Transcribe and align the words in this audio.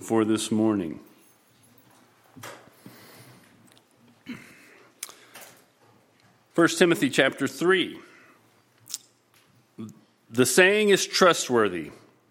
for 0.00 0.24
this 0.24 0.50
morning. 0.50 1.00
First 6.52 6.78
Timothy 6.78 7.10
chapter 7.10 7.46
3. 7.46 7.98
The 10.30 10.46
saying 10.46 10.90
is 10.90 11.06
trustworthy. 11.06 11.90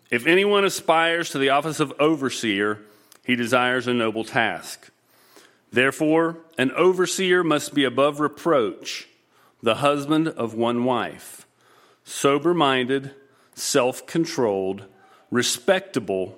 If 0.09 0.27
anyone 0.27 0.63
aspires 0.63 1.29
to 1.31 1.37
the 1.37 1.49
office 1.49 1.79
of 1.79 1.93
overseer, 1.99 2.81
he 3.25 3.35
desires 3.35 3.87
a 3.87 3.93
noble 3.93 4.23
task. 4.23 4.89
Therefore, 5.71 6.37
an 6.57 6.71
overseer 6.71 7.43
must 7.43 7.73
be 7.73 7.83
above 7.83 8.19
reproach, 8.19 9.07
the 9.61 9.75
husband 9.75 10.29
of 10.29 10.53
one 10.53 10.85
wife, 10.85 11.45
sober 12.05 12.53
minded, 12.53 13.13
self 13.55 14.05
controlled, 14.05 14.85
respectable, 15.29 16.37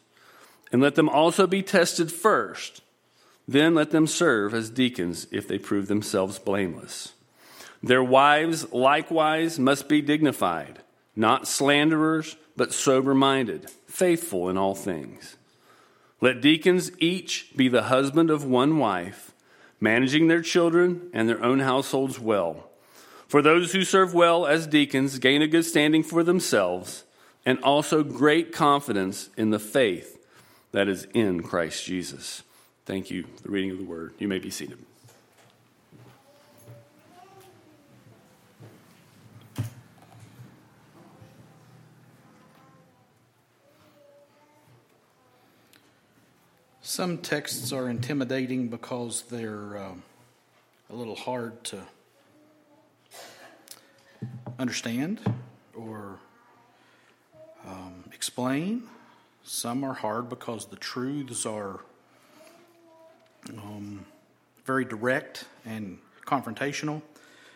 And 0.71 0.81
let 0.81 0.95
them 0.95 1.09
also 1.09 1.47
be 1.47 1.61
tested 1.61 2.11
first. 2.11 2.81
Then 3.47 3.75
let 3.75 3.91
them 3.91 4.07
serve 4.07 4.53
as 4.53 4.69
deacons 4.69 5.27
if 5.31 5.47
they 5.47 5.57
prove 5.57 5.87
themselves 5.87 6.39
blameless. 6.39 7.13
Their 7.83 8.03
wives 8.03 8.71
likewise 8.71 9.59
must 9.59 9.89
be 9.89 10.01
dignified, 10.01 10.79
not 11.15 11.47
slanderers, 11.47 12.37
but 12.55 12.73
sober 12.73 13.15
minded, 13.15 13.69
faithful 13.87 14.49
in 14.49 14.57
all 14.57 14.75
things. 14.75 15.35
Let 16.21 16.41
deacons 16.41 16.91
each 16.99 17.51
be 17.55 17.67
the 17.67 17.83
husband 17.83 18.29
of 18.29 18.45
one 18.45 18.77
wife, 18.77 19.33
managing 19.79 20.27
their 20.27 20.43
children 20.43 21.09
and 21.11 21.27
their 21.27 21.43
own 21.43 21.59
households 21.59 22.19
well. 22.19 22.69
For 23.27 23.41
those 23.41 23.71
who 23.71 23.83
serve 23.83 24.13
well 24.13 24.45
as 24.45 24.67
deacons 24.67 25.17
gain 25.17 25.41
a 25.41 25.47
good 25.47 25.65
standing 25.65 26.03
for 26.03 26.23
themselves 26.23 27.03
and 27.45 27.59
also 27.63 28.03
great 28.03 28.51
confidence 28.53 29.29
in 29.35 29.49
the 29.49 29.59
faith 29.59 30.10
that 30.71 30.87
is 30.87 31.07
in 31.13 31.43
Christ 31.43 31.85
Jesus. 31.85 32.43
Thank 32.85 33.11
you 33.11 33.23
for 33.23 33.43
the 33.43 33.49
reading 33.49 33.71
of 33.71 33.77
the 33.77 33.83
word. 33.83 34.13
You 34.19 34.27
may 34.27 34.39
be 34.39 34.49
seated. 34.49 34.77
Some 46.81 47.19
texts 47.19 47.71
are 47.71 47.89
intimidating 47.89 48.67
because 48.67 49.21
they're 49.23 49.77
um, 49.77 50.03
a 50.89 50.93
little 50.95 51.15
hard 51.15 51.63
to 51.65 51.79
understand 54.59 55.21
or 55.73 56.19
um, 57.65 58.03
explain. 58.13 58.83
Some 59.43 59.83
are 59.83 59.93
hard 59.93 60.29
because 60.29 60.67
the 60.67 60.75
truths 60.75 61.45
are 61.45 61.79
um, 63.49 64.05
very 64.65 64.85
direct 64.85 65.45
and 65.65 65.97
confrontational. 66.25 67.01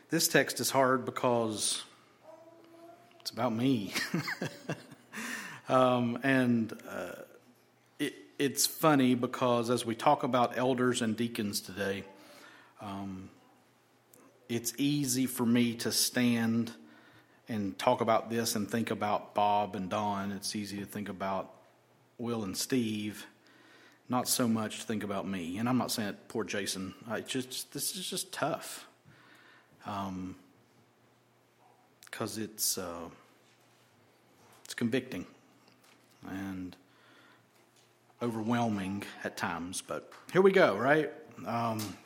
This 0.10 0.28
text 0.28 0.60
is 0.60 0.72
hard 0.72 1.06
because 1.06 1.84
it's 3.20 3.32
about 3.32 3.54
me. 3.54 3.94
um, 5.70 6.20
and 6.24 6.74
uh, 6.90 7.12
it's 8.38 8.66
funny 8.66 9.16
because 9.16 9.70
as 9.70 9.86
we 9.86 9.96
talk 9.96 10.24
about 10.24 10.58
elders 10.58 11.02
and 11.02 11.16
deacons 11.16 11.62
today, 11.62 12.04
um, 12.82 13.30
it's 14.50 14.74
easy 14.78 15.26
for 15.26 15.46
me 15.46 15.76
to 15.76 15.92
stand 15.92 16.72
and 17.48 17.78
talk 17.78 18.02
about 18.02 18.30
this 18.30 18.56
and 18.56 18.70
think 18.70 18.92
about 18.92 19.34
Bob 19.34 19.76
and 19.76 19.90
Don. 19.90 20.32
It's 20.32 20.56
easy 20.56 20.80
to 20.80 20.86
think 20.86 21.10
about 21.10 21.52
Will 22.18 22.44
and 22.44 22.56
Steve, 22.56 23.26
not 24.10 24.28
so 24.28 24.48
much 24.48 24.84
think 24.84 25.04
about 25.04 25.28
me. 25.28 25.58
And 25.58 25.68
I'm 25.68 25.78
not 25.78 25.92
saying 25.92 26.10
it, 26.10 26.28
poor 26.28 26.44
Jason. 26.44 26.94
I 27.10 27.22
just 27.22 27.74
this 27.74 27.96
is 27.96 28.10
just 28.10 28.32
tough, 28.32 28.88
Um, 29.86 30.36
because 32.06 32.38
it's 32.38 32.78
uh, 32.78 33.10
it's 34.64 34.74
convicting, 34.74 35.26
and 36.28 36.76
overwhelming 38.22 39.04
at 39.24 39.38
times, 39.38 39.82
but 39.86 40.12
here 40.32 40.42
we 40.42 40.52
go, 40.52 40.76
right? 40.76 41.12
Um, 41.46 41.98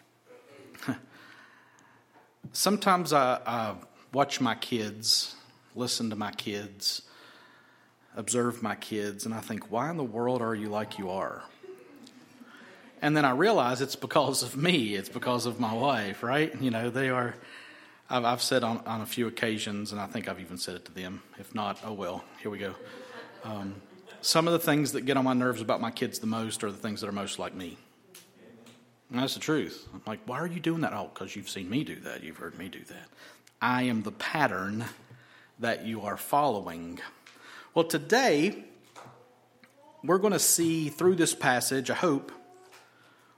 sometimes 2.51 3.13
I, 3.13 3.39
I 3.45 3.75
watch 4.11 4.41
my 4.41 4.55
kids, 4.55 5.35
listen 5.75 6.09
to 6.09 6.15
my 6.15 6.31
kids, 6.31 7.03
observe 8.15 8.61
my 8.61 8.75
kids, 8.75 9.25
and 9.25 9.33
I 9.33 9.39
think, 9.39 9.71
why 9.71 9.89
in 9.89 9.97
the 9.97 10.03
world 10.03 10.41
are 10.41 10.55
you 10.55 10.69
like 10.69 10.97
you 10.97 11.09
are? 11.09 11.43
And 13.01 13.15
then 13.15 13.23
I 13.23 13.31
realize 13.31 13.81
it's 13.81 13.95
because 13.95 14.43
of 14.43 14.57
me, 14.57 14.95
it's 14.95 15.09
because 15.09 15.45
of 15.45 15.59
my 15.59 15.73
wife, 15.73 16.21
right? 16.21 16.53
You 16.61 16.71
know, 16.71 16.89
they 16.89 17.09
are. 17.09 17.35
I've, 18.09 18.25
I've 18.25 18.41
said 18.41 18.63
on, 18.63 18.79
on 18.85 19.01
a 19.01 19.05
few 19.05 19.27
occasions, 19.27 19.91
and 19.91 20.01
I 20.01 20.07
think 20.07 20.27
I've 20.27 20.39
even 20.41 20.57
said 20.57 20.75
it 20.75 20.85
to 20.85 20.91
them. 20.91 21.21
If 21.37 21.55
not, 21.55 21.79
oh 21.85 21.93
well, 21.93 22.23
here 22.41 22.51
we 22.51 22.57
go. 22.57 22.75
Um, 23.43 23.75
some 24.21 24.47
of 24.47 24.53
the 24.53 24.59
things 24.59 24.91
that 24.93 25.01
get 25.01 25.15
on 25.15 25.23
my 25.23 25.33
nerves 25.33 25.61
about 25.61 25.79
my 25.79 25.91
kids 25.91 26.19
the 26.19 26.27
most 26.27 26.63
are 26.63 26.71
the 26.71 26.77
things 26.77 27.01
that 27.01 27.07
are 27.07 27.13
most 27.13 27.39
like 27.39 27.53
me. 27.53 27.77
And 29.09 29.19
that's 29.19 29.33
the 29.33 29.39
truth. 29.39 29.87
I'm 29.93 30.01
like, 30.05 30.19
why 30.25 30.39
are 30.39 30.47
you 30.47 30.59
doing 30.59 30.81
that? 30.81 30.93
Oh, 30.93 31.09
because 31.13 31.35
you've 31.35 31.49
seen 31.49 31.69
me 31.69 31.83
do 31.83 31.95
that. 32.01 32.23
You've 32.23 32.37
heard 32.37 32.57
me 32.57 32.67
do 32.67 32.83
that. 32.89 33.07
I 33.61 33.83
am 33.83 34.03
the 34.03 34.11
pattern 34.11 34.85
that 35.59 35.85
you 35.85 36.01
are 36.01 36.17
following. 36.17 36.99
Well, 37.75 37.85
today, 37.85 38.63
we're 40.03 40.17
going 40.17 40.33
to 40.33 40.39
see 40.39 40.89
through 40.89 41.17
this 41.17 41.35
passage, 41.35 41.91
I 41.91 41.93
hope, 41.93 42.31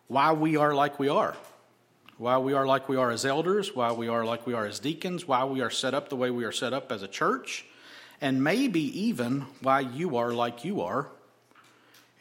why 0.07 0.31
we 0.31 0.55
are 0.55 0.73
like 0.73 0.99
we 0.99 1.09
are. 1.09 1.35
Why 2.17 2.37
we 2.37 2.53
are 2.53 2.65
like 2.65 2.87
we 2.87 2.95
are 2.95 3.11
as 3.11 3.25
elders, 3.25 3.75
why 3.75 3.91
we 3.91 4.07
are 4.07 4.23
like 4.23 4.47
we 4.47 4.53
are 4.53 4.65
as 4.65 4.79
deacons, 4.79 5.27
why 5.27 5.43
we 5.43 5.59
are 5.59 5.69
set 5.69 5.93
up 5.93 6.07
the 6.07 6.15
way 6.15 6.31
we 6.31 6.45
are 6.45 6.51
set 6.53 6.71
up 6.71 6.93
as 6.93 7.03
a 7.03 7.09
church, 7.09 7.65
and 8.21 8.41
maybe 8.41 9.01
even 9.01 9.41
why 9.61 9.81
you 9.81 10.15
are 10.15 10.31
like 10.31 10.63
you 10.63 10.79
are 10.79 11.09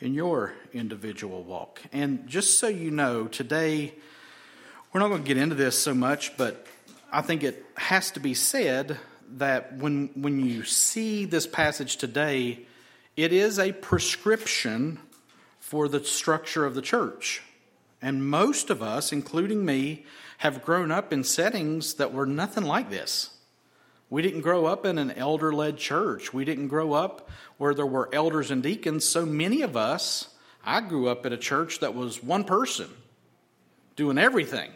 in 0.00 0.12
your 0.12 0.52
individual 0.72 1.44
walk. 1.44 1.80
And 1.92 2.26
just 2.26 2.58
so 2.58 2.66
you 2.66 2.90
know, 2.90 3.28
today, 3.28 3.94
we're 4.92 5.00
not 5.00 5.10
going 5.10 5.22
to 5.22 5.28
get 5.28 5.36
into 5.36 5.54
this 5.54 5.78
so 5.78 5.94
much, 5.94 6.36
but 6.36 6.66
I 7.12 7.20
think 7.20 7.44
it 7.44 7.64
has 7.76 8.10
to 8.12 8.20
be 8.20 8.34
said 8.34 8.98
that 9.38 9.76
when, 9.76 10.10
when 10.14 10.44
you 10.44 10.64
see 10.64 11.24
this 11.24 11.46
passage 11.46 11.96
today, 11.96 12.66
it 13.16 13.32
is 13.32 13.58
a 13.58 13.72
prescription 13.72 14.98
for 15.58 15.88
the 15.88 16.02
structure 16.02 16.64
of 16.64 16.74
the 16.74 16.82
church. 16.82 17.42
And 18.02 18.26
most 18.26 18.70
of 18.70 18.82
us, 18.82 19.12
including 19.12 19.64
me, 19.64 20.06
have 20.38 20.64
grown 20.64 20.90
up 20.90 21.12
in 21.12 21.22
settings 21.22 21.94
that 21.94 22.12
were 22.14 22.26
nothing 22.26 22.64
like 22.64 22.90
this. 22.90 23.30
We 24.08 24.22
didn't 24.22 24.40
grow 24.40 24.66
up 24.66 24.84
in 24.84 24.98
an 24.98 25.12
elder 25.12 25.52
led 25.52 25.76
church. 25.76 26.32
We 26.32 26.44
didn't 26.44 26.68
grow 26.68 26.94
up 26.94 27.28
where 27.58 27.74
there 27.74 27.86
were 27.86 28.08
elders 28.12 28.50
and 28.50 28.62
deacons. 28.62 29.04
So 29.04 29.24
many 29.24 29.62
of 29.62 29.76
us, 29.76 30.30
I 30.64 30.80
grew 30.80 31.08
up 31.08 31.24
in 31.26 31.32
a 31.32 31.36
church 31.36 31.78
that 31.80 31.94
was 31.94 32.22
one 32.22 32.44
person 32.44 32.88
doing 33.96 34.18
everything, 34.18 34.70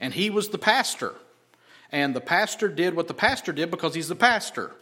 and 0.00 0.12
he 0.12 0.30
was 0.30 0.50
the 0.50 0.58
pastor. 0.58 1.14
And 1.92 2.14
the 2.14 2.20
pastor 2.20 2.68
did 2.68 2.94
what 2.94 3.08
the 3.08 3.14
pastor 3.14 3.52
did 3.52 3.70
because 3.70 3.94
he's 3.94 4.08
the 4.08 4.16
pastor. 4.16 4.72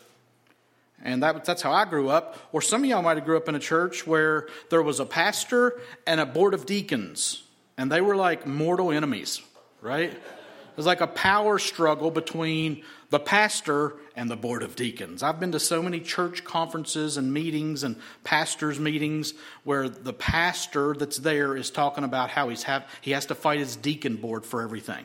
And 1.03 1.23
that, 1.23 1.45
that's 1.45 1.61
how 1.61 1.73
I 1.73 1.85
grew 1.85 2.09
up. 2.09 2.39
Or 2.53 2.63
some 2.63 2.83
of 2.83 2.89
y'all 2.89 3.03
might 3.03 3.19
have 3.19 3.27
grew 3.27 3.37
up 3.37 3.49
in 3.49 3.55
a 3.55 3.61
church 3.61 4.07
where 4.07 4.49
there 4.71 4.83
was 4.83 5.01
a 5.01 5.07
pastor 5.07 5.81
and 6.07 6.19
a 6.21 6.27
board 6.27 6.55
of 6.55 6.67
deacons. 6.67 7.43
and 7.77 7.91
they 7.91 8.01
were 8.01 8.17
like 8.17 8.47
mortal 8.47 8.91
enemies, 8.91 9.43
right? 9.83 10.11
It 10.11 10.77
was 10.77 10.87
like 10.87 11.01
a 11.01 11.07
power 11.07 11.59
struggle 11.59 12.11
between 12.11 12.83
the 13.11 13.21
pastor 13.21 13.95
and 14.17 14.31
the 14.31 14.37
board 14.37 14.63
of 14.63 14.77
deacons. 14.77 15.23
I've 15.23 15.39
been 15.39 15.53
to 15.53 15.61
so 15.61 15.83
many 15.83 16.01
church 16.01 16.43
conferences 16.43 17.17
and 17.17 17.33
meetings 17.33 17.85
and 17.85 17.97
pastors' 18.25 18.81
meetings 18.81 19.35
where 19.65 19.89
the 19.89 20.13
pastor 20.13 20.95
that's 20.95 21.19
there 21.19 21.57
is 21.57 21.71
talking 21.71 22.05
about 22.05 22.31
how 22.31 22.49
he's 22.49 22.65
have, 22.65 22.89
he 23.01 23.13
has 23.13 23.27
to 23.27 23.35
fight 23.35 23.59
his 23.59 23.77
deacon 23.77 24.17
board 24.17 24.45
for 24.45 24.63
everything. 24.63 25.05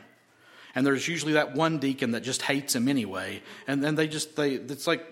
And 0.74 0.86
there's 0.86 1.08
usually 1.08 1.32
that 1.34 1.54
one 1.54 1.78
deacon 1.78 2.12
that 2.12 2.22
just 2.22 2.42
hates 2.42 2.74
him 2.74 2.88
anyway. 2.88 3.42
And 3.66 3.82
then 3.82 3.96
they 3.96 4.06
just, 4.06 4.36
they, 4.36 4.52
it's 4.52 4.86
like 4.86 5.04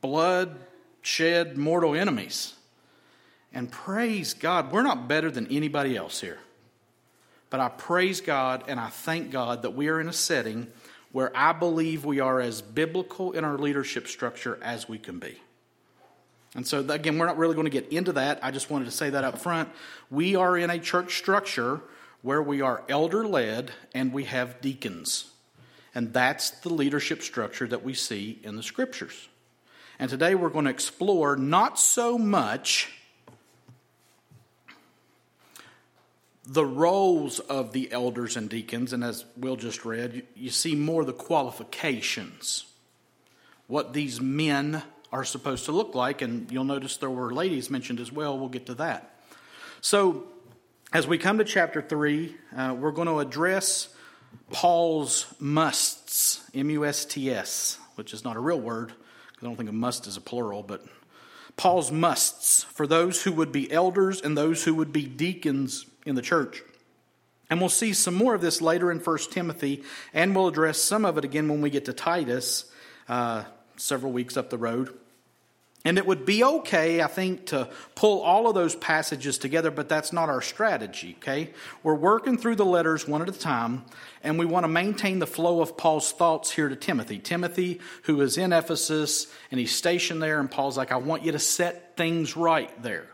blood 0.00 0.56
shed 1.02 1.56
mortal 1.56 1.94
enemies. 1.94 2.54
And 3.52 3.70
praise 3.70 4.34
God, 4.34 4.72
we're 4.72 4.82
not 4.82 5.08
better 5.08 5.30
than 5.30 5.46
anybody 5.48 5.96
else 5.96 6.20
here. 6.20 6.38
But 7.50 7.60
I 7.60 7.68
praise 7.68 8.20
God 8.20 8.64
and 8.68 8.78
I 8.78 8.88
thank 8.88 9.30
God 9.30 9.62
that 9.62 9.70
we 9.70 9.88
are 9.88 10.00
in 10.00 10.08
a 10.08 10.12
setting 10.12 10.66
where 11.12 11.34
I 11.34 11.52
believe 11.52 12.04
we 12.04 12.20
are 12.20 12.40
as 12.40 12.60
biblical 12.60 13.32
in 13.32 13.44
our 13.44 13.56
leadership 13.56 14.06
structure 14.08 14.58
as 14.62 14.88
we 14.88 14.98
can 14.98 15.18
be. 15.18 15.40
And 16.54 16.66
so, 16.66 16.80
again, 16.80 17.18
we're 17.18 17.26
not 17.26 17.38
really 17.38 17.54
going 17.54 17.66
to 17.66 17.70
get 17.70 17.90
into 17.92 18.12
that. 18.12 18.40
I 18.42 18.50
just 18.50 18.70
wanted 18.70 18.86
to 18.86 18.90
say 18.90 19.10
that 19.10 19.24
up 19.24 19.38
front. 19.38 19.70
We 20.10 20.36
are 20.36 20.56
in 20.56 20.70
a 20.70 20.78
church 20.78 21.16
structure 21.16 21.80
where 22.22 22.42
we 22.42 22.60
are 22.60 22.82
elder 22.88 23.26
led 23.26 23.70
and 23.94 24.12
we 24.12 24.24
have 24.24 24.60
deacons. 24.60 25.30
And 25.94 26.12
that's 26.12 26.50
the 26.50 26.68
leadership 26.68 27.22
structure 27.22 27.66
that 27.66 27.84
we 27.84 27.94
see 27.94 28.38
in 28.42 28.56
the 28.56 28.62
scriptures. 28.62 29.28
And 29.98 30.10
today 30.10 30.34
we're 30.34 30.50
going 30.50 30.66
to 30.66 30.70
explore 30.70 31.36
not 31.36 31.78
so 31.78 32.18
much 32.18 32.92
the 36.48 36.64
roles 36.64 37.40
of 37.40 37.72
the 37.72 37.92
elders 37.92 38.36
and 38.36 38.48
deacons, 38.48 38.94
and 38.94 39.04
as 39.04 39.24
Will 39.36 39.56
just 39.56 39.84
read, 39.84 40.24
you, 40.34 40.48
see 40.48 40.74
more 40.74 41.04
the 41.04 41.12
qualifications, 41.12 42.64
what 43.66 43.92
these 43.92 44.18
men 44.18 44.82
are 45.12 45.24
supposed 45.24 45.66
to 45.66 45.72
look 45.72 45.94
like, 45.94 46.22
and 46.22 46.50
you'll 46.50 46.64
notice 46.64 46.96
there 46.96 47.10
were 47.10 47.34
ladies 47.34 47.68
mentioned 47.68 48.00
as 48.00 48.10
well. 48.10 48.38
We'll 48.38 48.48
get 48.48 48.66
to 48.66 48.74
that. 48.74 49.20
So, 49.82 50.24
as 50.92 51.06
we 51.06 51.18
come 51.18 51.38
to 51.38 51.44
chapter 51.44 51.82
3, 51.82 52.34
uh, 52.56 52.76
we're 52.78 52.92
going 52.92 53.08
to 53.08 53.18
address 53.18 53.88
Paul's 54.50 55.26
musts, 55.38 56.42
M 56.54 56.70
U 56.70 56.86
S 56.86 57.04
T 57.04 57.30
S, 57.30 57.78
which 57.96 58.14
is 58.14 58.24
not 58.24 58.36
a 58.36 58.40
real 58.40 58.60
word, 58.60 58.94
because 59.28 59.42
I 59.42 59.46
don't 59.46 59.56
think 59.56 59.68
a 59.68 59.72
must 59.72 60.06
is 60.06 60.16
a 60.16 60.20
plural, 60.20 60.62
but 60.62 60.82
Paul's 61.58 61.92
musts 61.92 62.64
for 62.64 62.86
those 62.86 63.22
who 63.22 63.32
would 63.32 63.52
be 63.52 63.70
elders 63.70 64.22
and 64.22 64.36
those 64.36 64.64
who 64.64 64.74
would 64.76 64.92
be 64.92 65.04
deacons 65.04 65.84
in 66.06 66.14
the 66.14 66.22
church. 66.22 66.62
And 67.50 67.60
we'll 67.60 67.68
see 67.68 67.92
some 67.92 68.14
more 68.14 68.34
of 68.34 68.40
this 68.40 68.62
later 68.62 68.90
in 68.90 68.98
1 68.98 69.18
Timothy, 69.30 69.82
and 70.14 70.34
we'll 70.34 70.48
address 70.48 70.78
some 70.78 71.04
of 71.04 71.18
it 71.18 71.24
again 71.24 71.48
when 71.48 71.60
we 71.60 71.68
get 71.68 71.84
to 71.86 71.92
Titus 71.92 72.64
uh, 73.10 73.44
several 73.76 74.12
weeks 74.12 74.38
up 74.38 74.48
the 74.48 74.58
road. 74.58 74.94
And 75.88 75.96
it 75.96 76.04
would 76.04 76.26
be 76.26 76.44
okay, 76.44 77.00
I 77.00 77.06
think, 77.06 77.46
to 77.46 77.70
pull 77.94 78.20
all 78.20 78.46
of 78.46 78.54
those 78.54 78.76
passages 78.76 79.38
together, 79.38 79.70
but 79.70 79.88
that's 79.88 80.12
not 80.12 80.28
our 80.28 80.42
strategy, 80.42 81.16
okay? 81.16 81.54
We're 81.82 81.94
working 81.94 82.36
through 82.36 82.56
the 82.56 82.66
letters 82.66 83.08
one 83.08 83.22
at 83.22 83.28
a 83.30 83.32
time, 83.32 83.86
and 84.22 84.38
we 84.38 84.44
want 84.44 84.64
to 84.64 84.68
maintain 84.68 85.18
the 85.18 85.26
flow 85.26 85.62
of 85.62 85.78
Paul's 85.78 86.12
thoughts 86.12 86.50
here 86.50 86.68
to 86.68 86.76
Timothy. 86.76 87.18
Timothy, 87.18 87.80
who 88.02 88.20
is 88.20 88.36
in 88.36 88.52
Ephesus, 88.52 89.28
and 89.50 89.58
he's 89.58 89.74
stationed 89.74 90.22
there, 90.22 90.40
and 90.40 90.50
Paul's 90.50 90.76
like, 90.76 90.92
I 90.92 90.98
want 90.98 91.24
you 91.24 91.32
to 91.32 91.38
set 91.38 91.96
things 91.96 92.36
right 92.36 92.70
there 92.82 93.06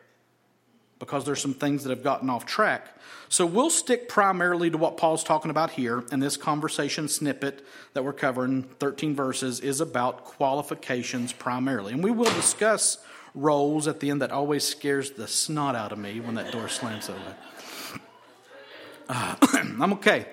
because 1.04 1.26
there's 1.26 1.42
some 1.42 1.52
things 1.52 1.84
that 1.84 1.90
have 1.90 2.02
gotten 2.02 2.30
off 2.30 2.46
track. 2.46 2.88
So 3.28 3.44
we'll 3.44 3.68
stick 3.68 4.08
primarily 4.08 4.70
to 4.70 4.78
what 4.78 4.96
Paul's 4.96 5.22
talking 5.22 5.50
about 5.50 5.70
here, 5.70 6.02
and 6.10 6.22
this 6.22 6.38
conversation 6.38 7.08
snippet 7.08 7.62
that 7.92 8.02
we're 8.02 8.14
covering, 8.14 8.62
13 8.62 9.14
verses, 9.14 9.60
is 9.60 9.82
about 9.82 10.24
qualifications 10.24 11.34
primarily. 11.34 11.92
And 11.92 12.02
we 12.02 12.10
will 12.10 12.32
discuss 12.32 12.98
roles 13.34 13.86
at 13.86 14.00
the 14.00 14.08
end 14.08 14.22
that 14.22 14.30
always 14.30 14.64
scares 14.64 15.10
the 15.10 15.28
snot 15.28 15.74
out 15.74 15.92
of 15.92 15.98
me 15.98 16.20
when 16.20 16.36
that 16.36 16.52
door 16.52 16.68
slams 16.68 17.10
open. 17.10 17.22
Uh, 19.06 19.36
I'm 19.52 19.92
okay. 19.94 20.26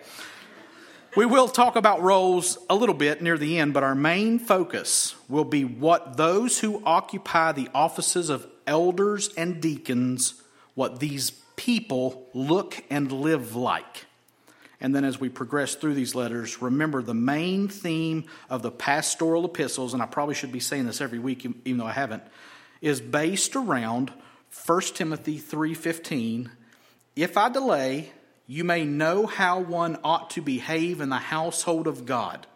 We 1.17 1.25
will 1.25 1.49
talk 1.49 1.75
about 1.75 2.01
roles 2.01 2.57
a 2.69 2.75
little 2.75 2.95
bit 2.95 3.21
near 3.21 3.37
the 3.37 3.59
end, 3.59 3.73
but 3.73 3.83
our 3.83 3.95
main 3.95 4.39
focus 4.39 5.15
will 5.27 5.43
be 5.43 5.65
what 5.65 6.15
those 6.15 6.59
who 6.59 6.81
occupy 6.85 7.51
the 7.51 7.67
offices 7.73 8.29
of 8.29 8.47
elders 8.65 9.29
and 9.35 9.61
deacons 9.61 10.40
what 10.75 10.99
these 10.99 11.31
people 11.55 12.27
look 12.33 12.83
and 12.89 13.11
live 13.11 13.55
like. 13.55 14.05
And 14.79 14.95
then 14.95 15.05
as 15.05 15.19
we 15.19 15.29
progress 15.29 15.75
through 15.75 15.93
these 15.93 16.15
letters, 16.15 16.61
remember 16.61 17.03
the 17.03 17.13
main 17.13 17.67
theme 17.67 18.25
of 18.49 18.63
the 18.63 18.71
pastoral 18.71 19.45
epistles, 19.45 19.93
and 19.93 20.01
I 20.01 20.07
probably 20.07 20.33
should 20.33 20.51
be 20.51 20.59
saying 20.59 20.87
this 20.87 21.01
every 21.01 21.19
week, 21.19 21.45
even 21.65 21.77
though 21.77 21.85
I 21.85 21.91
haven't, 21.91 22.23
is 22.81 22.99
based 22.99 23.55
around 23.55 24.11
1 24.65 24.81
Timothy 24.95 25.39
3:15. 25.39 26.49
If 27.15 27.37
I 27.37 27.49
delay, 27.49 28.11
you 28.47 28.63
may 28.63 28.83
know 28.83 29.27
how 29.27 29.59
one 29.59 29.99
ought 30.03 30.31
to 30.31 30.41
behave 30.41 30.99
in 30.99 31.09
the 31.09 31.17
household 31.17 31.85
of 31.85 32.05
God, 32.07 32.47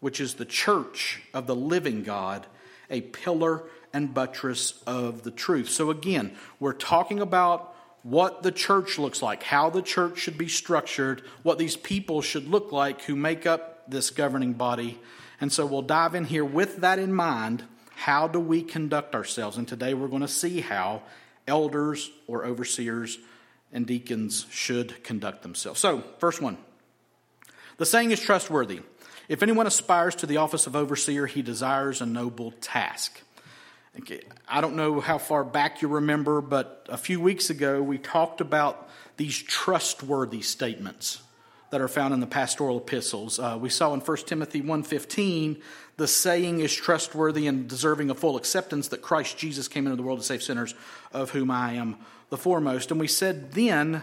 which 0.00 0.20
is 0.20 0.34
the 0.34 0.44
church 0.44 1.22
of 1.32 1.46
the 1.46 1.56
living 1.56 2.02
God, 2.02 2.46
a 2.90 3.00
pillar 3.00 3.64
and 3.96 4.12
buttress 4.12 4.74
of 4.86 5.22
the 5.22 5.30
truth. 5.30 5.70
So, 5.70 5.90
again, 5.90 6.36
we're 6.60 6.74
talking 6.74 7.20
about 7.20 7.74
what 8.02 8.42
the 8.42 8.52
church 8.52 8.98
looks 8.98 9.22
like, 9.22 9.42
how 9.42 9.70
the 9.70 9.80
church 9.80 10.18
should 10.18 10.36
be 10.36 10.48
structured, 10.48 11.22
what 11.42 11.58
these 11.58 11.76
people 11.76 12.20
should 12.20 12.46
look 12.46 12.72
like 12.72 13.00
who 13.02 13.16
make 13.16 13.46
up 13.46 13.90
this 13.90 14.10
governing 14.10 14.52
body. 14.52 14.98
And 15.40 15.50
so, 15.50 15.64
we'll 15.64 15.80
dive 15.80 16.14
in 16.14 16.26
here 16.26 16.44
with 16.44 16.76
that 16.78 16.98
in 16.98 17.14
mind. 17.14 17.64
How 17.94 18.28
do 18.28 18.38
we 18.38 18.62
conduct 18.62 19.14
ourselves? 19.14 19.56
And 19.56 19.66
today 19.66 19.94
we're 19.94 20.08
going 20.08 20.20
to 20.20 20.28
see 20.28 20.60
how 20.60 21.02
elders 21.48 22.10
or 22.26 22.44
overseers 22.44 23.18
and 23.72 23.86
deacons 23.86 24.44
should 24.50 25.02
conduct 25.02 25.42
themselves. 25.42 25.80
So, 25.80 26.04
first 26.18 26.42
one 26.42 26.58
the 27.78 27.86
saying 27.86 28.10
is 28.10 28.20
trustworthy. 28.20 28.82
If 29.28 29.42
anyone 29.42 29.66
aspires 29.66 30.14
to 30.16 30.26
the 30.26 30.36
office 30.36 30.66
of 30.66 30.76
overseer, 30.76 31.26
he 31.26 31.40
desires 31.40 32.00
a 32.00 32.06
noble 32.06 32.52
task. 32.60 33.22
I 34.48 34.60
don't 34.60 34.76
know 34.76 35.00
how 35.00 35.18
far 35.18 35.44
back 35.44 35.82
you 35.82 35.88
remember, 35.88 36.40
but 36.40 36.86
a 36.88 36.96
few 36.96 37.20
weeks 37.20 37.50
ago 37.50 37.82
we 37.82 37.98
talked 37.98 38.40
about 38.40 38.88
these 39.16 39.40
trustworthy 39.42 40.42
statements 40.42 41.22
that 41.70 41.80
are 41.80 41.88
found 41.88 42.14
in 42.14 42.20
the 42.20 42.26
pastoral 42.26 42.78
epistles. 42.78 43.38
Uh, 43.38 43.58
we 43.60 43.68
saw 43.68 43.92
in 43.92 44.00
1 44.00 44.16
Timothy 44.18 44.62
1.15, 44.62 45.60
the 45.96 46.06
saying 46.06 46.60
is 46.60 46.74
trustworthy 46.74 47.46
and 47.46 47.68
deserving 47.68 48.10
of 48.10 48.18
full 48.18 48.36
acceptance 48.36 48.88
that 48.88 49.02
Christ 49.02 49.36
Jesus 49.38 49.66
came 49.66 49.86
into 49.86 49.96
the 49.96 50.02
world 50.02 50.20
to 50.20 50.24
save 50.24 50.42
sinners, 50.42 50.74
of 51.12 51.30
whom 51.30 51.50
I 51.50 51.72
am 51.72 51.96
the 52.30 52.36
foremost. 52.36 52.90
And 52.90 53.00
we 53.00 53.08
said 53.08 53.52
then 53.52 54.02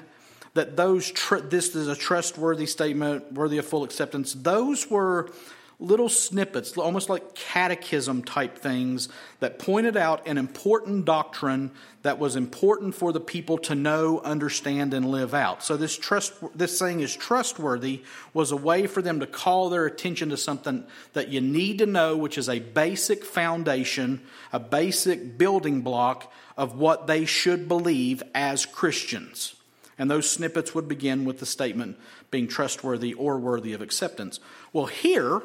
that 0.56 0.76
those 0.76 1.12
tr- 1.12 1.38
this 1.38 1.76
is 1.76 1.88
a 1.88 1.96
trustworthy 1.96 2.66
statement, 2.66 3.32
worthy 3.32 3.58
of 3.58 3.66
full 3.66 3.84
acceptance. 3.84 4.34
Those 4.34 4.90
were 4.90 5.32
little 5.80 6.10
snippets, 6.10 6.78
almost 6.78 7.10
like 7.10 7.36
catechism 7.36 8.24
type 8.24 8.58
things, 8.58 9.10
that 9.40 9.60
pointed 9.60 9.98
out 9.98 10.28
an 10.28 10.38
important 10.38 11.06
doctrine 11.06 11.72
that 12.04 12.20
was 12.20 12.36
important 12.36 12.96
for 12.96 13.12
the 13.12 13.20
people 13.20 13.58
to 13.58 13.76
know, 13.76 14.20
understand, 14.22 14.94
and 14.94 15.10
live 15.10 15.34
out. 15.34 15.64
So 15.64 15.78
this 15.78 15.98
trust, 15.98 16.34
this 16.56 16.78
saying 16.78 17.00
is 17.00 17.16
trustworthy, 17.16 18.04
was 18.34 18.52
a 18.52 18.58
way 18.58 18.88
for 18.88 19.02
them 19.02 19.20
to 19.22 19.28
call 19.28 19.70
their 19.70 19.86
attention 19.86 20.30
to 20.30 20.38
something 20.38 20.86
that 21.14 21.30
you 21.30 21.42
need 21.42 21.80
to 21.80 21.86
know, 21.86 22.16
which 22.18 22.38
is 22.38 22.50
a 22.50 22.60
basic 22.60 23.24
foundation, 23.24 24.22
a 24.52 24.60
basic 24.60 25.38
building 25.38 25.82
block 25.82 26.32
of 26.58 26.78
what 26.78 27.08
they 27.08 27.26
should 27.26 27.68
believe 27.68 28.22
as 28.36 28.66
Christians. 28.66 29.56
And 29.98 30.10
those 30.10 30.30
snippets 30.30 30.74
would 30.74 30.88
begin 30.88 31.24
with 31.26 31.40
the 31.40 31.46
statement 31.46 31.98
being 32.32 32.48
trustworthy 32.48 33.14
or 33.14 33.38
worthy 33.38 33.74
of 33.74 33.82
acceptance. 33.82 34.40
Well, 34.72 34.88
here, 34.88 35.42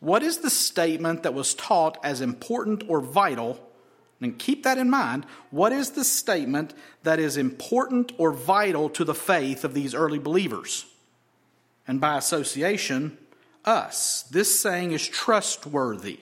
what 0.00 0.22
is 0.22 0.38
the 0.38 0.50
statement 0.50 1.22
that 1.24 1.34
was 1.34 1.54
taught 1.54 1.98
as 2.04 2.20
important 2.20 2.84
or 2.88 3.00
vital? 3.00 3.64
And 4.20 4.38
keep 4.38 4.64
that 4.64 4.78
in 4.78 4.90
mind. 4.90 5.26
What 5.50 5.72
is 5.72 5.90
the 5.90 6.04
statement 6.04 6.74
that 7.02 7.18
is 7.18 7.36
important 7.36 8.12
or 8.18 8.32
vital 8.32 8.88
to 8.90 9.04
the 9.04 9.14
faith 9.14 9.64
of 9.64 9.74
these 9.74 9.94
early 9.94 10.18
believers? 10.18 10.86
And 11.86 12.00
by 12.00 12.18
association, 12.18 13.16
us. 13.64 14.22
This 14.30 14.58
saying 14.58 14.92
is 14.92 15.06
trustworthy. 15.06 16.20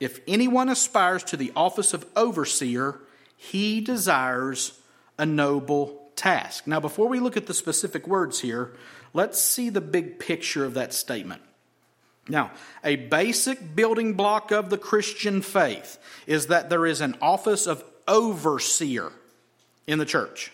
If 0.00 0.20
anyone 0.26 0.68
aspires 0.68 1.22
to 1.24 1.36
the 1.36 1.52
office 1.54 1.94
of 1.94 2.06
overseer, 2.16 3.00
he 3.36 3.80
desires 3.80 4.78
a 5.18 5.24
noble 5.24 6.10
task. 6.16 6.66
Now, 6.66 6.80
before 6.80 7.08
we 7.08 7.20
look 7.20 7.36
at 7.36 7.46
the 7.46 7.54
specific 7.54 8.06
words 8.06 8.40
here, 8.40 8.72
let's 9.12 9.40
see 9.40 9.70
the 9.70 9.80
big 9.80 10.18
picture 10.18 10.64
of 10.64 10.74
that 10.74 10.92
statement. 10.92 11.42
Now, 12.28 12.52
a 12.84 12.96
basic 12.96 13.74
building 13.74 14.14
block 14.14 14.52
of 14.52 14.70
the 14.70 14.78
Christian 14.78 15.42
faith 15.42 15.98
is 16.26 16.46
that 16.46 16.70
there 16.70 16.86
is 16.86 17.00
an 17.00 17.16
office 17.20 17.66
of 17.66 17.82
overseer 18.06 19.12
in 19.86 19.98
the 19.98 20.04
church. 20.04 20.52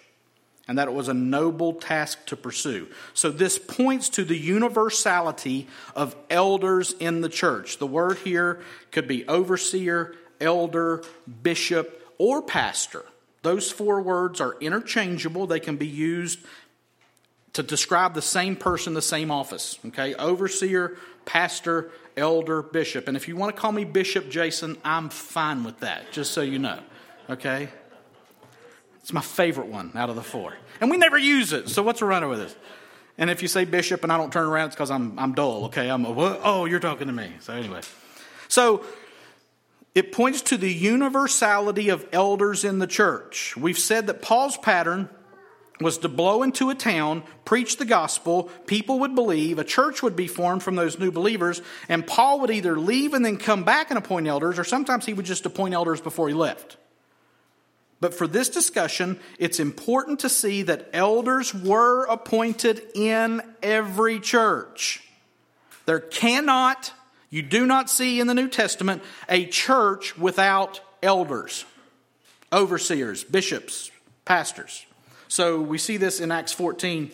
and 0.68 0.76
that 0.76 0.87
it 0.87 0.94
was 0.94 1.08
a 1.08 1.14
noble 1.14 1.72
task 1.72 2.26
to 2.26 2.37
pursue. 2.37 2.87
So 3.14 3.30
this 3.30 3.58
points 3.58 4.10
to 4.10 4.25
the 4.25 4.37
universality 4.37 5.66
of 5.96 6.14
elders 6.28 6.94
in 7.00 7.22
the 7.22 7.30
church. 7.30 7.78
The 7.78 7.87
word 7.87 8.18
here 8.18 8.60
could 8.92 9.08
be 9.08 9.26
overseer, 9.26 10.14
elder, 10.40 11.02
bishop, 11.42 12.02
or 12.18 12.42
pastor. 12.42 13.04
Those 13.42 13.72
four 13.72 14.02
words 14.02 14.42
are 14.42 14.56
interchangeable. 14.60 15.46
They 15.46 15.60
can 15.60 15.76
be 15.76 15.87
used 15.87 16.40
to 17.54 17.62
describe 17.62 18.12
the 18.12 18.22
same 18.22 18.54
person, 18.54 18.92
the 18.92 19.00
same 19.00 19.30
office. 19.30 19.78
Okay? 19.87 20.14
Overseer, 20.14 20.98
pastor, 21.28 21.90
elder, 22.16 22.62
bishop. 22.62 23.06
And 23.06 23.14
if 23.14 23.28
you 23.28 23.37
want 23.37 23.54
to 23.54 23.61
call 23.61 23.70
me 23.70 23.85
Bishop 23.85 24.30
Jason, 24.30 24.78
I'm 24.82 25.11
fine 25.11 25.62
with 25.62 25.80
that, 25.80 26.11
just 26.11 26.32
so 26.32 26.40
you 26.40 26.58
know. 26.58 26.80
Okay? 27.28 27.68
It's 29.02 29.12
my 29.12 29.20
favorite 29.20 29.66
one 29.66 29.92
out 29.94 30.08
of 30.08 30.16
the 30.16 30.23
four. 30.23 30.56
And 30.80 30.90
we 30.90 30.97
never 30.97 31.18
use 31.18 31.52
it, 31.52 31.68
so 31.68 31.82
what's 31.82 32.00
the 32.00 32.06
runner 32.06 32.28
with 32.28 32.40
it? 32.40 32.56
And 33.18 33.28
if 33.28 33.42
you 33.42 33.49
say 33.49 33.66
bishop 33.66 34.04
and 34.04 34.12
I 34.12 34.16
don't 34.16 34.32
turn 34.32 34.47
around, 34.47 34.68
it's 34.68 34.76
because 34.76 34.90
I'm, 34.90 35.18
I'm 35.18 35.35
dull, 35.35 35.66
okay? 35.66 35.90
I'm 35.90 36.06
a, 36.06 36.11
what? 36.11 36.40
oh, 36.42 36.64
you're 36.64 36.80
talking 36.80 37.08
to 37.08 37.12
me. 37.12 37.30
So, 37.40 37.52
anyway. 37.52 37.82
So, 38.49 38.85
it 39.94 40.12
points 40.12 40.40
to 40.42 40.56
the 40.56 40.73
universality 40.73 41.90
of 41.90 42.06
elders 42.11 42.64
in 42.64 42.78
the 42.78 42.87
church. 42.87 43.54
We've 43.54 43.78
said 43.78 44.06
that 44.06 44.23
Paul's 44.23 44.56
pattern 44.56 45.11
was 45.80 45.99
to 45.99 46.08
blow 46.08 46.42
into 46.42 46.70
a 46.70 46.75
town, 46.75 47.23
preach 47.44 47.76
the 47.76 47.85
gospel, 47.85 48.44
people 48.66 49.00
would 49.00 49.14
believe, 49.14 49.58
a 49.58 49.64
church 49.64 50.02
would 50.02 50.16
be 50.16 50.26
formed 50.26 50.62
from 50.62 50.76
those 50.76 50.99
new 50.99 51.11
believers, 51.11 51.62
and 51.88 52.06
Paul 52.06 52.40
would 52.40 52.50
either 52.50 52.78
leave 52.78 53.14
and 53.14 53.25
then 53.25 53.37
come 53.37 53.64
back 53.64 53.90
and 53.90 53.99
appoint 53.99 54.26
elders, 54.26 54.58
or 54.58 54.64
sometimes 54.64 55.06
he 55.06 55.14
would 55.14 55.26
just 55.26 55.47
appoint 55.47 55.75
elders 55.75 56.00
before 56.00 56.28
he 56.28 56.35
left. 56.35 56.76
But 58.00 58.14
for 58.14 58.26
this 58.26 58.49
discussion, 58.49 59.18
it's 59.38 59.58
important 59.58 60.20
to 60.20 60.28
see 60.28 60.62
that 60.62 60.88
elders 60.92 61.52
were 61.52 62.04
appointed 62.04 62.82
in 62.94 63.42
every 63.62 64.20
church. 64.20 65.02
There 65.87 66.00
cannot, 66.00 66.92
you 67.30 67.42
do 67.42 67.66
not 67.66 67.90
see 67.90 68.20
in 68.20 68.26
the 68.26 68.35
New 68.35 68.49
Testament, 68.49 69.02
a 69.28 69.47
church 69.47 70.16
without 70.16 70.80
elders, 71.02 71.64
overseers, 72.52 73.25
bishops, 73.25 73.90
pastors. 74.25 74.85
So 75.28 75.61
we 75.61 75.78
see 75.78 75.97
this 75.97 76.20
in 76.20 76.30
Acts 76.30 76.52
14 76.52 77.11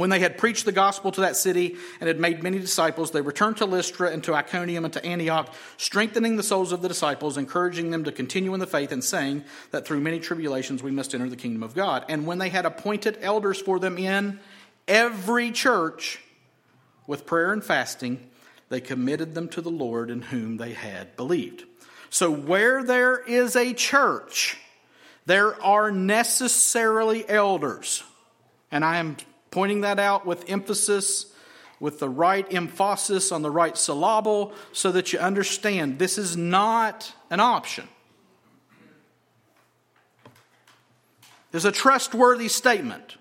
when 0.00 0.08
they 0.08 0.20
had 0.20 0.38
preached 0.38 0.64
the 0.64 0.72
gospel 0.72 1.12
to 1.12 1.20
that 1.20 1.36
city 1.36 1.76
and 2.00 2.08
had 2.08 2.18
made 2.18 2.42
many 2.42 2.58
disciples, 2.58 3.10
they 3.10 3.20
returned 3.20 3.58
to 3.58 3.66
Lystra 3.66 4.10
and 4.10 4.24
to 4.24 4.34
Iconium 4.34 4.86
and 4.86 4.94
to 4.94 5.04
Antioch, 5.04 5.52
strengthening 5.76 6.36
the 6.36 6.42
souls 6.42 6.72
of 6.72 6.80
the 6.80 6.88
disciples, 6.88 7.36
encouraging 7.36 7.90
them 7.90 8.04
to 8.04 8.12
continue 8.12 8.54
in 8.54 8.60
the 8.60 8.66
faith, 8.66 8.92
and 8.92 9.04
saying 9.04 9.44
that 9.72 9.86
through 9.86 10.00
many 10.00 10.18
tribulations 10.18 10.82
we 10.82 10.90
must 10.90 11.14
enter 11.14 11.28
the 11.28 11.36
kingdom 11.36 11.62
of 11.62 11.74
God. 11.74 12.06
And 12.08 12.26
when 12.26 12.38
they 12.38 12.48
had 12.48 12.64
appointed 12.64 13.18
elders 13.20 13.60
for 13.60 13.78
them 13.78 13.98
in 13.98 14.40
every 14.88 15.50
church, 15.50 16.18
with 17.06 17.26
prayer 17.26 17.52
and 17.52 17.62
fasting, 17.62 18.26
they 18.70 18.80
committed 18.80 19.34
them 19.34 19.48
to 19.48 19.60
the 19.60 19.70
Lord 19.70 20.10
in 20.10 20.22
whom 20.22 20.56
they 20.56 20.72
had 20.72 21.14
believed. 21.16 21.64
So, 22.08 22.30
where 22.30 22.82
there 22.82 23.18
is 23.18 23.54
a 23.54 23.74
church, 23.74 24.56
there 25.30 25.62
are 25.62 25.92
necessarily 25.92 27.24
elders. 27.28 28.02
And 28.72 28.84
I 28.84 28.96
am 28.96 29.16
pointing 29.52 29.82
that 29.82 30.00
out 30.00 30.26
with 30.26 30.50
emphasis, 30.50 31.32
with 31.78 32.00
the 32.00 32.08
right 32.08 32.52
emphasis 32.52 33.30
on 33.30 33.42
the 33.42 33.50
right 33.50 33.78
syllable, 33.78 34.52
so 34.72 34.90
that 34.90 35.12
you 35.12 35.20
understand 35.20 36.00
this 36.00 36.18
is 36.18 36.36
not 36.36 37.12
an 37.30 37.38
option. 37.38 37.86
There's 41.52 41.64
a 41.64 41.70
trustworthy 41.70 42.48
statement. 42.48 43.16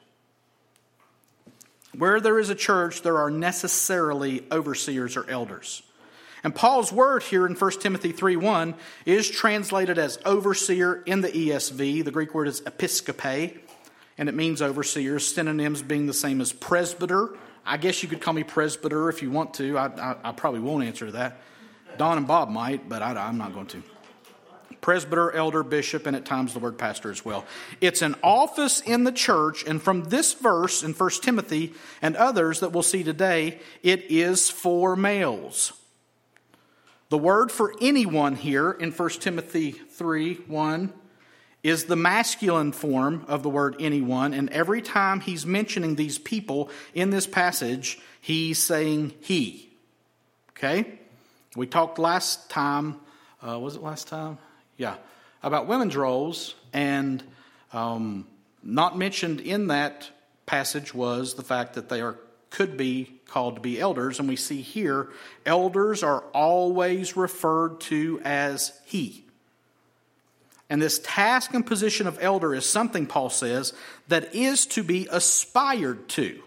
Where 1.95 2.19
there 2.19 2.39
is 2.39 2.49
a 2.49 2.55
church, 2.55 3.03
there 3.03 3.19
are 3.19 3.29
necessarily 3.29 4.43
overseers 4.51 5.15
or 5.15 5.29
elders. 5.29 5.83
And 6.43 6.55
Paul's 6.55 6.91
word 6.91 7.23
here 7.23 7.45
in 7.45 7.55
1 7.55 7.71
Timothy 7.79 8.11
3 8.11 8.35
1 8.35 8.75
is 9.05 9.29
translated 9.29 9.97
as 9.97 10.19
overseer 10.25 11.03
in 11.05 11.21
the 11.21 11.29
ESV. 11.29 12.03
The 12.03 12.11
Greek 12.11 12.33
word 12.33 12.47
is 12.47 12.61
episkope 12.61 13.59
and 14.19 14.27
it 14.27 14.35
means 14.35 14.61
overseer, 14.61 15.17
synonyms 15.17 15.81
being 15.81 16.05
the 16.05 16.13
same 16.13 16.41
as 16.41 16.51
presbyter. 16.51 17.29
I 17.65 17.77
guess 17.77 18.03
you 18.03 18.09
could 18.09 18.19
call 18.19 18.33
me 18.33 18.43
presbyter 18.43 19.07
if 19.07 19.21
you 19.21 19.31
want 19.31 19.53
to. 19.55 19.77
I, 19.77 19.85
I, 19.85 20.15
I 20.25 20.31
probably 20.33 20.59
won't 20.59 20.83
answer 20.83 21.09
that. 21.11 21.37
Don 21.97 22.17
and 22.17 22.27
Bob 22.27 22.49
might, 22.49 22.89
but 22.89 23.01
I, 23.01 23.13
I'm 23.13 23.37
not 23.37 23.53
going 23.53 23.67
to. 23.67 23.81
Presbyter, 24.81 25.31
elder, 25.31 25.63
bishop, 25.63 26.05
and 26.05 26.17
at 26.17 26.25
times 26.25 26.53
the 26.53 26.59
word 26.59 26.77
pastor 26.77 27.09
as 27.11 27.23
well. 27.23 27.45
It's 27.79 28.01
an 28.01 28.15
office 28.21 28.81
in 28.81 29.05
the 29.05 29.11
church, 29.13 29.63
and 29.65 29.81
from 29.81 30.05
this 30.05 30.33
verse 30.33 30.83
in 30.83 30.93
1 30.93 31.09
Timothy 31.21 31.73
and 32.01 32.17
others 32.17 32.59
that 32.59 32.73
we'll 32.73 32.83
see 32.83 33.03
today, 33.03 33.59
it 33.83 34.05
is 34.09 34.49
for 34.49 34.97
males. 34.97 35.71
The 37.09 37.17
word 37.17 37.51
for 37.51 37.73
anyone 37.81 38.35
here 38.35 38.69
in 38.69 38.91
1 38.91 39.09
Timothy 39.09 39.71
3 39.71 40.35
1 40.35 40.93
is 41.63 41.85
the 41.85 41.95
masculine 41.95 42.71
form 42.71 43.25
of 43.27 43.41
the 43.41 43.49
word 43.49 43.75
anyone, 43.79 44.33
and 44.33 44.47
every 44.51 44.81
time 44.81 45.19
he's 45.19 45.43
mentioning 45.43 45.95
these 45.95 46.19
people 46.19 46.69
in 46.93 47.09
this 47.09 47.25
passage, 47.25 47.99
he's 48.21 48.59
saying 48.59 49.13
he. 49.21 49.71
Okay? 50.51 50.99
We 51.55 51.65
talked 51.65 51.97
last 51.97 52.47
time, 52.49 52.97
uh, 53.41 53.57
was 53.59 53.75
it 53.75 53.81
last 53.81 54.07
time? 54.07 54.37
Yeah, 54.77 54.95
about 55.41 55.65
women's 55.65 55.97
roles, 55.97 56.53
and 56.73 57.23
um, 57.73 58.27
not 58.61 58.97
mentioned 58.97 59.41
in 59.41 59.67
that 59.67 60.09
passage 60.45 60.93
was 60.93 61.33
the 61.33 61.43
fact 61.43 61.73
that 61.73 61.89
they 61.89 62.01
are 62.01 62.17
could 62.49 62.77
be 62.77 63.19
called 63.27 63.55
to 63.55 63.61
be 63.61 63.79
elders, 63.79 64.19
and 64.19 64.27
we 64.27 64.35
see 64.35 64.61
here 64.61 65.09
elders 65.45 66.03
are 66.03 66.21
always 66.33 67.15
referred 67.15 67.79
to 67.81 68.19
as 68.23 68.73
he. 68.85 69.23
And 70.69 70.81
this 70.81 70.99
task 70.99 71.53
and 71.53 71.65
position 71.65 72.05
of 72.05 72.19
elder 72.21 72.53
is 72.53 72.65
something, 72.65 73.07
Paul 73.07 73.29
says, 73.29 73.73
that 74.07 74.35
is 74.35 74.65
to 74.67 74.83
be 74.83 75.07
aspired 75.11 76.07
to. 76.09 76.41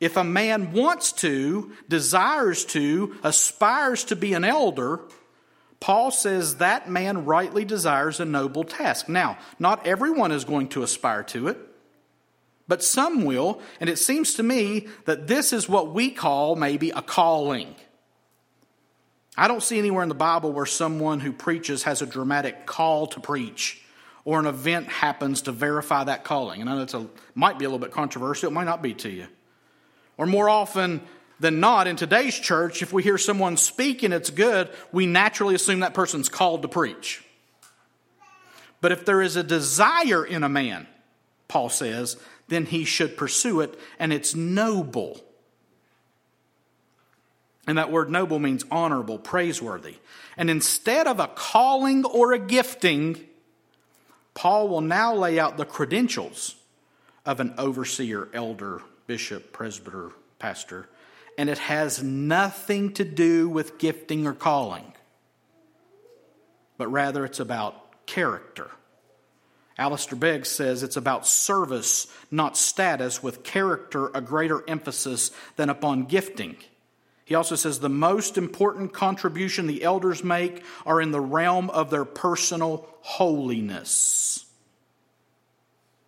If 0.00 0.16
a 0.16 0.24
man 0.24 0.72
wants 0.72 1.12
to, 1.12 1.72
desires 1.88 2.64
to, 2.66 3.16
aspires 3.22 4.04
to 4.04 4.16
be 4.16 4.34
an 4.34 4.44
elder, 4.44 5.00
Paul 5.80 6.10
says 6.10 6.56
that 6.56 6.88
man 6.88 7.24
rightly 7.24 7.64
desires 7.64 8.20
a 8.20 8.24
noble 8.24 8.64
task. 8.64 9.08
Now, 9.08 9.38
not 9.58 9.86
everyone 9.86 10.32
is 10.32 10.44
going 10.44 10.68
to 10.68 10.82
aspire 10.82 11.22
to 11.24 11.48
it, 11.48 11.58
but 12.68 12.82
some 12.82 13.24
will, 13.24 13.60
and 13.80 13.88
it 13.88 13.98
seems 13.98 14.34
to 14.34 14.42
me 14.42 14.88
that 15.04 15.26
this 15.26 15.52
is 15.52 15.68
what 15.68 15.92
we 15.92 16.10
call 16.10 16.56
maybe 16.56 16.90
a 16.90 17.02
calling. 17.02 17.74
I 19.36 19.48
don't 19.48 19.62
see 19.62 19.78
anywhere 19.78 20.02
in 20.02 20.08
the 20.08 20.14
Bible 20.14 20.52
where 20.52 20.66
someone 20.66 21.20
who 21.20 21.32
preaches 21.32 21.82
has 21.82 22.02
a 22.02 22.06
dramatic 22.06 22.66
call 22.66 23.06
to 23.08 23.20
preach 23.20 23.82
or 24.24 24.40
an 24.40 24.46
event 24.46 24.88
happens 24.88 25.42
to 25.42 25.52
verify 25.52 26.04
that 26.04 26.24
calling. 26.24 26.60
And 26.60 26.68
I 26.68 26.74
know 26.74 26.82
it's 26.82 26.94
a 26.94 27.06
might 27.34 27.58
be 27.58 27.64
a 27.64 27.68
little 27.68 27.78
bit 27.78 27.92
controversial, 27.92 28.50
it 28.50 28.52
might 28.52 28.64
not 28.64 28.82
be 28.82 28.94
to 28.94 29.10
you. 29.10 29.26
Or 30.16 30.26
more 30.26 30.48
often 30.48 31.02
than 31.38 31.60
not, 31.60 31.86
in 31.86 31.96
today's 31.96 32.34
church, 32.34 32.82
if 32.82 32.92
we 32.92 33.02
hear 33.02 33.18
someone 33.18 33.58
speak 33.58 34.02
and 34.02 34.14
it's 34.14 34.30
good, 34.30 34.70
we 34.90 35.06
naturally 35.06 35.54
assume 35.54 35.80
that 35.80 35.92
person's 35.92 36.30
called 36.30 36.62
to 36.62 36.68
preach. 36.68 37.22
But 38.80 38.92
if 38.92 39.04
there 39.04 39.20
is 39.20 39.36
a 39.36 39.42
desire 39.42 40.24
in 40.24 40.42
a 40.42 40.48
man, 40.48 40.86
Paul 41.48 41.68
says, 41.68 42.16
then 42.48 42.66
he 42.66 42.84
should 42.84 43.16
pursue 43.16 43.60
it, 43.60 43.78
and 43.98 44.12
it's 44.12 44.34
noble. 44.34 45.20
And 47.66 47.78
that 47.78 47.90
word 47.90 48.10
noble 48.10 48.38
means 48.38 48.64
honorable, 48.70 49.18
praiseworthy. 49.18 49.96
And 50.36 50.48
instead 50.48 51.06
of 51.06 51.18
a 51.18 51.26
calling 51.26 52.04
or 52.04 52.32
a 52.32 52.38
gifting, 52.38 53.18
Paul 54.34 54.68
will 54.68 54.82
now 54.82 55.14
lay 55.14 55.38
out 55.38 55.56
the 55.56 55.64
credentials 55.64 56.54
of 57.24 57.40
an 57.40 57.54
overseer, 57.58 58.28
elder, 58.32 58.82
bishop, 59.06 59.52
presbyter, 59.52 60.12
pastor. 60.38 60.88
And 61.36 61.50
it 61.50 61.58
has 61.58 62.02
nothing 62.02 62.92
to 62.94 63.04
do 63.04 63.48
with 63.48 63.78
gifting 63.78 64.26
or 64.26 64.32
calling, 64.32 64.92
but 66.78 66.88
rather 66.88 67.24
it's 67.24 67.40
about 67.40 68.06
character. 68.06 68.70
Alistair 69.78 70.18
Begg 70.18 70.46
says 70.46 70.82
it's 70.82 70.96
about 70.96 71.26
service, 71.26 72.06
not 72.30 72.56
status, 72.56 73.22
with 73.22 73.44
character 73.44 74.10
a 74.14 74.20
greater 74.20 74.62
emphasis 74.68 75.30
than 75.56 75.68
upon 75.68 76.04
gifting. 76.04 76.56
He 77.26 77.34
also 77.34 77.56
says 77.56 77.80
the 77.80 77.88
most 77.88 78.38
important 78.38 78.92
contribution 78.92 79.66
the 79.66 79.82
elders 79.82 80.24
make 80.24 80.62
are 80.86 81.00
in 81.00 81.10
the 81.10 81.20
realm 81.20 81.68
of 81.70 81.90
their 81.90 82.04
personal 82.04 82.88
holiness. 83.00 84.46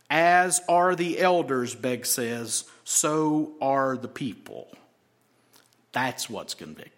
As 0.09 0.61
are 0.69 0.95
the 0.95 1.19
elders, 1.19 1.75
Begg 1.75 2.07
says, 2.07 2.65
so 2.85 3.53
are 3.61 3.99
the 3.99 4.09
people. 4.09 4.73
That's 5.93 6.31
what's 6.31 6.55
convicting. 6.55 6.98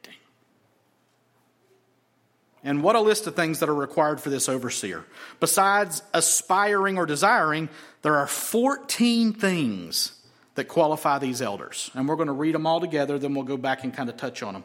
And 2.63 2.83
what 2.83 2.95
a 2.95 3.01
list 3.01 3.27
of 3.27 3.35
things 3.35 3.61
that 3.61 3.69
are 3.69 3.75
required 3.75 4.21
for 4.21 4.29
this 4.29 4.49
overseer. 4.49 5.05
Besides 5.39 6.03
aspiring 6.13 6.99
or 6.99 7.07
desiring, 7.07 7.69
there 8.03 8.17
are 8.17 8.27
14 8.27 9.33
things 9.33 10.13
that 10.57 10.69
qualify 10.69 11.19
these 11.19 11.41
elders. 11.41 11.91
And 11.95 12.07
we're 12.09 12.17
going 12.17 12.27
to 12.27 12.33
read 12.33 12.55
them 12.55 12.67
all 12.67 12.81
together, 12.81 13.19
then 13.19 13.35
we'll 13.35 13.45
go 13.45 13.57
back 13.57 13.85
and 13.85 13.95
kind 13.95 14.11
of 14.11 14.17
touch 14.17 14.43
on 14.43 14.55
them. 14.55 14.65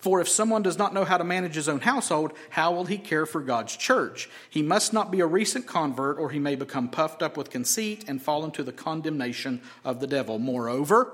For 0.00 0.20
if 0.20 0.28
someone 0.28 0.62
does 0.62 0.78
not 0.78 0.94
know 0.94 1.04
how 1.04 1.18
to 1.18 1.24
manage 1.24 1.54
his 1.54 1.68
own 1.68 1.80
household, 1.80 2.32
how 2.48 2.72
will 2.72 2.86
he 2.86 2.96
care 2.96 3.26
for 3.26 3.42
God's 3.42 3.76
church? 3.76 4.30
He 4.48 4.62
must 4.62 4.94
not 4.94 5.10
be 5.10 5.20
a 5.20 5.26
recent 5.26 5.66
convert, 5.66 6.18
or 6.18 6.30
he 6.30 6.38
may 6.38 6.54
become 6.54 6.88
puffed 6.88 7.22
up 7.22 7.36
with 7.36 7.50
conceit 7.50 8.06
and 8.08 8.20
fall 8.20 8.44
into 8.44 8.62
the 8.62 8.72
condemnation 8.72 9.60
of 9.84 10.00
the 10.00 10.06
devil. 10.06 10.38
Moreover, 10.38 11.12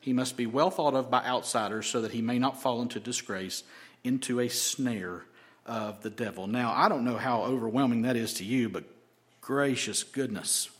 he 0.00 0.12
must 0.12 0.36
be 0.36 0.46
well 0.46 0.70
thought 0.70 0.94
of 0.94 1.12
by 1.12 1.24
outsiders 1.24 1.86
so 1.86 2.00
that 2.00 2.10
he 2.10 2.20
may 2.20 2.40
not 2.40 2.60
fall 2.60 2.82
into 2.82 2.98
disgrace, 2.98 3.62
into 4.02 4.40
a 4.40 4.48
snare 4.48 5.22
of 5.64 6.02
the 6.02 6.10
devil. 6.10 6.48
Now, 6.48 6.72
I 6.74 6.88
don't 6.88 7.04
know 7.04 7.16
how 7.16 7.44
overwhelming 7.44 8.02
that 8.02 8.16
is 8.16 8.34
to 8.34 8.44
you, 8.44 8.68
but 8.68 8.82
gracious 9.40 10.02
goodness. 10.02 10.70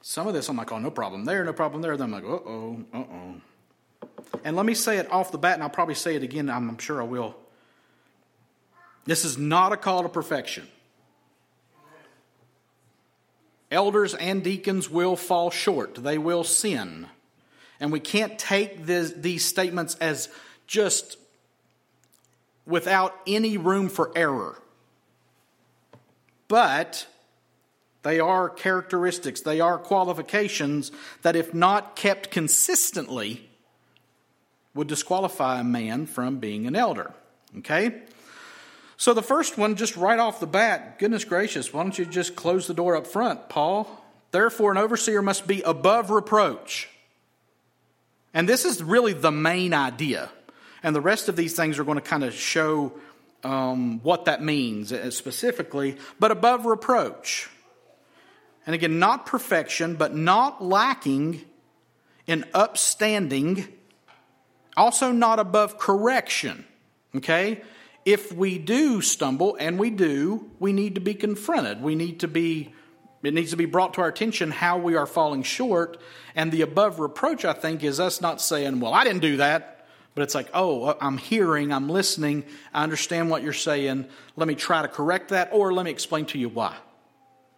Some 0.00 0.26
of 0.26 0.32
this 0.32 0.48
I'm 0.48 0.56
like, 0.56 0.72
oh, 0.72 0.78
no 0.78 0.90
problem 0.90 1.26
there, 1.26 1.44
no 1.44 1.52
problem 1.52 1.82
there. 1.82 1.96
Then 1.98 2.06
I'm 2.06 2.12
like, 2.12 2.24
uh 2.24 2.48
oh, 2.48 2.84
uh 2.94 2.98
oh. 2.98 3.34
And 4.44 4.56
let 4.56 4.66
me 4.66 4.74
say 4.74 4.98
it 4.98 5.10
off 5.10 5.32
the 5.32 5.38
bat, 5.38 5.54
and 5.54 5.62
I'll 5.62 5.70
probably 5.70 5.94
say 5.94 6.14
it 6.14 6.22
again, 6.22 6.48
I'm 6.48 6.78
sure 6.78 7.00
I 7.00 7.04
will. 7.04 7.36
This 9.04 9.24
is 9.24 9.38
not 9.38 9.72
a 9.72 9.76
call 9.76 10.02
to 10.02 10.08
perfection. 10.08 10.66
Elders 13.70 14.14
and 14.14 14.42
deacons 14.42 14.90
will 14.90 15.16
fall 15.16 15.50
short, 15.50 15.94
they 15.94 16.18
will 16.18 16.44
sin. 16.44 17.06
And 17.78 17.92
we 17.92 18.00
can't 18.00 18.38
take 18.38 18.84
this, 18.84 19.12
these 19.12 19.44
statements 19.44 19.94
as 19.96 20.28
just 20.66 21.16
without 22.66 23.18
any 23.26 23.56
room 23.56 23.88
for 23.88 24.12
error. 24.14 24.60
But 26.46 27.06
they 28.02 28.18
are 28.20 28.48
characteristics, 28.48 29.40
they 29.40 29.60
are 29.60 29.78
qualifications 29.78 30.90
that, 31.22 31.36
if 31.36 31.54
not 31.54 31.96
kept 31.96 32.30
consistently, 32.30 33.49
would 34.74 34.86
disqualify 34.86 35.60
a 35.60 35.64
man 35.64 36.06
from 36.06 36.38
being 36.38 36.66
an 36.66 36.76
elder. 36.76 37.12
Okay? 37.58 38.02
So 38.96 39.14
the 39.14 39.22
first 39.22 39.56
one, 39.56 39.76
just 39.76 39.96
right 39.96 40.18
off 40.18 40.40
the 40.40 40.46
bat, 40.46 40.98
goodness 40.98 41.24
gracious, 41.24 41.72
why 41.72 41.82
don't 41.82 41.98
you 41.98 42.04
just 42.04 42.36
close 42.36 42.66
the 42.66 42.74
door 42.74 42.96
up 42.96 43.06
front, 43.06 43.48
Paul? 43.48 43.88
Therefore, 44.30 44.72
an 44.72 44.78
overseer 44.78 45.22
must 45.22 45.46
be 45.46 45.62
above 45.62 46.10
reproach. 46.10 46.88
And 48.32 48.48
this 48.48 48.64
is 48.64 48.82
really 48.82 49.12
the 49.12 49.32
main 49.32 49.74
idea. 49.74 50.30
And 50.82 50.94
the 50.94 51.00
rest 51.00 51.28
of 51.28 51.36
these 51.36 51.54
things 51.54 51.78
are 51.78 51.84
going 51.84 51.98
to 51.98 52.02
kind 52.02 52.22
of 52.22 52.34
show 52.34 52.92
um, 53.42 54.00
what 54.02 54.26
that 54.26 54.42
means 54.42 54.92
uh, 54.92 55.10
specifically, 55.10 55.96
but 56.18 56.30
above 56.30 56.66
reproach. 56.66 57.48
And 58.66 58.74
again, 58.74 58.98
not 58.98 59.26
perfection, 59.26 59.96
but 59.96 60.14
not 60.14 60.62
lacking 60.62 61.42
in 62.26 62.44
upstanding 62.54 63.66
also, 64.76 65.12
not 65.12 65.38
above 65.38 65.78
correction. 65.78 66.64
Okay? 67.16 67.62
If 68.04 68.32
we 68.32 68.58
do 68.58 69.00
stumble, 69.02 69.56
and 69.60 69.78
we 69.78 69.90
do, 69.90 70.50
we 70.58 70.72
need 70.72 70.94
to 70.94 71.00
be 71.00 71.14
confronted. 71.14 71.82
We 71.82 71.94
need 71.94 72.20
to 72.20 72.28
be, 72.28 72.72
it 73.22 73.34
needs 73.34 73.50
to 73.50 73.56
be 73.56 73.66
brought 73.66 73.94
to 73.94 74.00
our 74.00 74.08
attention 74.08 74.50
how 74.50 74.78
we 74.78 74.96
are 74.96 75.06
falling 75.06 75.42
short. 75.42 76.00
And 76.34 76.50
the 76.50 76.62
above 76.62 76.98
reproach, 76.98 77.44
I 77.44 77.52
think, 77.52 77.84
is 77.84 78.00
us 78.00 78.20
not 78.20 78.40
saying, 78.40 78.80
well, 78.80 78.94
I 78.94 79.04
didn't 79.04 79.20
do 79.20 79.36
that. 79.38 79.86
But 80.14 80.22
it's 80.22 80.34
like, 80.34 80.48
oh, 80.54 80.96
I'm 81.00 81.18
hearing, 81.18 81.72
I'm 81.72 81.88
listening, 81.88 82.44
I 82.74 82.82
understand 82.82 83.30
what 83.30 83.42
you're 83.42 83.52
saying. 83.52 84.06
Let 84.34 84.48
me 84.48 84.56
try 84.56 84.82
to 84.82 84.88
correct 84.88 85.28
that, 85.28 85.50
or 85.52 85.72
let 85.72 85.84
me 85.84 85.90
explain 85.90 86.26
to 86.26 86.38
you 86.38 86.48
why. 86.48 86.76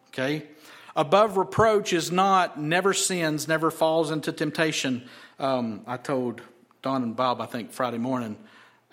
Okay? 0.09 0.47
Above 0.95 1.39
reproach 1.39 1.95
is 1.95 2.13
not 2.13 2.61
never 2.61 2.93
sins, 2.93 3.49
never 3.49 3.71
falls 3.71 4.11
into 4.11 4.33
temptation. 4.33 5.09
Um, 5.39 5.83
I 5.87 5.97
told 5.97 6.43
Don 6.83 7.03
and 7.03 7.17
Bob, 7.17 7.41
I 7.41 7.47
think 7.47 7.73
Friday 7.73 7.99
morning, 7.99 8.37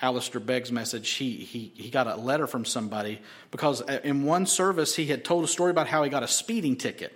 Alistair 0.01 0.39
Begg's 0.39 0.71
message, 0.71 1.09
he, 1.09 1.37
he, 1.37 1.73
he 1.75 1.89
got 1.89 2.07
a 2.07 2.15
letter 2.15 2.47
from 2.47 2.63
somebody 2.63 3.19
because 3.51 3.81
uh, 3.81 3.99
in 4.03 4.23
one 4.23 4.45
service 4.45 4.95
he 4.95 5.07
had 5.07 5.25
told 5.25 5.43
a 5.43 5.47
story 5.47 5.71
about 5.71 5.87
how 5.87 6.03
he 6.03 6.09
got 6.09 6.23
a 6.23 6.27
speeding 6.27 6.77
ticket. 6.77 7.15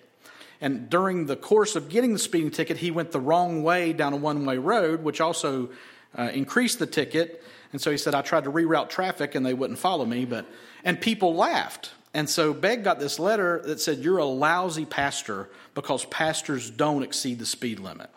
And 0.59 0.89
during 0.89 1.27
the 1.27 1.35
course 1.35 1.75
of 1.75 1.89
getting 1.89 2.13
the 2.13 2.19
speeding 2.19 2.51
ticket, 2.51 2.77
he 2.77 2.89
went 2.89 3.11
the 3.11 3.19
wrong 3.19 3.63
way 3.63 3.93
down 3.93 4.13
a 4.13 4.17
one 4.17 4.45
way 4.45 4.57
road, 4.57 5.03
which 5.03 5.21
also 5.21 5.69
uh, 6.17 6.29
increased 6.33 6.79
the 6.79 6.87
ticket. 6.87 7.43
And 7.71 7.81
so 7.81 7.91
he 7.91 7.97
said, 7.97 8.15
I 8.15 8.21
tried 8.21 8.45
to 8.45 8.51
reroute 8.51 8.89
traffic 8.89 9.35
and 9.35 9.45
they 9.45 9.53
wouldn't 9.53 9.79
follow 9.79 10.05
me. 10.05 10.25
But, 10.25 10.45
and 10.83 10.99
people 10.99 11.35
laughed. 11.35 11.91
And 12.13 12.29
so 12.29 12.53
Begg 12.53 12.83
got 12.83 12.99
this 12.99 13.19
letter 13.19 13.61
that 13.65 13.81
said, 13.81 13.99
You're 13.99 14.19
a 14.19 14.25
lousy 14.25 14.85
pastor 14.85 15.49
because 15.73 16.05
pastors 16.05 16.69
don't 16.69 17.03
exceed 17.03 17.39
the 17.39 17.45
speed 17.45 17.79
limit. 17.79 18.09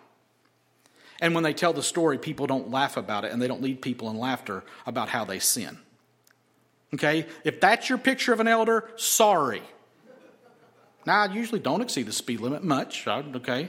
And 1.20 1.34
when 1.34 1.44
they 1.44 1.54
tell 1.54 1.72
the 1.72 1.82
story, 1.82 2.18
people 2.18 2.46
don't 2.46 2.70
laugh 2.70 2.96
about 2.96 3.24
it 3.24 3.32
and 3.32 3.40
they 3.40 3.48
don't 3.48 3.62
lead 3.62 3.80
people 3.80 4.10
in 4.10 4.18
laughter 4.18 4.64
about 4.86 5.08
how 5.08 5.24
they 5.24 5.38
sin. 5.38 5.78
Okay? 6.94 7.26
If 7.44 7.60
that's 7.60 7.88
your 7.88 7.98
picture 7.98 8.32
of 8.32 8.40
an 8.40 8.48
elder, 8.48 8.88
sorry. 8.96 9.62
Now, 11.06 11.22
I 11.22 11.32
usually 11.32 11.60
don't 11.60 11.80
exceed 11.80 12.06
the 12.06 12.12
speed 12.12 12.40
limit 12.40 12.64
much, 12.64 13.06
okay? 13.06 13.68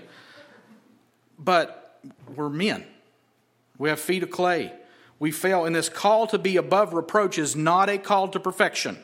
But 1.37 1.99
we're 2.35 2.49
men. 2.49 2.83
We 3.77 3.89
have 3.89 3.99
feet 3.99 4.23
of 4.23 4.31
clay. 4.31 4.73
We 5.19 5.31
fail, 5.31 5.65
and 5.65 5.75
this 5.75 5.87
call 5.87 6.25
to 6.27 6.39
be 6.39 6.57
above 6.57 6.93
reproach 6.93 7.37
is 7.37 7.55
not 7.55 7.89
a 7.89 7.99
call 7.99 8.27
to 8.29 8.39
perfection. 8.39 8.97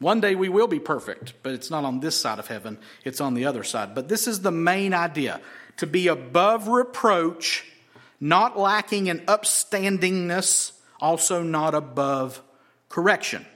One 0.00 0.20
day 0.20 0.34
we 0.34 0.48
will 0.48 0.68
be 0.68 0.78
perfect, 0.78 1.34
but 1.42 1.52
it's 1.54 1.70
not 1.70 1.84
on 1.84 2.00
this 2.00 2.16
side 2.16 2.38
of 2.38 2.46
heaven, 2.46 2.78
it's 3.04 3.20
on 3.20 3.34
the 3.34 3.44
other 3.44 3.64
side. 3.64 3.94
But 3.94 4.08
this 4.08 4.28
is 4.28 4.40
the 4.42 4.52
main 4.52 4.94
idea 4.94 5.40
to 5.78 5.86
be 5.86 6.08
above 6.08 6.68
reproach, 6.68 7.64
not 8.20 8.58
lacking 8.58 9.06
in 9.06 9.20
upstandingness, 9.20 10.72
also 11.00 11.42
not 11.42 11.74
above 11.74 12.42
correction. 12.88 13.46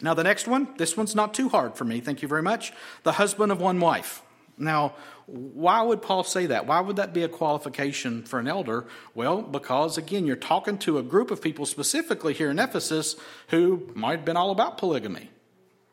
Now, 0.00 0.14
the 0.14 0.24
next 0.24 0.48
one, 0.48 0.68
this 0.78 0.96
one's 0.96 1.14
not 1.14 1.32
too 1.32 1.48
hard 1.48 1.76
for 1.76 1.84
me. 1.84 2.00
Thank 2.00 2.22
you 2.22 2.28
very 2.28 2.42
much. 2.42 2.72
The 3.04 3.12
husband 3.12 3.52
of 3.52 3.60
one 3.60 3.78
wife. 3.78 4.22
Now, 4.58 4.94
why 5.26 5.80
would 5.82 6.02
Paul 6.02 6.24
say 6.24 6.46
that? 6.46 6.66
Why 6.66 6.80
would 6.80 6.96
that 6.96 7.14
be 7.14 7.22
a 7.22 7.28
qualification 7.28 8.24
for 8.24 8.40
an 8.40 8.48
elder? 8.48 8.86
Well, 9.14 9.40
because 9.40 9.96
again, 9.96 10.26
you're 10.26 10.36
talking 10.36 10.78
to 10.78 10.98
a 10.98 11.02
group 11.02 11.30
of 11.30 11.40
people 11.40 11.64
specifically 11.64 12.34
here 12.34 12.50
in 12.50 12.58
Ephesus 12.58 13.16
who 13.48 13.90
might 13.94 14.18
have 14.18 14.24
been 14.24 14.36
all 14.36 14.50
about 14.50 14.78
polygamy, 14.78 15.30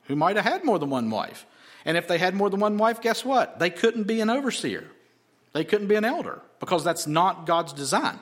who 0.05 0.15
might 0.15 0.35
have 0.35 0.45
had 0.45 0.65
more 0.65 0.79
than 0.79 0.89
one 0.89 1.09
wife. 1.09 1.45
And 1.85 1.95
if 1.95 2.07
they 2.07 2.17
had 2.17 2.33
more 2.33 2.49
than 2.49 2.59
one 2.59 2.77
wife, 2.77 3.01
guess 3.01 3.23
what? 3.23 3.59
They 3.59 3.69
couldn't 3.69 4.03
be 4.03 4.19
an 4.21 4.29
overseer. 4.29 4.85
They 5.53 5.63
couldn't 5.63 5.87
be 5.87 5.95
an 5.95 6.05
elder 6.05 6.41
because 6.59 6.83
that's 6.83 7.07
not 7.07 7.45
God's 7.45 7.73
design. 7.73 8.19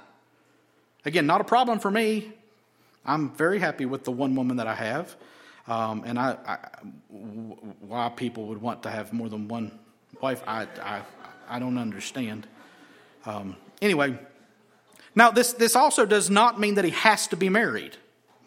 Again, 1.06 1.26
not 1.26 1.42
a 1.42 1.44
problem 1.44 1.80
for 1.80 1.92
me. 1.92 2.32
I'm 3.06 3.32
very 3.32 3.60
happy 3.60 3.86
with 3.86 4.04
the 4.04 4.12
one 4.12 4.36
woman 4.36 4.58
that 4.58 4.68
I 4.68 4.76
have. 4.76 5.16
Um, 5.68 6.04
and 6.06 6.18
I, 6.18 6.38
I, 6.46 6.58
why 7.10 8.10
people 8.10 8.48
would 8.48 8.62
want 8.62 8.84
to 8.84 8.90
have 8.90 9.12
more 9.12 9.30
than 9.30 9.48
one 9.48 9.78
wife, 10.22 10.42
I, 10.48 10.68
I, 10.82 11.02
I 11.50 11.60
don't 11.60 11.78
understand. 11.78 12.48
Um, 13.26 13.58
anyway, 13.82 14.18
now 15.16 15.32
this, 15.32 15.54
this 15.54 15.76
also 15.76 16.06
does 16.06 16.30
not 16.30 16.60
mean 16.60 16.76
that 16.76 16.86
he 16.86 16.92
has 16.92 17.28
to 17.28 17.36
be 17.36 17.50
married. 17.50 17.98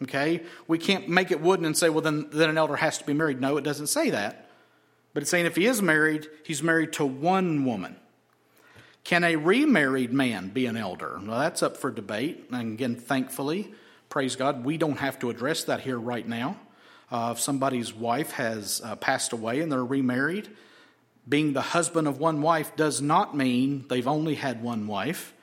Okay? 0.03 0.41
We 0.67 0.79
can't 0.79 1.09
make 1.09 1.31
it 1.31 1.41
wooden 1.41 1.65
and 1.65 1.77
say, 1.77 1.89
well, 1.89 2.01
then, 2.01 2.27
then 2.31 2.49
an 2.49 2.57
elder 2.57 2.75
has 2.75 2.97
to 2.97 3.05
be 3.05 3.13
married. 3.13 3.39
No, 3.39 3.57
it 3.57 3.63
doesn't 3.63 3.87
say 3.87 4.09
that. 4.09 4.49
But 5.13 5.23
it's 5.23 5.29
saying 5.29 5.45
if 5.45 5.55
he 5.55 5.67
is 5.67 5.81
married, 5.81 6.27
he's 6.43 6.63
married 6.63 6.93
to 6.93 7.05
one 7.05 7.65
woman. 7.65 7.97
Can 9.03 9.23
a 9.23 9.35
remarried 9.35 10.13
man 10.13 10.49
be 10.49 10.65
an 10.67 10.77
elder? 10.77 11.19
Well, 11.23 11.39
that's 11.39 11.63
up 11.63 11.77
for 11.77 11.91
debate. 11.91 12.49
And 12.51 12.73
again, 12.73 12.95
thankfully, 12.95 13.71
praise 14.09 14.35
God, 14.35 14.63
we 14.63 14.77
don't 14.77 14.99
have 14.99 15.19
to 15.19 15.29
address 15.29 15.63
that 15.65 15.81
here 15.81 15.99
right 15.99 16.27
now. 16.27 16.57
Uh, 17.11 17.33
if 17.35 17.41
somebody's 17.41 17.93
wife 17.93 18.31
has 18.31 18.81
uh, 18.85 18.95
passed 18.95 19.33
away 19.33 19.59
and 19.59 19.71
they're 19.71 19.83
remarried, 19.83 20.49
being 21.27 21.53
the 21.53 21.61
husband 21.61 22.07
of 22.07 22.19
one 22.19 22.41
wife 22.41 22.75
does 22.75 23.01
not 23.01 23.35
mean 23.35 23.85
they've 23.89 24.07
only 24.07 24.35
had 24.35 24.63
one 24.63 24.87
wife. 24.87 25.33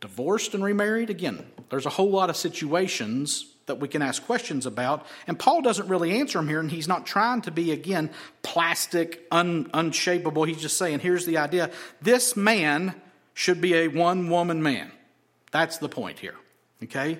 Divorced 0.00 0.54
and 0.54 0.64
remarried, 0.64 1.10
again, 1.10 1.44
there's 1.68 1.86
a 1.86 1.90
whole 1.90 2.10
lot 2.10 2.30
of 2.30 2.36
situations 2.36 3.49
that 3.70 3.78
we 3.78 3.86
can 3.86 4.02
ask 4.02 4.26
questions 4.26 4.66
about. 4.66 5.06
And 5.28 5.38
Paul 5.38 5.62
doesn't 5.62 5.88
really 5.88 6.18
answer 6.18 6.38
them 6.38 6.48
here, 6.48 6.58
and 6.58 6.70
he's 6.70 6.88
not 6.88 7.06
trying 7.06 7.42
to 7.42 7.52
be, 7.52 7.70
again, 7.70 8.10
plastic, 8.42 9.26
un, 9.30 9.70
unshapeable. 9.72 10.46
He's 10.46 10.60
just 10.60 10.76
saying, 10.76 10.98
here's 10.98 11.24
the 11.24 11.38
idea. 11.38 11.70
This 12.02 12.36
man 12.36 12.94
should 13.32 13.60
be 13.60 13.74
a 13.74 13.88
one 13.88 14.28
woman 14.28 14.60
man. 14.62 14.90
That's 15.52 15.78
the 15.78 15.88
point 15.88 16.18
here. 16.18 16.34
Okay? 16.82 17.18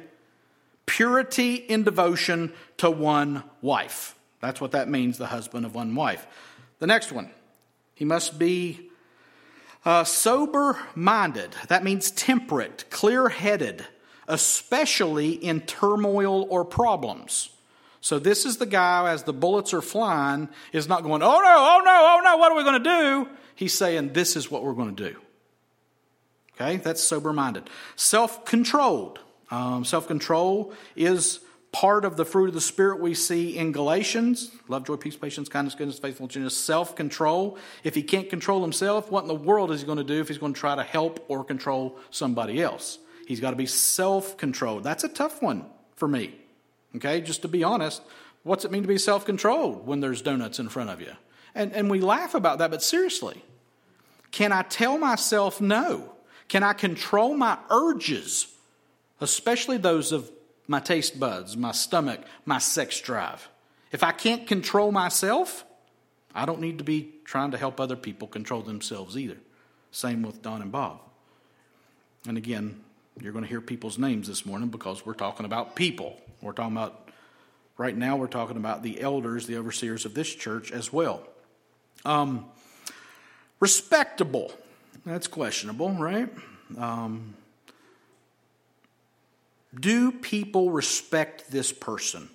Purity 0.87 1.55
in 1.55 1.85
devotion 1.85 2.53
to 2.79 2.91
one 2.91 3.45
wife. 3.63 4.17
That's 4.41 4.61
what 4.61 4.73
that 4.73 4.89
means, 4.89 5.19
the 5.19 5.27
husband 5.27 5.65
of 5.65 5.75
one 5.75 5.95
wife. 5.95 6.27
The 6.81 6.87
next 6.87 7.13
one, 7.13 7.31
he 7.95 8.05
must 8.05 8.39
be 8.39 8.91
uh, 9.85 10.05
sober 10.05 10.79
minded. 10.95 11.55
That 11.69 11.85
means 11.85 12.11
temperate, 12.11 12.87
clear 12.91 13.29
headed, 13.29 13.87
especially 14.31 15.33
in 15.33 15.61
turmoil 15.61 16.47
or 16.49 16.64
problems. 16.64 17.51
So 18.01 18.19
this 18.19 18.47
is 18.47 18.57
the 18.57 18.64
guy, 18.64 19.11
as 19.11 19.25
the 19.25 19.33
bullets 19.33 19.75
are 19.75 19.83
flying, 19.83 20.49
is 20.73 20.88
not 20.88 21.03
going, 21.03 21.23
oh 21.23 21.27
no, 21.27 21.55
oh 21.59 21.83
no, 21.85 21.90
oh 21.90 22.21
no, 22.25 22.37
what 22.38 22.53
are 22.53 22.57
we 22.57 22.62
going 22.62 22.83
to 22.83 23.25
do? 23.25 23.29
He's 23.57 23.75
saying, 23.75 24.14
this 24.14 24.37
is 24.37 24.51
what 24.51 24.64
we're 24.64 24.73
going 24.73 24.97
to 24.97 25.11
do. 25.11 25.19
Okay, 26.55 26.77
that's 26.77 27.03
sober 27.03 27.33
minded. 27.33 27.69
Self 27.97 28.45
controlled. 28.45 29.19
Um, 29.51 29.85
Self 29.85 30.07
control 30.07 30.73
is 30.95 31.40
part 31.73 32.05
of 32.05 32.16
the 32.16 32.25
fruit 32.25 32.49
of 32.49 32.55
the 32.55 32.61
Spirit 32.61 33.01
we 33.01 33.14
see 33.14 33.57
in 33.57 33.73
Galatians 33.73 34.51
love, 34.69 34.85
joy, 34.85 34.97
peace, 34.97 35.16
patience, 35.16 35.49
kindness, 35.49 35.75
goodness, 35.75 35.99
faithfulness, 35.99 36.57
self 36.57 36.95
control. 36.95 37.59
If 37.83 37.97
he 37.97 38.03
can't 38.05 38.31
control 38.31 38.62
himself, 38.62 39.11
what 39.11 39.23
in 39.23 39.29
the 39.29 39.35
world 39.35 39.73
is 39.73 39.81
he 39.81 39.87
going 39.87 39.99
to 39.99 40.05
do 40.05 40.21
if 40.21 40.29
he's 40.29 40.38
going 40.38 40.55
to 40.55 40.61
try 40.61 40.77
to 40.77 40.85
help 40.85 41.25
or 41.29 41.45
control 41.45 41.99
somebody 42.11 42.62
else? 42.62 43.00
He's 43.31 43.38
got 43.38 43.51
to 43.51 43.57
be 43.57 43.66
self 43.66 44.37
controlled. 44.37 44.83
That's 44.83 45.05
a 45.05 45.09
tough 45.09 45.40
one 45.40 45.64
for 45.95 46.09
me. 46.09 46.35
Okay, 46.97 47.21
just 47.21 47.43
to 47.43 47.49
be 47.49 47.62
honest, 47.62 48.03
what's 48.43 48.64
it 48.64 48.73
mean 48.73 48.83
to 48.83 48.88
be 48.88 48.99
self 48.99 49.25
controlled 49.25 49.87
when 49.87 50.01
there's 50.01 50.21
donuts 50.21 50.59
in 50.59 50.69
front 50.69 50.90
of 50.90 51.01
you? 51.01 51.12
And, 51.55 51.73
and 51.73 51.88
we 51.88 52.01
laugh 52.01 52.35
about 52.35 52.59
that, 52.59 52.73
but 52.73 52.83
seriously, 52.83 53.40
can 54.33 54.51
I 54.51 54.62
tell 54.62 54.99
myself 54.99 55.61
no? 55.61 56.12
Can 56.49 56.64
I 56.64 56.73
control 56.73 57.37
my 57.37 57.57
urges, 57.71 58.53
especially 59.21 59.77
those 59.77 60.11
of 60.11 60.29
my 60.66 60.81
taste 60.81 61.21
buds, 61.21 61.57
my 61.57 61.71
stomach, 61.71 62.23
my 62.45 62.59
sex 62.59 63.01
drive? 63.01 63.49
If 63.93 64.03
I 64.03 64.11
can't 64.11 64.45
control 64.45 64.90
myself, 64.90 65.64
I 66.35 66.47
don't 66.47 66.61
need 66.61 66.79
to 66.79 66.85
be 66.85 67.14
trying 67.25 67.53
to 67.53 67.59
help 67.59 67.79
other 67.79 67.95
people 67.95 68.27
control 68.27 68.62
themselves 68.62 69.16
either. 69.16 69.37
Same 69.93 70.23
with 70.23 70.43
Don 70.43 70.62
and 70.62 70.73
Bob. 70.73 70.99
And 72.27 72.37
again, 72.37 72.81
you're 73.21 73.33
going 73.33 73.45
to 73.45 73.49
hear 73.49 73.61
people's 73.61 73.99
names 73.99 74.29
this 74.29 74.47
morning 74.47 74.69
because 74.69 75.05
we're 75.05 75.15
talking 75.15 75.47
about 75.47 75.77
people. 75.77 76.21
We're 76.41 76.53
talking 76.53 76.77
about, 76.77 77.09
right 77.77 77.97
now, 77.97 78.17
we're 78.17 78.27
talking 78.27 78.57
about 78.57 78.83
the 78.83 79.01
elders, 79.01 79.47
the 79.47 79.57
overseers 79.57 80.05
of 80.05 80.15
this 80.15 80.35
church 80.35 80.73
as 80.73 80.93
well. 80.93 81.23
Um, 82.05 82.47
respectable. 83.59 84.53
That's 85.05 85.27
questionable, 85.27 85.91
right? 85.91 86.31
Um, 86.79 87.35
do 89.79 90.13
people 90.13 90.71
respect 90.71 91.51
this 91.51 91.73
person? 91.73 92.31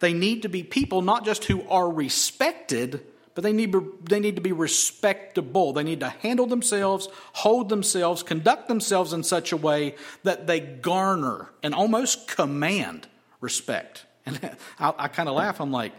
They 0.00 0.12
need 0.12 0.42
to 0.42 0.48
be 0.48 0.62
people 0.62 1.02
not 1.02 1.24
just 1.24 1.44
who 1.44 1.66
are 1.68 1.90
respected, 1.90 3.00
but 3.34 3.44
they 3.44 3.52
need, 3.52 3.74
they 4.02 4.20
need 4.20 4.36
to 4.36 4.42
be 4.42 4.52
respectable. 4.52 5.72
They 5.72 5.84
need 5.84 6.00
to 6.00 6.08
handle 6.08 6.46
themselves, 6.46 7.08
hold 7.32 7.68
themselves, 7.68 8.22
conduct 8.22 8.68
themselves 8.68 9.12
in 9.12 9.22
such 9.22 9.52
a 9.52 9.56
way 9.56 9.94
that 10.24 10.46
they 10.46 10.60
garner 10.60 11.50
and 11.62 11.74
almost 11.74 12.28
command 12.28 13.08
respect. 13.40 14.06
And 14.26 14.38
I, 14.78 14.92
I 14.98 15.08
kind 15.08 15.30
of 15.30 15.34
laugh. 15.34 15.62
I'm 15.62 15.72
like, 15.72 15.92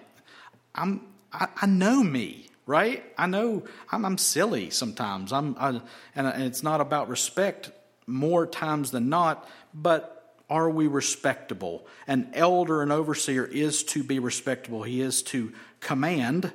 I'm, 0.76 1.02
I, 1.34 1.48
I, 1.60 1.66
know 1.66 2.04
me, 2.04 2.48
right? 2.68 3.04
I 3.18 3.26
know 3.26 3.64
I'm, 3.92 4.06
I'm 4.06 4.20
silly 4.20 4.70
sometimes. 4.70 5.34
I'm, 5.34 5.56
I, 5.60 5.70
and, 6.16 6.28
and 6.28 6.44
it's 6.44 6.62
not 6.62 6.82
about 6.82 7.10
respect 7.10 7.72
more 8.06 8.46
times 8.46 8.92
than 8.92 9.10
not, 9.10 9.50
but 9.74 10.36
are 10.52 10.70
we 10.70 10.86
respectable? 10.86 11.88
An 12.08 12.30
elder, 12.34 12.84
an 12.84 12.92
overseer 12.92 13.44
is 13.44 13.84
to 13.86 14.04
be 14.04 14.20
respectable. 14.20 14.84
He 14.84 15.02
is 15.02 15.24
to 15.24 15.52
command 15.80 16.54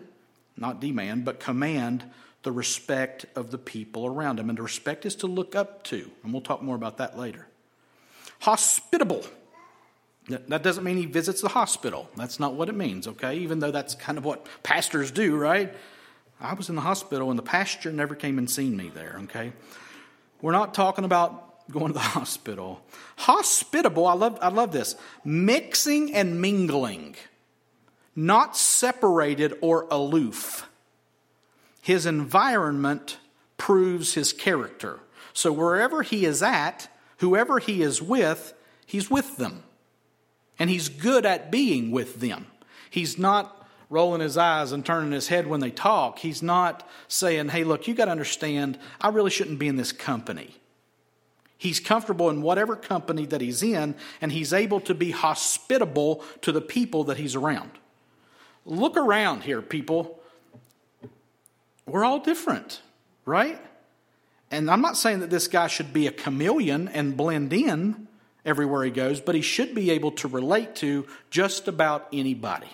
not 0.57 0.81
demand, 0.81 1.25
but 1.25 1.41
command 1.41 2.05
the 2.43 2.53
respect 2.53 3.27
of 3.35 3.51
the 3.51 3.59
people 3.59 4.07
around 4.07 4.39
him. 4.39 4.49
And 4.49 4.57
to 4.57 4.63
respect 4.63 5.05
is 5.05 5.17
to 5.17 5.27
look 5.27 5.55
up 5.55 5.83
to. 5.85 6.11
And 6.23 6.33
we'll 6.33 6.43
talk 6.43 6.63
more 6.63 6.77
about 6.77 6.99
that 6.99 7.19
later. 7.19 7.49
Hospitable. 8.41 9.25
That 10.29 10.63
doesn't 10.63 10.83
mean 10.83 10.97
he 10.97 11.07
visits 11.07 11.41
the 11.41 11.49
hospital. 11.49 12.11
That's 12.17 12.41
not 12.41 12.55
what 12.55 12.69
it 12.69 12.75
means, 12.75 13.07
okay? 13.07 13.37
Even 13.39 13.61
though 13.61 13.71
that's 13.71 13.95
kind 13.95 14.19
of 14.19 14.25
what 14.25 14.47
pastors 14.65 15.13
do, 15.13 15.37
right? 15.37 15.73
I 16.41 16.55
was 16.55 16.69
in 16.69 16.75
the 16.75 16.83
hospital 16.83 17.31
and 17.31 17.39
the 17.39 17.45
pastor 17.45 17.93
never 17.93 18.15
came 18.15 18.39
and 18.39 18.51
seen 18.51 18.77
me 18.77 18.91
there, 18.93 19.21
okay? 19.25 19.53
We're 20.43 20.53
not 20.53 20.75
talking 20.75 21.05
about 21.05 21.71
going 21.71 21.89
to 21.89 21.93
the 21.93 21.99
hospital. 22.01 22.83
Hospitable, 23.17 24.07
I 24.07 24.15
love, 24.15 24.39
I 24.43 24.49
love 24.49 24.73
this. 24.73 24.97
Mixing 25.25 26.15
and 26.15 26.41
mingling 26.41 27.15
not 28.17 28.57
separated 28.57 29.55
or 29.61 29.87
aloof. 29.91 30.69
His 31.83 32.07
environment 32.07 33.19
proves 33.59 34.15
his 34.15 34.33
character. 34.33 35.01
So 35.33 35.53
wherever 35.53 36.03
he 36.03 36.25
is 36.25 36.43
at, 36.43 36.89
whoever 37.19 37.59
he 37.59 37.83
is 37.83 38.03
with, 38.03 38.55
he's 38.87 39.11
with 39.11 39.37
them. 39.37 39.63
And 40.59 40.71
he's 40.71 40.89
good 40.89 41.27
at 41.27 41.51
being 41.51 41.91
with 41.91 42.21
them. 42.21 42.47
He's 42.89 43.19
not 43.19 43.69
rolling 43.91 44.21
his 44.21 44.37
eyes 44.37 44.73
and 44.73 44.85
turning 44.85 45.13
his 45.13 45.29
head 45.29 45.47
when 45.47 45.61
they 45.61 45.71
talk. 45.71 46.19
He's 46.19 46.43
not 46.43 46.89
saying, 47.07 47.51
hey, 47.51 47.63
look, 47.63 47.87
you 47.87 47.95
got 47.95 48.07
to 48.07 48.11
understand, 48.11 48.79
I 49.01 49.11
really 49.11 49.31
shouldn't 49.31 49.59
be 49.59 49.69
in 49.69 49.77
this 49.77 49.93
company. 49.93 50.57
He's 51.59 51.81
comfortable 51.81 52.29
in 52.29 52.43
whatever 52.43 52.77
company 52.77 53.27
that 53.27 53.41
he's 53.41 53.63
in, 53.63 53.95
and 54.21 54.33
he's 54.33 54.53
able 54.53 54.81
to 54.81 54.95
be 54.95 55.13
hospitable 55.13 56.23
to 56.43 56.53
the 56.53 56.61
people 56.61 57.05
that 57.05 57.17
he's 57.17 57.35
around. 57.35 57.71
Look 58.67 58.97
around 58.97 59.45
here, 59.45 59.63
people. 59.63 60.21
We're 61.87 62.05
all 62.05 62.19
different, 62.19 62.83
right? 63.25 63.61
And 64.51 64.69
I'm 64.71 64.81
not 64.81 64.97
saying 64.97 65.21
that 65.21 65.31
this 65.31 65.47
guy 65.47 65.69
should 65.69 65.93
be 65.93 66.09
a 66.09 66.13
chameleon 66.13 66.89
and 66.89 67.17
blend 67.17 67.53
in 67.53 68.09
everywhere 68.45 68.85
he 68.85 68.91
goes, 68.91 69.21
but 69.21 69.37
he 69.37 69.41
should 69.41 69.75
be 69.75 69.91
able 69.91 70.11
to 70.13 70.29
relate 70.29 70.75
to 70.77 71.07
just 71.31 71.69
about 71.69 72.09
anybody. 72.13 72.69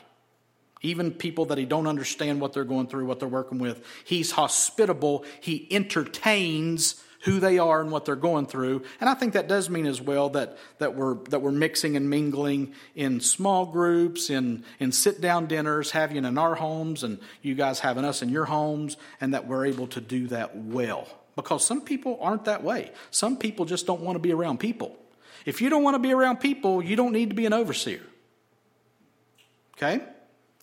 Even 0.81 1.13
people 1.13 1.45
that 1.47 1.59
he 1.59 1.65
don't 1.67 1.87
understand 1.87 2.41
what 2.41 2.55
they're 2.55 2.65
going 2.65 2.87
through, 2.87 3.07
what 3.07 3.21
they're 3.21 3.29
working 3.29 3.59
with. 3.59 3.85
He's 4.05 4.33
hospitable. 4.33 5.25
He 5.41 5.69
entertains 5.71 7.02
who 7.23 7.39
they 7.39 7.59
are 7.59 7.81
and 7.81 7.91
what 7.91 8.05
they're 8.05 8.17
going 8.17 8.47
through. 8.47 8.83
And 9.01 9.09
I 9.09 9.15
think 9.15 9.35
that 9.35 9.49
does 9.49 9.71
mean 9.71 9.87
as 9.87 10.01
well 10.01 10.31
that, 10.31 10.59
that, 10.79 10.95
we're, 10.95 11.15
that 11.31 11.41
we're 11.41 11.53
mixing 11.53 11.97
and 11.97 12.11
mingling 12.11 12.75
in 12.95 13.21
small 13.21 13.67
groups, 13.67 14.29
in, 14.29 14.65
in 14.81 14.93
sit 14.93 15.21
down 15.21 15.47
dinners, 15.47 15.93
having 15.93 16.17
in 16.25 16.39
our 16.39 16.55
homes, 16.55 17.05
and 17.05 17.19
you 17.41 17.55
guys 17.55 17.81
having 17.81 18.05
us 18.05 18.23
in 18.23 18.29
your 18.29 18.45
homes, 18.45 18.97
and 19.21 19.35
that 19.35 19.47
we're 19.47 19.67
able 19.67 19.87
to 19.89 20.01
do 20.01 20.27
that 20.29 20.57
well. 20.57 21.07
Because 21.37 21.65
some 21.65 21.81
people 21.81 22.19
aren't 22.21 22.45
that 22.47 22.63
way. 22.63 22.91
Some 23.11 23.37
people 23.37 23.65
just 23.65 23.87
don't 23.87 24.03
want 24.03 24.17
to 24.17 24.21
be 24.21 24.33
around 24.33 24.59
people. 24.59 24.97
If 25.47 25.61
you 25.61 25.71
don't 25.71 25.83
want 25.83 25.95
to 25.95 26.01
be 26.01 26.13
around 26.13 26.39
people, 26.39 26.83
you 26.83 26.97
don't 26.97 27.13
need 27.13 27.31
to 27.31 27.35
be 27.35 27.47
an 27.47 27.53
overseer. 27.53 28.03
Okay? 29.77 30.03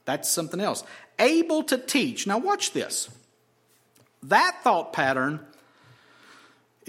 That's 0.05 0.29
something 0.29 0.59
else. 0.59 0.83
Able 1.17 1.63
to 1.63 1.77
teach. 1.77 2.27
Now, 2.27 2.37
watch 2.37 2.71
this. 2.71 3.09
That 4.23 4.57
thought 4.63 4.91
pattern 4.91 5.45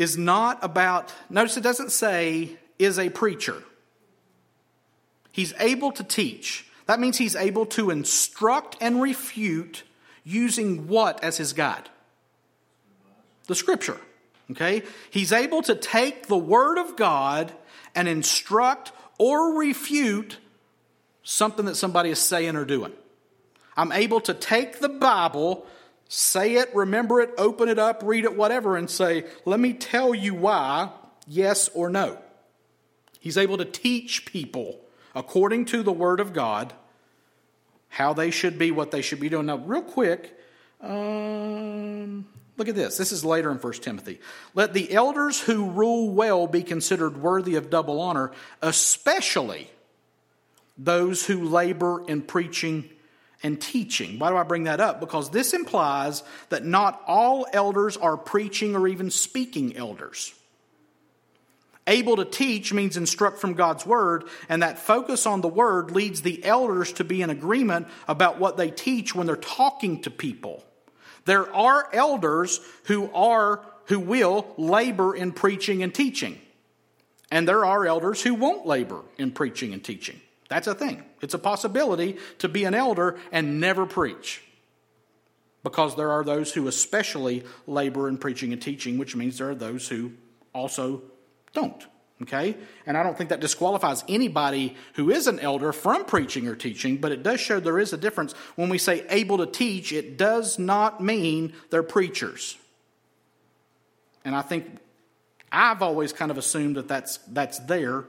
is 0.00 0.16
not 0.16 0.58
about, 0.62 1.12
notice 1.28 1.58
it 1.58 1.60
doesn't 1.60 1.92
say, 1.92 2.56
is 2.78 2.98
a 2.98 3.10
preacher. 3.10 3.62
He's 5.30 5.52
able 5.60 5.92
to 5.92 6.02
teach. 6.02 6.66
That 6.86 6.98
means 6.98 7.18
he's 7.18 7.36
able 7.36 7.66
to 7.66 7.90
instruct 7.90 8.78
and 8.80 9.02
refute 9.02 9.84
using 10.24 10.88
what 10.88 11.22
as 11.22 11.36
his 11.36 11.52
guide? 11.52 11.90
The 13.46 13.54
scripture. 13.54 13.98
Okay? 14.52 14.84
He's 15.10 15.32
able 15.32 15.60
to 15.62 15.74
take 15.74 16.28
the 16.28 16.38
word 16.38 16.78
of 16.78 16.96
God 16.96 17.52
and 17.94 18.08
instruct 18.08 18.92
or 19.18 19.58
refute 19.58 20.38
something 21.22 21.66
that 21.66 21.76
somebody 21.76 22.08
is 22.08 22.18
saying 22.18 22.56
or 22.56 22.64
doing. 22.64 22.92
I'm 23.76 23.92
able 23.92 24.22
to 24.22 24.32
take 24.32 24.80
the 24.80 24.88
Bible 24.88 25.66
say 26.12 26.56
it, 26.56 26.74
remember 26.74 27.20
it, 27.20 27.30
open 27.38 27.68
it 27.68 27.78
up, 27.78 28.02
read 28.04 28.24
it, 28.24 28.36
whatever, 28.36 28.76
and 28.76 28.90
say, 28.90 29.24
let 29.44 29.60
me 29.60 29.72
tell 29.72 30.12
you 30.12 30.34
why, 30.34 30.90
yes 31.28 31.70
or 31.72 31.88
no. 31.88 32.18
He's 33.20 33.38
able 33.38 33.56
to 33.58 33.64
teach 33.64 34.26
people 34.26 34.80
according 35.14 35.66
to 35.66 35.84
the 35.84 35.92
Word 35.92 36.18
of 36.18 36.32
God 36.32 36.72
how 37.88 38.12
they 38.12 38.32
should 38.32 38.58
be, 38.58 38.72
what 38.72 38.90
they 38.90 39.02
should 39.02 39.20
be 39.20 39.28
doing. 39.28 39.46
Now, 39.46 39.58
real 39.58 39.82
quick, 39.82 40.36
um, 40.80 42.26
look 42.56 42.68
at 42.68 42.74
this. 42.74 42.96
This 42.96 43.12
is 43.12 43.24
later 43.24 43.52
in 43.52 43.58
1 43.58 43.72
Timothy. 43.74 44.18
Let 44.52 44.74
the 44.74 44.92
elders 44.92 45.40
who 45.40 45.70
rule 45.70 46.10
well 46.10 46.48
be 46.48 46.64
considered 46.64 47.18
worthy 47.18 47.54
of 47.54 47.70
double 47.70 48.00
honor, 48.00 48.32
especially 48.60 49.70
those 50.76 51.26
who 51.26 51.44
labor 51.44 52.04
in 52.08 52.22
preaching 52.22 52.90
and 53.42 53.60
teaching. 53.60 54.18
Why 54.18 54.30
do 54.30 54.36
I 54.36 54.42
bring 54.42 54.64
that 54.64 54.80
up? 54.80 55.00
Because 55.00 55.30
this 55.30 55.54
implies 55.54 56.22
that 56.50 56.64
not 56.64 57.02
all 57.06 57.46
elders 57.52 57.96
are 57.96 58.16
preaching 58.16 58.76
or 58.76 58.86
even 58.86 59.10
speaking 59.10 59.76
elders. 59.76 60.34
Able 61.86 62.16
to 62.16 62.24
teach 62.24 62.72
means 62.72 62.96
instruct 62.96 63.38
from 63.38 63.54
God's 63.54 63.84
word, 63.86 64.24
and 64.48 64.62
that 64.62 64.78
focus 64.78 65.26
on 65.26 65.40
the 65.40 65.48
word 65.48 65.90
leads 65.90 66.22
the 66.22 66.44
elders 66.44 66.92
to 66.94 67.04
be 67.04 67.22
in 67.22 67.30
agreement 67.30 67.88
about 68.06 68.38
what 68.38 68.56
they 68.56 68.70
teach 68.70 69.14
when 69.14 69.26
they're 69.26 69.36
talking 69.36 70.02
to 70.02 70.10
people. 70.10 70.62
There 71.24 71.52
are 71.54 71.88
elders 71.92 72.60
who 72.84 73.10
are 73.12 73.64
who 73.86 73.98
will 73.98 74.46
labor 74.56 75.16
in 75.16 75.32
preaching 75.32 75.82
and 75.82 75.92
teaching. 75.92 76.38
And 77.28 77.46
there 77.46 77.64
are 77.64 77.84
elders 77.84 78.22
who 78.22 78.34
won't 78.34 78.64
labor 78.64 79.02
in 79.18 79.32
preaching 79.32 79.72
and 79.72 79.82
teaching. 79.82 80.20
That's 80.50 80.66
a 80.66 80.74
thing. 80.74 81.04
It's 81.22 81.32
a 81.32 81.38
possibility 81.38 82.18
to 82.38 82.48
be 82.48 82.64
an 82.64 82.74
elder 82.74 83.18
and 83.30 83.60
never 83.60 83.86
preach. 83.86 84.42
Because 85.62 85.94
there 85.94 86.10
are 86.10 86.24
those 86.24 86.52
who 86.52 86.66
especially 86.66 87.44
labor 87.66 88.08
in 88.08 88.18
preaching 88.18 88.52
and 88.52 88.60
teaching, 88.60 88.98
which 88.98 89.14
means 89.14 89.38
there 89.38 89.50
are 89.50 89.54
those 89.54 89.88
who 89.88 90.12
also 90.52 91.02
don't. 91.52 91.86
Okay? 92.22 92.56
And 92.84 92.98
I 92.98 93.04
don't 93.04 93.16
think 93.16 93.30
that 93.30 93.40
disqualifies 93.40 94.02
anybody 94.08 94.76
who 94.94 95.10
is 95.10 95.28
an 95.28 95.38
elder 95.38 95.72
from 95.72 96.04
preaching 96.04 96.48
or 96.48 96.56
teaching, 96.56 96.96
but 96.96 97.12
it 97.12 97.22
does 97.22 97.38
show 97.38 97.60
there 97.60 97.78
is 97.78 97.92
a 97.92 97.96
difference. 97.96 98.32
When 98.56 98.68
we 98.68 98.78
say 98.78 99.06
able 99.08 99.38
to 99.38 99.46
teach, 99.46 99.92
it 99.92 100.18
does 100.18 100.58
not 100.58 101.00
mean 101.00 101.52
they're 101.70 101.84
preachers. 101.84 102.58
And 104.24 104.34
I 104.34 104.42
think 104.42 104.66
I've 105.52 105.80
always 105.80 106.12
kind 106.12 106.32
of 106.32 106.38
assumed 106.38 106.76
that 106.76 106.88
that's, 106.88 107.18
that's 107.28 107.60
there. 107.60 108.06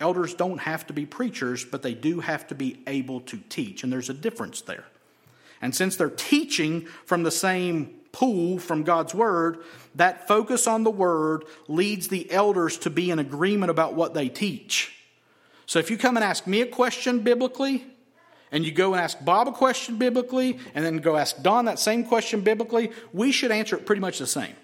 Elders 0.00 0.34
don't 0.34 0.58
have 0.58 0.86
to 0.86 0.92
be 0.92 1.06
preachers, 1.06 1.64
but 1.64 1.82
they 1.82 1.94
do 1.94 2.20
have 2.20 2.46
to 2.48 2.54
be 2.54 2.80
able 2.86 3.20
to 3.22 3.38
teach, 3.48 3.82
and 3.82 3.92
there's 3.92 4.10
a 4.10 4.14
difference 4.14 4.60
there. 4.60 4.84
And 5.60 5.74
since 5.74 5.96
they're 5.96 6.08
teaching 6.08 6.86
from 7.04 7.24
the 7.24 7.32
same 7.32 7.94
pool 8.12 8.58
from 8.58 8.84
God's 8.84 9.14
Word, 9.14 9.58
that 9.96 10.28
focus 10.28 10.66
on 10.66 10.84
the 10.84 10.90
Word 10.90 11.44
leads 11.66 12.08
the 12.08 12.30
elders 12.30 12.78
to 12.78 12.90
be 12.90 13.10
in 13.10 13.18
agreement 13.18 13.70
about 13.70 13.94
what 13.94 14.14
they 14.14 14.28
teach. 14.28 14.94
So 15.66 15.78
if 15.78 15.90
you 15.90 15.98
come 15.98 16.16
and 16.16 16.24
ask 16.24 16.46
me 16.46 16.60
a 16.60 16.66
question 16.66 17.20
biblically, 17.20 17.84
and 18.50 18.64
you 18.64 18.72
go 18.72 18.94
and 18.94 19.02
ask 19.02 19.22
Bob 19.24 19.48
a 19.48 19.52
question 19.52 19.98
biblically, 19.98 20.58
and 20.74 20.84
then 20.84 20.98
go 20.98 21.16
ask 21.16 21.42
Don 21.42 21.66
that 21.66 21.78
same 21.78 22.04
question 22.04 22.40
biblically, 22.40 22.92
we 23.12 23.32
should 23.32 23.50
answer 23.50 23.76
it 23.76 23.84
pretty 23.84 24.00
much 24.00 24.18
the 24.18 24.26
same 24.26 24.54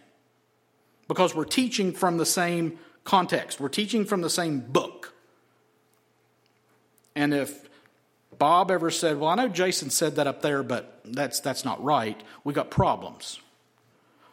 because 1.09 1.35
we're 1.35 1.45
teaching 1.45 1.93
from 1.93 2.17
the 2.17 2.25
same 2.27 2.79
context, 3.03 3.61
we're 3.61 3.69
teaching 3.69 4.05
from 4.05 4.23
the 4.23 4.31
same 4.31 4.61
book. 4.61 5.14
And 7.15 7.33
if 7.33 7.69
Bob 8.39 8.71
ever 8.71 8.91
said, 8.91 9.19
Well, 9.19 9.31
I 9.31 9.35
know 9.35 9.49
Jason 9.49 9.91
said 9.91 10.17
that 10.17 10.27
up 10.27 10.43
there, 10.43 10.63
but 10.63 11.01
that's, 11.05 11.41
that's 11.41 11.65
not 11.65 11.83
right, 11.83 12.21
we 12.43 12.53
got 12.53 12.71
problems. 12.71 13.41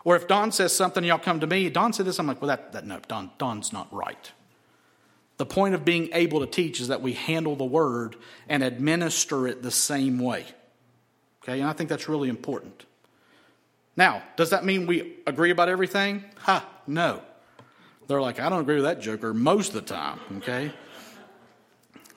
Or 0.04 0.16
if 0.16 0.28
Don 0.28 0.52
says 0.52 0.74
something, 0.74 1.04
y'all 1.04 1.20
come 1.20 1.40
to 1.42 1.48
me, 1.48 1.70
Don 1.70 1.94
said 1.94 2.06
this, 2.06 2.20
I'm 2.20 2.28
like, 2.28 2.42
Well, 2.42 2.50
that, 2.50 2.74
that 2.74 2.86
no, 2.86 3.00
Don, 3.08 3.32
Don's 3.38 3.72
not 3.72 3.92
right. 3.94 4.32
The 5.38 5.46
point 5.46 5.74
of 5.74 5.84
being 5.84 6.10
able 6.14 6.42
to 6.42 6.46
teach 6.46 6.80
is 6.80 6.90
that 6.90 7.02
we 7.02 7.14
handle 7.14 7.56
the 7.56 7.66
word 7.66 8.16
and 8.48 8.64
administer 8.64 9.48
it 9.48 9.64
the 9.64 9.72
same 9.72 10.20
way. 10.20 10.46
Okay, 11.44 11.60
and 11.62 11.70
I 11.70 11.74
think 11.74 11.90
that's 11.90 12.08
really 12.08 12.30
important. 12.30 12.86
Now, 13.98 14.22
does 14.36 14.52
that 14.52 14.64
mean 14.64 14.86
we 14.86 15.16
agree 15.26 15.50
about 15.50 15.68
everything? 15.68 16.24
Ha, 16.40 16.68
no. 16.86 17.22
They're 18.08 18.22
like, 18.22 18.40
I 18.40 18.50
don't 18.50 18.62
agree 18.62 18.76
with 18.76 18.84
that 18.84 19.02
joker 19.02 19.34
most 19.34 19.70
of 19.70 19.74
the 19.74 19.82
time, 19.82 20.20
okay? 20.38 20.72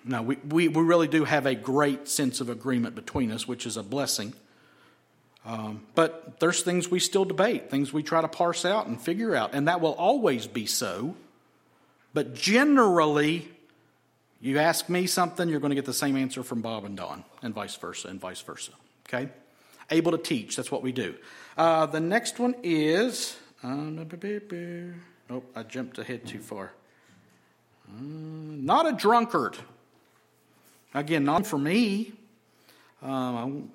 No, 0.04 0.22
we, 0.22 0.36
we, 0.36 0.68
we 0.68 0.82
really 0.82 1.08
do 1.08 1.24
have 1.24 1.46
a 1.46 1.54
great 1.54 2.08
sense 2.08 2.40
of 2.40 2.50
agreement 2.50 2.94
between 2.94 3.32
us, 3.32 3.48
which 3.48 3.64
is 3.64 3.78
a 3.78 3.82
blessing. 3.82 4.34
Um, 5.46 5.82
but 5.94 6.40
there's 6.40 6.62
things 6.62 6.90
we 6.90 6.98
still 6.98 7.24
debate, 7.24 7.70
things 7.70 7.92
we 7.92 8.02
try 8.02 8.20
to 8.20 8.28
parse 8.28 8.64
out 8.64 8.86
and 8.86 9.00
figure 9.00 9.34
out, 9.34 9.54
and 9.54 9.68
that 9.68 9.80
will 9.80 9.92
always 9.92 10.46
be 10.46 10.66
so. 10.66 11.16
But 12.12 12.34
generally, 12.34 13.48
you 14.40 14.58
ask 14.58 14.88
me 14.88 15.06
something, 15.06 15.48
you're 15.48 15.60
going 15.60 15.70
to 15.70 15.74
get 15.74 15.86
the 15.86 15.92
same 15.92 16.16
answer 16.16 16.42
from 16.42 16.60
Bob 16.60 16.84
and 16.84 16.96
Don, 16.96 17.24
and 17.42 17.54
vice 17.54 17.76
versa, 17.76 18.08
and 18.08 18.20
vice 18.20 18.40
versa. 18.40 18.72
Okay? 19.08 19.30
Able 19.90 20.12
to 20.12 20.18
teach, 20.18 20.56
that's 20.56 20.70
what 20.70 20.82
we 20.82 20.92
do. 20.92 21.14
Uh, 21.56 21.86
the 21.86 22.00
next 22.00 22.38
one 22.38 22.54
is. 22.62 23.36
oh, 25.30 25.42
I 25.54 25.62
jumped 25.62 25.98
ahead 25.98 26.26
too 26.26 26.40
far. 26.40 26.72
Uh, 27.88 28.00
not 28.00 28.86
a 28.86 28.92
drunkard. 28.92 29.56
Again, 30.94 31.24
not 31.24 31.46
for 31.46 31.58
me. 31.58 32.12
Um, 33.02 33.36
I 33.36 33.44
won't 33.44 33.70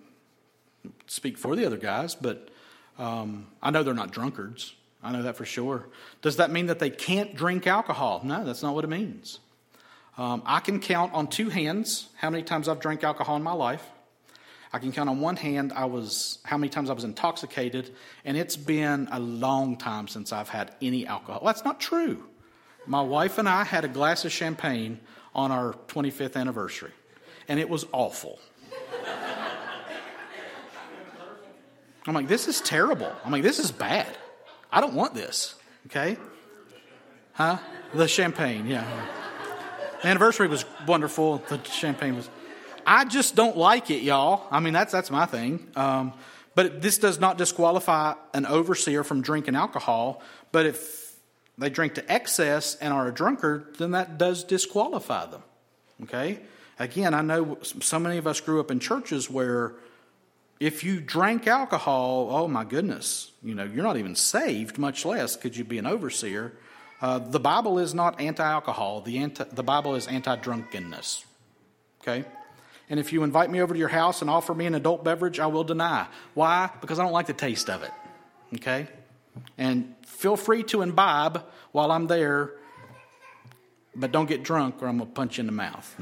speak 1.08 1.38
for 1.38 1.56
the 1.56 1.66
other 1.66 1.78
guys, 1.78 2.16
but 2.16 2.50
um, 2.98 3.48
I 3.62 3.72
know 3.72 3.84
they're 3.84 3.94
not 3.94 4.12
drunkards. 4.12 4.74
I 5.04 5.12
know 5.12 5.24
that 5.24 5.38
for 5.38 5.46
sure. 5.46 5.88
Does 6.22 6.38
that 6.38 6.52
mean 6.52 6.68
that 6.68 6.80
they 6.80 6.90
can't 6.90 7.36
drink 7.36 7.68
alcohol? 7.68 8.22
No, 8.24 8.44
that's 8.44 8.64
not 8.64 8.74
what 8.74 8.84
it 8.84 8.90
means. 8.90 9.40
Um, 10.18 10.44
I 10.46 10.60
can 10.60 10.82
count 10.82 11.14
on 11.14 11.28
two 11.28 11.50
hands 11.50 12.10
how 12.18 12.30
many 12.30 12.44
times 12.44 12.68
I've 12.68 12.82
drank 12.82 13.04
alcohol 13.04 13.38
in 13.38 13.44
my 13.44 13.54
life. 13.54 13.86
I 14.72 14.80
can 14.80 14.92
count 14.92 15.10
on 15.10 15.20
one 15.20 15.36
hand 15.36 15.74
I 15.74 15.86
was 15.86 16.40
how 16.44 16.58
many 16.58 16.70
times 16.70 16.90
I 16.90 16.94
was 16.94 17.04
intoxicated, 17.04 17.96
and 18.26 18.38
it's 18.38 18.58
been 18.58 19.08
a 19.12 19.20
long 19.20 19.78
time 19.78 20.08
since 20.08 20.32
I've 20.32 20.50
had 20.50 20.74
any 20.82 21.08
alcohol. 21.08 21.40
Well, 21.42 21.54
that's 21.54 21.66
not 21.66 21.80
true. 21.80 22.24
My 22.86 23.02
wife 23.02 23.38
and 23.38 23.48
I 23.48 23.64
had 23.64 23.86
a 23.86 23.88
glass 23.88 24.26
of 24.26 24.32
champagne 24.32 25.00
on 25.34 25.52
our 25.52 25.74
25th 25.88 26.36
anniversary, 26.36 26.92
and 27.50 27.60
it 27.60 27.70
was 27.70 27.86
awful. 27.92 28.40
I'm 32.08 32.14
like, 32.14 32.30
this 32.30 32.48
is 32.48 32.62
terrible. 32.62 33.12
I'm 33.26 33.32
like, 33.32 33.44
this 33.44 33.60
is 33.60 33.72
bad. 33.72 34.08
I 34.72 34.80
don't 34.80 34.94
want 34.94 35.14
this. 35.14 35.56
Okay? 35.88 36.18
Huh? 37.34 37.58
The 37.94 38.08
champagne, 38.08 38.68
yeah. 38.68 38.86
The 40.02 40.08
anniversary 40.08 40.48
was 40.48 40.64
wonderful. 40.88 41.44
The 41.50 41.62
champagne 41.64 42.16
was 42.16 42.30
I 42.86 43.06
just 43.06 43.36
don't 43.36 43.58
like 43.58 43.92
it, 43.92 44.02
y'all. 44.02 44.48
I 44.50 44.60
mean, 44.60 44.74
that's, 44.74 44.92
that's 44.92 45.12
my 45.12 45.26
thing. 45.26 45.68
Um, 45.76 46.14
but 46.56 46.82
this 46.82 46.98
does 46.98 47.20
not 47.20 47.38
disqualify 47.38 48.16
an 48.34 48.46
overseer 48.46 49.04
from 49.04 49.22
drinking 49.22 49.56
alcohol. 49.56 50.22
But 50.52 50.66
if 50.66 51.16
they 51.58 51.70
drink 51.70 51.96
to 51.96 52.12
excess 52.12 52.76
and 52.76 52.94
are 52.94 53.08
a 53.08 53.14
drunkard, 53.14 53.76
then 53.78 53.92
that 53.92 54.18
does 54.18 54.44
disqualify 54.44 55.28
them. 55.28 55.44
Okay? 56.04 56.40
Again, 56.80 57.14
I 57.14 57.22
know 57.22 57.58
so 57.62 58.00
many 58.00 58.18
of 58.18 58.26
us 58.26 58.40
grew 58.40 58.62
up 58.62 58.72
in 58.72 58.80
churches 58.80 59.30
where 59.30 59.74
if 60.62 60.84
you 60.84 61.02
drank 61.02 61.46
alcohol, 61.46 62.30
oh 62.32 62.48
my 62.48 62.64
goodness, 62.64 63.32
you 63.44 63.54
know, 63.54 63.66
you're 63.66 63.84
not 63.84 63.98
even 63.98 64.16
saved, 64.16 64.78
much 64.78 65.06
less 65.06 65.36
could 65.36 65.58
you 65.58 65.66
be 65.66 65.78
an 65.78 65.86
overseer. 65.86 66.54
Uh, 67.02 67.20
the 67.20 67.40
Bible 67.40 67.80
is 67.80 67.94
not 67.94 68.20
anti 68.20 68.44
alcohol, 68.44 69.02
the, 69.02 69.20
anti- 69.20 69.46
the 69.46 69.64
Bible 69.64 69.96
is 69.96 70.08
anti 70.08 70.36
drunkenness. 70.38 71.26
Okay? 72.02 72.26
And 72.90 73.00
if 73.00 73.14
you 73.14 73.24
invite 73.24 73.52
me 73.52 73.62
over 73.62 73.74
to 73.74 73.80
your 73.80 73.90
house 73.90 74.22
and 74.22 74.30
offer 74.30 74.54
me 74.54 74.66
an 74.66 74.74
adult 74.74 75.04
beverage, 75.04 75.40
I 75.40 75.48
will 75.48 75.64
deny. 75.64 76.08
Why? 76.34 76.70
Because 76.82 76.98
I 76.98 77.04
don't 77.04 77.12
like 77.12 77.28
the 77.28 77.34
taste 77.34 77.70
of 77.70 77.84
it. 77.84 77.92
Okay? 78.56 78.88
And 79.58 79.96
feel 80.06 80.36
free 80.36 80.64
to 80.64 80.82
imbibe 80.82 81.46
while 81.72 81.92
I'm 81.92 82.08
there, 82.08 82.52
but 83.96 84.12
don't 84.12 84.28
get 84.28 84.44
drunk 84.44 84.82
or 84.82 84.88
I'm 84.88 84.98
going 84.98 85.10
to 85.10 85.14
punch 85.16 85.38
you 85.38 85.42
in 85.42 85.46
the 85.46 85.52
mouth. 85.52 85.96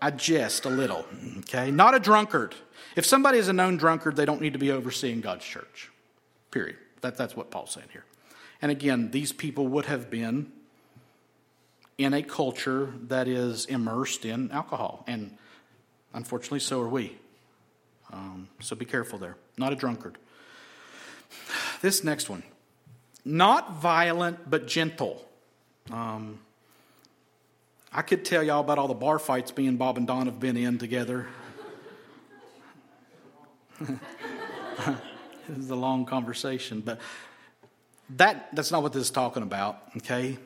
I 0.00 0.10
jest 0.10 0.64
a 0.64 0.68
little. 0.68 1.04
Okay? 1.38 1.70
Not 1.70 1.94
a 1.94 2.00
drunkard. 2.00 2.54
If 2.94 3.06
somebody 3.06 3.38
is 3.38 3.48
a 3.48 3.52
known 3.52 3.76
drunkard, 3.76 4.16
they 4.16 4.24
don't 4.24 4.40
need 4.40 4.52
to 4.52 4.58
be 4.58 4.70
overseeing 4.70 5.20
God's 5.20 5.44
church. 5.44 5.90
Period. 6.50 6.76
That, 7.00 7.16
that's 7.16 7.36
what 7.36 7.50
Paul's 7.50 7.72
saying 7.72 7.88
here. 7.92 8.04
And 8.62 8.70
again, 8.70 9.10
these 9.10 9.32
people 9.32 9.68
would 9.68 9.86
have 9.86 10.10
been 10.10 10.50
in 11.98 12.14
a 12.14 12.22
culture 12.22 12.92
that 13.08 13.28
is 13.28 13.66
immersed 13.66 14.24
in 14.24 14.50
alcohol. 14.50 15.04
And 15.06 15.36
unfortunately, 16.14 16.60
so 16.60 16.80
are 16.80 16.88
we. 16.88 17.16
Um, 18.12 18.48
so 18.60 18.76
be 18.76 18.84
careful 18.84 19.18
there. 19.18 19.36
Not 19.58 19.72
a 19.72 19.76
drunkard. 19.76 20.18
This 21.82 22.04
next 22.04 22.30
one 22.30 22.42
not 23.26 23.74
violent, 23.74 24.48
but 24.48 24.68
gentle. 24.68 25.26
Um, 25.90 26.38
I 27.96 28.02
could 28.02 28.26
tell 28.26 28.42
y'all 28.42 28.60
about 28.60 28.76
all 28.76 28.88
the 28.88 28.94
bar 28.94 29.18
fights 29.18 29.56
me 29.56 29.66
and 29.66 29.78
Bob 29.78 29.96
and 29.96 30.06
Don 30.06 30.26
have 30.26 30.38
been 30.38 30.58
in 30.58 30.76
together. 30.76 31.26
this 33.80 33.98
is 35.56 35.70
a 35.70 35.74
long 35.74 36.04
conversation, 36.04 36.82
but 36.82 37.00
that, 38.10 38.54
that's 38.54 38.70
not 38.70 38.82
what 38.82 38.92
this 38.92 39.04
is 39.04 39.10
talking 39.10 39.42
about, 39.42 39.80
okay? 39.96 40.36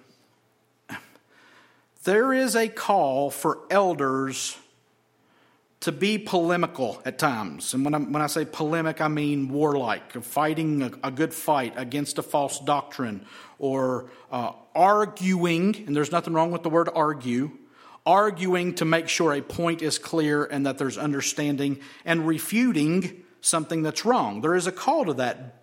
there 2.05 2.33
is 2.33 2.55
a 2.55 2.69
call 2.69 3.31
for 3.31 3.59
elders 3.69 4.57
to 5.81 5.91
be 5.91 6.19
polemical 6.19 7.03
at 7.05 7.19
times. 7.19 7.75
And 7.75 7.85
when 7.85 7.95
I, 7.95 7.99
when 7.99 8.23
I 8.23 8.29
say 8.29 8.45
polemic, 8.45 9.01
I 9.01 9.09
mean 9.09 9.49
warlike, 9.49 10.13
fighting 10.23 10.83
a, 10.83 10.93
a 11.03 11.11
good 11.11 11.35
fight 11.35 11.73
against 11.77 12.17
a 12.19 12.23
false 12.23 12.61
doctrine, 12.61 13.27
or 13.59 14.09
uh, 14.31 14.53
arguing, 14.75 15.85
and 15.87 15.97
there's 15.97 16.13
nothing 16.13 16.33
wrong 16.33 16.51
with 16.51 16.63
the 16.63 16.71
word 16.71 16.89
argue, 16.95 17.51
arguing 18.07 18.75
to 18.77 18.85
make 18.85 19.09
sure 19.09 19.33
a 19.33 19.43
point 19.43 19.83
is 19.83 19.99
clear 19.99 20.45
and 20.45 20.67
that 20.67 20.79
there's 20.79 20.99
understanding, 20.99 21.81
and 22.05 22.27
refuting 22.27 23.23
something 23.41 23.83
that's 23.83 24.05
wrong. 24.05 24.41
There 24.41 24.55
is 24.55 24.67
a 24.67 24.73
call 24.73 25.05
to 25.07 25.15
that. 25.15 25.63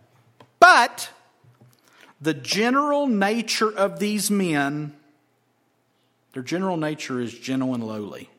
But 0.59 1.09
the 2.19 2.33
general 2.33 3.07
nature 3.07 3.71
of 3.71 3.99
these 3.99 4.31
men, 4.31 4.95
their 6.33 6.43
general 6.43 6.77
nature 6.77 7.19
is 7.19 7.33
gentle 7.33 7.73
and 7.73 7.83
lowly, 7.83 8.29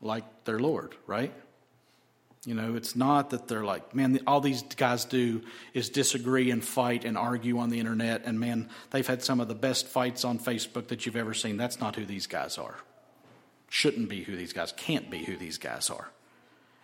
like 0.00 0.24
their 0.44 0.58
Lord, 0.58 0.94
right? 1.06 1.32
You 2.44 2.54
know, 2.54 2.74
it's 2.74 2.96
not 2.96 3.30
that 3.30 3.46
they're 3.46 3.64
like, 3.64 3.94
man, 3.94 4.18
all 4.26 4.40
these 4.40 4.62
guys 4.62 5.04
do 5.04 5.42
is 5.74 5.88
disagree 5.90 6.50
and 6.50 6.64
fight 6.64 7.04
and 7.04 7.16
argue 7.16 7.58
on 7.58 7.70
the 7.70 7.78
internet, 7.78 8.22
and 8.24 8.40
man, 8.40 8.68
they've 8.90 9.06
had 9.06 9.22
some 9.22 9.38
of 9.38 9.46
the 9.46 9.54
best 9.54 9.86
fights 9.86 10.24
on 10.24 10.40
Facebook 10.40 10.88
that 10.88 11.06
you've 11.06 11.14
ever 11.14 11.34
seen. 11.34 11.56
That's 11.56 11.78
not 11.78 11.94
who 11.94 12.04
these 12.04 12.26
guys 12.26 12.58
are. 12.58 12.76
Shouldn't 13.68 14.08
be 14.08 14.24
who 14.24 14.34
these 14.34 14.52
guys, 14.52 14.72
can't 14.72 15.08
be 15.08 15.24
who 15.24 15.36
these 15.36 15.56
guys 15.56 15.88
are. 15.88 16.10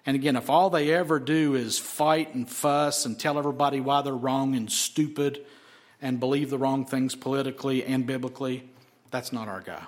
And 0.07 0.15
again, 0.15 0.37
if 0.37 0.49
all 0.49 0.71
they 0.71 0.95
ever 0.95 1.19
do 1.19 1.57
is 1.57 1.77
fight 1.77 2.35
and 2.35 2.49
fuss 2.49 3.05
and 3.05 3.19
tell 3.19 3.37
everybody 3.37 3.81
why 3.81 4.03
they're 4.03 4.15
wrong 4.15 4.55
and 4.55 4.71
stupid 4.71 5.45
and 6.01 6.21
believe 6.21 6.51
the 6.51 6.57
wrong 6.57 6.87
things 6.87 7.17
politically 7.17 7.85
and 7.85 8.07
biblically, 8.07 8.71
that's 9.11 9.33
not 9.33 9.49
our 9.49 9.61
guy. 9.61 9.85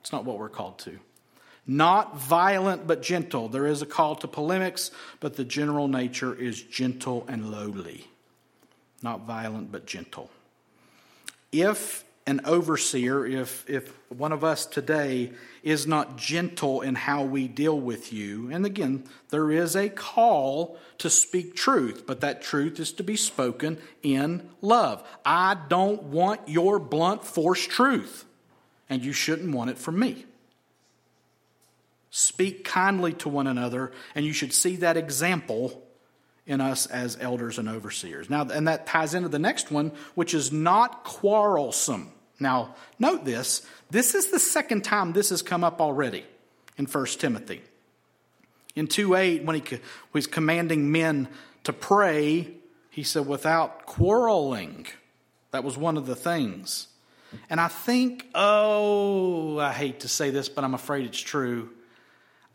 It's 0.00 0.12
not 0.12 0.24
what 0.24 0.38
we're 0.38 0.48
called 0.48 0.78
to. 0.80 0.98
Not 1.70 2.18
violent 2.18 2.86
but 2.86 3.02
gentle. 3.02 3.48
There 3.50 3.66
is 3.66 3.82
a 3.82 3.86
call 3.86 4.16
to 4.16 4.26
polemics, 4.26 4.90
but 5.20 5.36
the 5.36 5.44
general 5.44 5.86
nature 5.86 6.34
is 6.34 6.62
gentle 6.62 7.26
and 7.28 7.50
lowly. 7.50 8.06
Not 9.02 9.26
violent 9.26 9.70
but 9.70 9.84
gentle. 9.84 10.30
If 11.52 12.04
an 12.26 12.40
overseer, 12.46 13.24
if, 13.26 13.68
if 13.68 13.92
one 14.08 14.32
of 14.32 14.44
us 14.44 14.64
today 14.64 15.32
is 15.62 15.86
not 15.86 16.16
gentle 16.16 16.80
in 16.80 16.94
how 16.94 17.22
we 17.22 17.48
deal 17.48 17.78
with 17.78 18.14
you, 18.14 18.50
and 18.50 18.64
again, 18.64 19.04
there 19.28 19.50
is 19.50 19.76
a 19.76 19.90
call 19.90 20.78
to 20.98 21.10
speak 21.10 21.54
truth, 21.54 22.04
but 22.06 22.22
that 22.22 22.40
truth 22.40 22.80
is 22.80 22.92
to 22.92 23.02
be 23.02 23.16
spoken 23.16 23.78
in 24.02 24.48
love. 24.62 25.06
I 25.24 25.56
don't 25.68 26.04
want 26.04 26.48
your 26.48 26.78
blunt, 26.78 27.24
force 27.24 27.66
truth, 27.66 28.24
and 28.88 29.04
you 29.04 29.12
shouldn't 29.12 29.54
want 29.54 29.70
it 29.70 29.78
from 29.78 29.98
me. 29.98 30.24
Speak 32.10 32.64
kindly 32.64 33.12
to 33.14 33.28
one 33.28 33.46
another, 33.46 33.92
and 34.14 34.24
you 34.24 34.32
should 34.32 34.52
see 34.52 34.76
that 34.76 34.96
example 34.96 35.84
in 36.46 36.60
us 36.60 36.86
as 36.86 37.18
elders 37.20 37.58
and 37.58 37.68
overseers. 37.68 38.30
Now, 38.30 38.42
and 38.42 38.66
that 38.66 38.86
ties 38.86 39.14
into 39.14 39.28
the 39.28 39.38
next 39.38 39.70
one, 39.70 39.92
which 40.14 40.32
is 40.32 40.50
not 40.50 41.04
quarrelsome. 41.04 42.10
Now, 42.40 42.74
note 42.98 43.24
this 43.24 43.66
this 43.90 44.14
is 44.14 44.30
the 44.30 44.38
second 44.38 44.84
time 44.84 45.12
this 45.12 45.30
has 45.30 45.42
come 45.42 45.62
up 45.62 45.80
already 45.80 46.24
in 46.78 46.86
1 46.86 47.06
Timothy. 47.18 47.62
In 48.74 48.86
2 48.86 49.14
8, 49.14 49.44
when 49.44 49.56
he 49.56 49.78
was 50.12 50.26
commanding 50.26 50.90
men 50.90 51.28
to 51.64 51.72
pray, 51.72 52.48
he 52.90 53.02
said, 53.02 53.26
without 53.26 53.86
quarreling. 53.86 54.86
That 55.50 55.64
was 55.64 55.76
one 55.76 55.96
of 55.96 56.06
the 56.06 56.16
things. 56.16 56.88
And 57.50 57.60
I 57.60 57.68
think, 57.68 58.26
oh, 58.34 59.58
I 59.58 59.72
hate 59.72 60.00
to 60.00 60.08
say 60.08 60.30
this, 60.30 60.48
but 60.48 60.64
I'm 60.64 60.74
afraid 60.74 61.04
it's 61.06 61.20
true. 61.20 61.70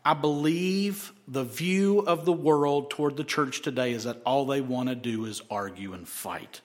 I 0.04 0.12
believe 0.12 1.12
the 1.26 1.44
view 1.44 2.00
of 2.00 2.26
the 2.26 2.32
world 2.32 2.90
toward 2.90 3.16
the 3.16 3.24
church 3.24 3.62
today 3.62 3.92
is 3.92 4.04
that 4.04 4.20
all 4.26 4.44
they 4.44 4.60
want 4.60 4.90
to 4.90 4.94
do 4.94 5.24
is 5.24 5.40
argue 5.50 5.94
and 5.94 6.06
fight. 6.06 6.60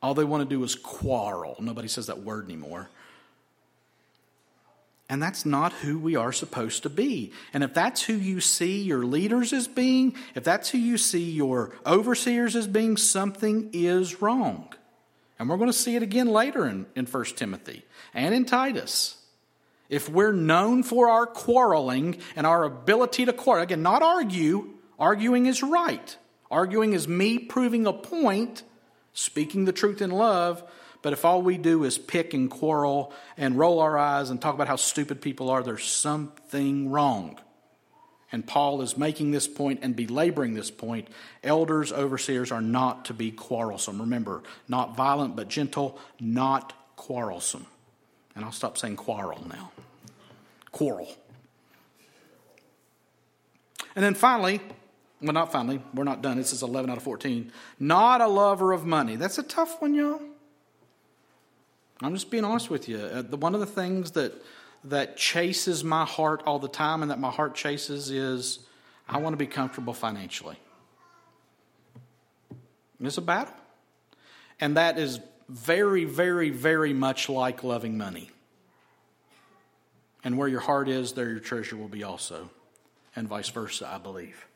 All 0.00 0.14
they 0.14 0.24
want 0.24 0.48
to 0.48 0.54
do 0.54 0.62
is 0.62 0.76
quarrel. 0.76 1.56
Nobody 1.58 1.88
says 1.88 2.06
that 2.06 2.22
word 2.22 2.44
anymore. 2.44 2.88
And 5.08 5.20
that's 5.20 5.44
not 5.44 5.72
who 5.72 5.98
we 5.98 6.14
are 6.14 6.32
supposed 6.32 6.84
to 6.84 6.88
be. 6.88 7.32
And 7.52 7.64
if 7.64 7.74
that's 7.74 8.02
who 8.02 8.12
you 8.12 8.40
see 8.40 8.80
your 8.82 9.04
leaders 9.04 9.52
as 9.52 9.66
being, 9.66 10.14
if 10.36 10.44
that's 10.44 10.70
who 10.70 10.78
you 10.78 10.96
see 10.96 11.32
your 11.32 11.72
overseers 11.84 12.54
as 12.54 12.68
being, 12.68 12.96
something 12.96 13.70
is 13.72 14.22
wrong. 14.22 14.72
And 15.40 15.48
we're 15.48 15.56
going 15.56 15.68
to 15.68 15.72
see 15.72 15.96
it 15.96 16.04
again 16.04 16.28
later 16.28 16.64
in, 16.64 16.86
in 16.94 17.06
1 17.06 17.24
Timothy 17.24 17.84
and 18.14 18.32
in 18.32 18.44
Titus. 18.44 19.16
If 19.90 20.08
we're 20.08 20.32
known 20.32 20.84
for 20.84 21.10
our 21.10 21.26
quarreling 21.26 22.18
and 22.36 22.46
our 22.46 22.62
ability 22.64 23.26
to 23.26 23.32
quarrel, 23.32 23.64
again, 23.64 23.82
not 23.82 24.02
argue, 24.02 24.70
arguing 24.98 25.46
is 25.46 25.64
right. 25.64 26.16
Arguing 26.48 26.92
is 26.92 27.08
me 27.08 27.40
proving 27.40 27.86
a 27.86 27.92
point, 27.92 28.62
speaking 29.12 29.64
the 29.64 29.72
truth 29.72 30.00
in 30.00 30.10
love. 30.10 30.62
But 31.02 31.12
if 31.12 31.24
all 31.24 31.42
we 31.42 31.58
do 31.58 31.82
is 31.82 31.98
pick 31.98 32.34
and 32.34 32.48
quarrel 32.48 33.12
and 33.36 33.58
roll 33.58 33.80
our 33.80 33.98
eyes 33.98 34.30
and 34.30 34.40
talk 34.40 34.54
about 34.54 34.68
how 34.68 34.76
stupid 34.76 35.20
people 35.20 35.50
are, 35.50 35.62
there's 35.62 35.84
something 35.84 36.90
wrong. 36.90 37.40
And 38.30 38.46
Paul 38.46 38.82
is 38.82 38.96
making 38.96 39.32
this 39.32 39.48
point 39.48 39.80
and 39.82 39.96
belaboring 39.96 40.54
this 40.54 40.70
point. 40.70 41.08
Elders, 41.42 41.92
overseers 41.92 42.52
are 42.52 42.60
not 42.60 43.06
to 43.06 43.14
be 43.14 43.32
quarrelsome. 43.32 44.00
Remember, 44.00 44.44
not 44.68 44.96
violent, 44.96 45.34
but 45.34 45.48
gentle, 45.48 45.98
not 46.20 46.74
quarrelsome. 46.94 47.66
And 48.40 48.46
I'll 48.46 48.52
stop 48.52 48.78
saying 48.78 48.96
quarrel 48.96 49.46
now. 49.50 49.70
Quarrel. 50.72 51.14
And 53.94 54.02
then 54.02 54.14
finally, 54.14 54.62
well, 55.20 55.34
not 55.34 55.52
finally, 55.52 55.82
we're 55.92 56.04
not 56.04 56.22
done. 56.22 56.38
This 56.38 56.54
is 56.54 56.62
11 56.62 56.88
out 56.88 56.96
of 56.96 57.02
14. 57.02 57.52
Not 57.78 58.22
a 58.22 58.26
lover 58.26 58.72
of 58.72 58.86
money. 58.86 59.16
That's 59.16 59.36
a 59.36 59.42
tough 59.42 59.82
one, 59.82 59.92
y'all. 59.92 60.22
I'm 62.00 62.14
just 62.14 62.30
being 62.30 62.46
honest 62.46 62.70
with 62.70 62.88
you. 62.88 62.96
Uh, 62.96 63.24
one 63.36 63.52
of 63.52 63.60
the 63.60 63.66
things 63.66 64.12
that, 64.12 64.32
that 64.84 65.18
chases 65.18 65.84
my 65.84 66.06
heart 66.06 66.42
all 66.46 66.58
the 66.58 66.66
time 66.66 67.02
and 67.02 67.10
that 67.10 67.20
my 67.20 67.30
heart 67.30 67.54
chases 67.54 68.10
is 68.10 68.60
I 69.06 69.18
want 69.18 69.34
to 69.34 69.36
be 69.36 69.46
comfortable 69.48 69.92
financially. 69.92 70.56
It's 73.02 73.18
a 73.18 73.20
battle. 73.20 73.52
And 74.58 74.78
that 74.78 74.98
is 74.98 75.20
very, 75.50 76.04
very, 76.04 76.50
very 76.50 76.92
much 76.92 77.28
like 77.28 77.64
loving 77.64 77.98
money. 77.98 78.30
And 80.22 80.38
where 80.38 80.48
your 80.48 80.60
heart 80.60 80.88
is, 80.88 81.12
there 81.12 81.28
your 81.28 81.40
treasure 81.40 81.76
will 81.76 81.88
be 81.88 82.04
also, 82.04 82.50
and 83.16 83.26
vice 83.26 83.48
versa, 83.48 83.88
I 83.92 83.98
believe. 83.98 84.46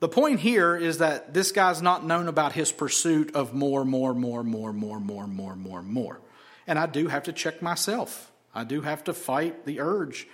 The 0.00 0.08
point 0.08 0.40
here 0.40 0.76
is 0.76 0.98
that 0.98 1.34
this 1.34 1.52
guy's 1.52 1.82
not 1.82 2.04
known 2.04 2.28
about 2.28 2.52
his 2.52 2.72
pursuit 2.72 3.34
of 3.34 3.52
more, 3.52 3.84
more, 3.84 4.14
more, 4.14 4.42
more, 4.42 4.72
more, 4.72 5.00
more, 5.00 5.26
more, 5.26 5.56
more, 5.56 5.82
more. 5.82 6.20
And 6.66 6.78
I 6.78 6.86
do 6.86 7.08
have 7.08 7.24
to 7.24 7.32
check 7.32 7.60
myself. 7.60 8.30
I 8.54 8.64
do 8.64 8.80
have 8.80 9.04
to 9.04 9.12
fight 9.12 9.66
the 9.66 9.80
urge 9.80 10.26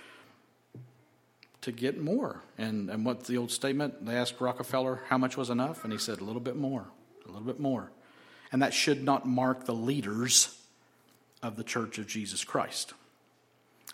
to 1.63 1.73
get 1.73 2.01
more. 2.01 2.43
And, 2.57 2.89
and 2.89 3.05
what's 3.05 3.27
the 3.27 3.37
old 3.37 3.51
statement? 3.51 4.07
They 4.07 4.17
asked 4.17 4.41
Rockefeller 4.41 5.03
how 5.09 5.19
much 5.19 5.37
was 5.37 5.51
enough, 5.51 5.83
and 5.83 5.93
he 5.93 5.99
said 5.99 6.21
a 6.21 6.25
little 6.25 6.41
bit 6.41 6.57
more, 6.57 6.87
a 7.25 7.29
little 7.29 7.47
bit 7.47 7.59
more. 7.59 7.91
And 8.53 8.63
that 8.63 8.75
should 8.75 9.03
not 9.05 9.27
mark 9.27 9.65
the 9.65 9.75
leaders 9.75 10.57
of 11.43 11.57
the 11.57 11.65
Church 11.65 11.99
of 11.99 12.07
Jesus 12.07 12.45
Christ. 12.45 12.95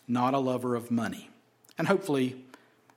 Not 0.09 0.35
a 0.35 0.39
lover 0.39 0.75
of 0.75 0.91
money. 0.91 1.31
And 1.79 1.87
hopefully, 1.87 2.45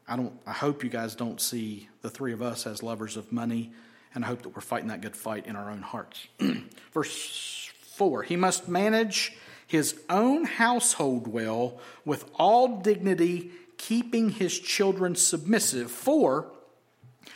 I 0.10 0.16
don't 0.16 0.34
I 0.48 0.54
hope 0.54 0.84
you 0.84 0.90
guys 0.90 1.16
don't 1.16 1.40
see 1.40 1.88
the 2.02 2.10
three 2.10 2.34
of 2.34 2.42
us 2.42 2.66
as 2.66 2.82
lovers 2.82 3.16
of 3.16 3.32
money, 3.32 3.72
and 4.16 4.26
I 4.26 4.28
hope 4.28 4.42
that 4.42 4.50
we're 4.50 4.62
fighting 4.62 4.88
that 4.88 5.02
good 5.02 5.16
fight 5.16 5.46
in 5.46 5.56
our 5.56 5.70
own 5.70 5.84
hearts. 5.84 6.28
Verse 6.94 7.70
4 7.84 8.24
He 8.24 8.36
must 8.36 8.68
manage 8.68 9.38
his 9.68 10.02
own 10.10 10.46
household 10.46 11.28
well 11.28 11.80
with 12.06 12.26
all 12.34 12.82
dignity, 12.82 13.52
keeping 13.78 14.32
his 14.32 14.58
children 14.58 15.16
submissive. 15.16 15.92
For 15.92 16.52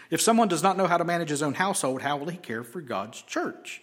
if 0.10 0.20
someone 0.20 0.48
does 0.48 0.64
not 0.64 0.76
know 0.76 0.88
how 0.88 0.98
to 0.98 1.04
manage 1.04 1.30
his 1.30 1.44
own 1.44 1.54
household, 1.54 2.02
how 2.02 2.18
will 2.18 2.30
he 2.30 2.38
care 2.38 2.64
for 2.64 2.82
God's 2.82 3.22
church? 3.22 3.83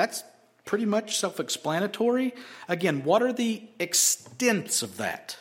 That's 0.00 0.24
pretty 0.64 0.86
much 0.86 1.18
self 1.18 1.38
explanatory. 1.38 2.32
Again, 2.68 3.04
what 3.04 3.22
are 3.22 3.34
the 3.34 3.62
extents 3.78 4.82
of 4.82 4.96
that? 4.96 5.36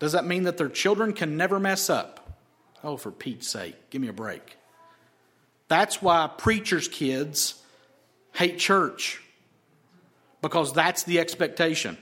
Does 0.00 0.10
that 0.12 0.26
mean 0.26 0.42
that 0.42 0.56
their 0.56 0.68
children 0.68 1.12
can 1.12 1.36
never 1.36 1.60
mess 1.60 1.88
up? 1.88 2.40
Oh, 2.82 2.96
for 2.96 3.12
Pete's 3.12 3.46
sake, 3.46 3.76
give 3.90 4.02
me 4.02 4.08
a 4.08 4.12
break. 4.12 4.56
That's 5.68 6.02
why 6.02 6.28
preachers' 6.36 6.88
kids 6.88 7.62
hate 8.32 8.58
church, 8.58 9.22
because 10.42 10.72
that's 10.72 11.04
the 11.04 11.20
expectation. 11.20 11.96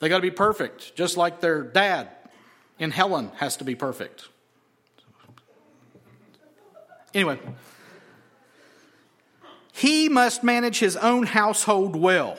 They 0.00 0.08
got 0.08 0.16
to 0.16 0.22
be 0.22 0.32
perfect, 0.32 0.96
just 0.96 1.16
like 1.16 1.40
their 1.40 1.62
dad 1.62 2.08
in 2.80 2.90
Helen 2.90 3.30
has 3.36 3.56
to 3.58 3.64
be 3.64 3.76
perfect. 3.76 4.26
Anyway, 7.14 7.38
he 9.76 10.08
must 10.08 10.44
manage 10.44 10.78
his 10.78 10.96
own 10.96 11.26
household 11.26 11.96
well. 11.96 12.38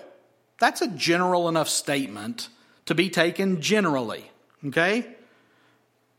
That's 0.58 0.82
a 0.82 0.88
general 0.88 1.50
enough 1.50 1.68
statement 1.68 2.48
to 2.86 2.96
be 2.96 3.10
taken 3.10 3.60
generally. 3.60 4.32
Okay? 4.66 5.06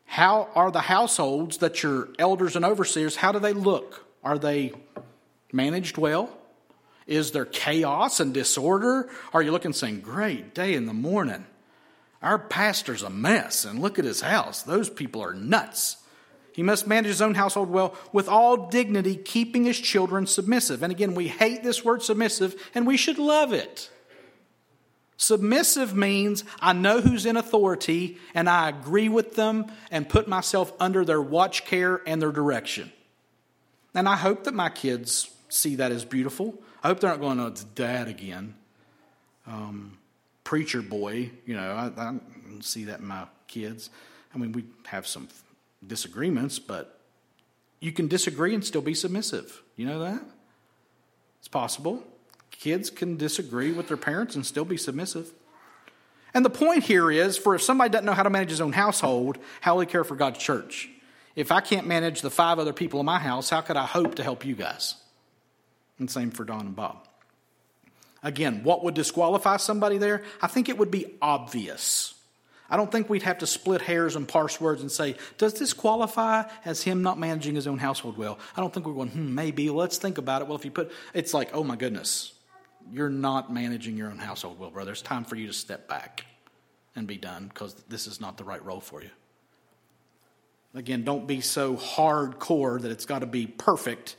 How 0.05 0.51
are 0.55 0.71
the 0.71 0.83
households 0.83 1.57
that 1.59 1.83
your 1.83 2.11
elders 2.19 2.55
and 2.55 2.67
overseers, 2.67 3.17
how 3.17 3.33
do 3.33 3.39
they 3.39 3.55
look? 3.55 4.05
Are 4.23 4.39
they 4.39 4.73
managed 5.55 5.97
well? 5.97 6.29
Is 7.07 7.31
there 7.31 7.47
chaos 7.47 8.21
and 8.21 8.35
disorder? 8.35 9.09
Are 9.33 9.41
you 9.41 9.53
looking 9.53 9.73
saying, 9.73 10.01
great 10.01 10.55
day 10.55 10.75
in 10.75 10.85
the 10.85 10.93
morning? 10.93 11.47
Our 12.21 12.39
pastor's 12.39 13.03
a 13.03 13.09
mess, 13.11 13.65
and 13.65 13.81
look 13.81 13.99
at 13.99 14.05
his 14.05 14.21
house. 14.21 14.63
Those 14.63 14.91
people 14.91 15.23
are 15.23 15.33
nuts. 15.33 15.97
He 16.57 16.63
must 16.63 16.87
manage 16.87 17.09
his 17.09 17.21
own 17.21 17.35
household 17.35 17.69
well 17.69 17.95
with 18.15 18.31
all 18.31 18.71
dignity, 18.71 19.15
keeping 19.15 19.67
his 19.67 19.79
children 19.79 20.27
submissive. 20.27 20.83
And 20.83 20.91
again, 20.91 21.15
we 21.15 21.29
hate 21.29 21.63
this 21.63 21.85
word 21.85 22.03
submissive, 22.03 22.55
and 22.75 22.87
we 22.87 22.97
should 22.97 23.19
love 23.19 23.53
it. 23.53 23.91
Submissive 25.19 25.95
means 25.95 26.45
I 26.59 26.73
know 26.73 27.03
who's 27.03 27.27
in 27.27 27.37
authority 27.37 28.17
and 28.33 28.49
I 28.49 28.71
agree 28.71 29.11
with 29.11 29.37
them 29.37 29.71
and 29.91 30.09
put 30.09 30.29
myself 30.29 30.73
under 30.81 31.05
their 31.05 31.21
watch 31.21 31.67
care 31.67 32.01
and 32.07 32.23
their 32.23 32.33
direction. 32.33 32.91
And 33.95 34.09
I 34.09 34.17
hope 34.17 34.45
that 34.45 34.55
my 34.55 34.71
kids 34.71 35.31
see 35.51 35.75
that 35.75 35.93
as 35.93 36.07
beautiful. 36.07 36.55
I 36.83 36.89
hope 36.89 37.01
they're 37.01 37.11
not 37.11 37.21
going, 37.21 37.39
oh, 37.39 37.49
it's 37.49 37.65
dad 37.65 38.09
again. 38.09 38.55
Um, 39.47 39.99
preacher 40.43 40.81
boy, 40.81 41.33
you 41.45 41.55
know, 41.55 41.93
I, 41.99 42.01
I 42.01 42.15
see 42.61 42.85
that 42.85 43.01
in 43.01 43.07
my 43.07 43.27
kids. 43.47 43.91
I 44.35 44.39
mean, 44.39 44.53
we 44.53 44.65
have 44.87 45.07
some 45.07 45.29
disagreements, 45.87 46.59
but 46.59 47.01
you 47.81 47.93
can 47.93 48.09
disagree 48.09 48.55
and 48.55 48.65
still 48.65 48.83
be 48.83 48.95
submissive. 48.95 49.63
You 49.77 49.87
know 49.87 50.01
that? 50.01 50.23
It's 51.39 51.49
possible. 51.49 52.03
Kids 52.51 52.91
can 52.91 53.17
disagree 53.17 53.73
with 53.73 53.89
their 53.89 53.97
parents 53.97 54.35
and 54.35 54.45
still 54.45 54.65
be 54.65 54.77
submissive. 54.77 55.33
And 56.35 56.45
the 56.45 56.51
point 56.51 56.85
here 56.85 57.11
is 57.11 57.39
for 57.39 57.55
if 57.55 57.63
somebody 57.63 57.91
doesn't 57.91 58.05
know 58.05 58.13
how 58.13 58.23
to 58.23 58.31
manage 58.31 58.51
his 58.51 58.61
own 58.61 58.73
household, 58.73 59.39
how 59.61 59.75
will 59.75 59.83
he 59.83 59.87
care 59.87 60.05
for 60.05 60.17
God's 60.17 60.39
church? 60.39 60.91
If 61.35 61.53
I 61.53 61.61
can't 61.61 61.87
manage 61.87 62.23
the 62.23 62.31
five 62.31 62.59
other 62.59 62.73
people 62.73 63.01
in 63.01 63.07
my 63.07 63.19
house, 63.19 63.51
how 63.51 63.61
could 63.61 63.77
I 63.77 63.85
hope 63.85 64.17
to 64.17 64.23
help 64.23 64.45
you 64.45 64.55
guys? 64.55 64.97
And 65.99 66.11
same 66.11 66.31
for 66.31 66.45
Don 66.45 66.61
and 66.61 66.77
Bob. 66.77 67.07
Again, 68.23 68.65
what 68.65 68.83
would 68.83 68.95
disqualify 68.95 69.59
somebody 69.59 69.99
there? 69.99 70.25
I 70.43 70.47
think 70.47 70.69
it 70.69 70.79
would 70.79 70.91
be 70.91 71.15
obvious. 71.23 72.15
I 72.69 72.77
don't 72.77 72.91
think 72.91 73.09
we'd 73.09 73.23
have 73.23 73.39
to 73.39 73.47
split 73.47 73.81
hairs 73.81 74.17
and 74.17 74.27
parse 74.27 74.61
words 74.61 74.81
and 74.81 74.91
say, 74.91 75.17
does 75.39 75.55
this 75.55 75.73
qualify 75.73 76.45
as 76.65 76.83
him 76.83 77.03
not 77.03 77.19
managing 77.19 77.55
his 77.55 77.67
own 77.67 77.79
household 77.79 78.19
well? 78.19 78.39
I 78.57 78.61
don't 78.61 78.75
think 78.75 78.87
we're 78.87 78.95
going, 78.95 79.11
hmm, 79.11 79.35
maybe. 79.35 79.71
Let's 79.71 79.99
think 79.99 80.19
about 80.19 80.43
it. 80.43 80.49
Well, 80.49 80.59
if 80.59 80.65
you 80.65 80.71
put, 80.71 80.91
it's 81.15 81.33
like, 81.33 81.51
oh 81.53 81.63
my 81.63 81.77
goodness, 81.77 82.33
you're 82.93 83.09
not 83.09 83.53
managing 83.53 83.97
your 83.97 84.11
own 84.11 84.19
household 84.19 84.59
well, 84.59 84.71
brother. 84.71 84.93
It's 84.93 85.03
time 85.03 85.25
for 85.25 85.37
you 85.37 85.47
to 85.47 85.53
step 85.53 85.89
back 85.89 86.25
and 86.97 87.07
be 87.07 87.17
done 87.17 87.49
because 87.49 87.75
this 87.89 88.07
is 88.07 88.21
not 88.21 88.37
the 88.37 88.45
right 88.45 88.65
role 88.65 88.81
for 88.81 89.03
you. 89.03 89.11
Again, 90.75 91.05
don't 91.05 91.27
be 91.27 91.41
so 91.41 91.77
hardcore 91.77 92.81
that 92.81 92.91
it's 92.91 93.07
got 93.07 93.21
to 93.21 93.27
be 93.27 93.47
perfect 93.47 94.17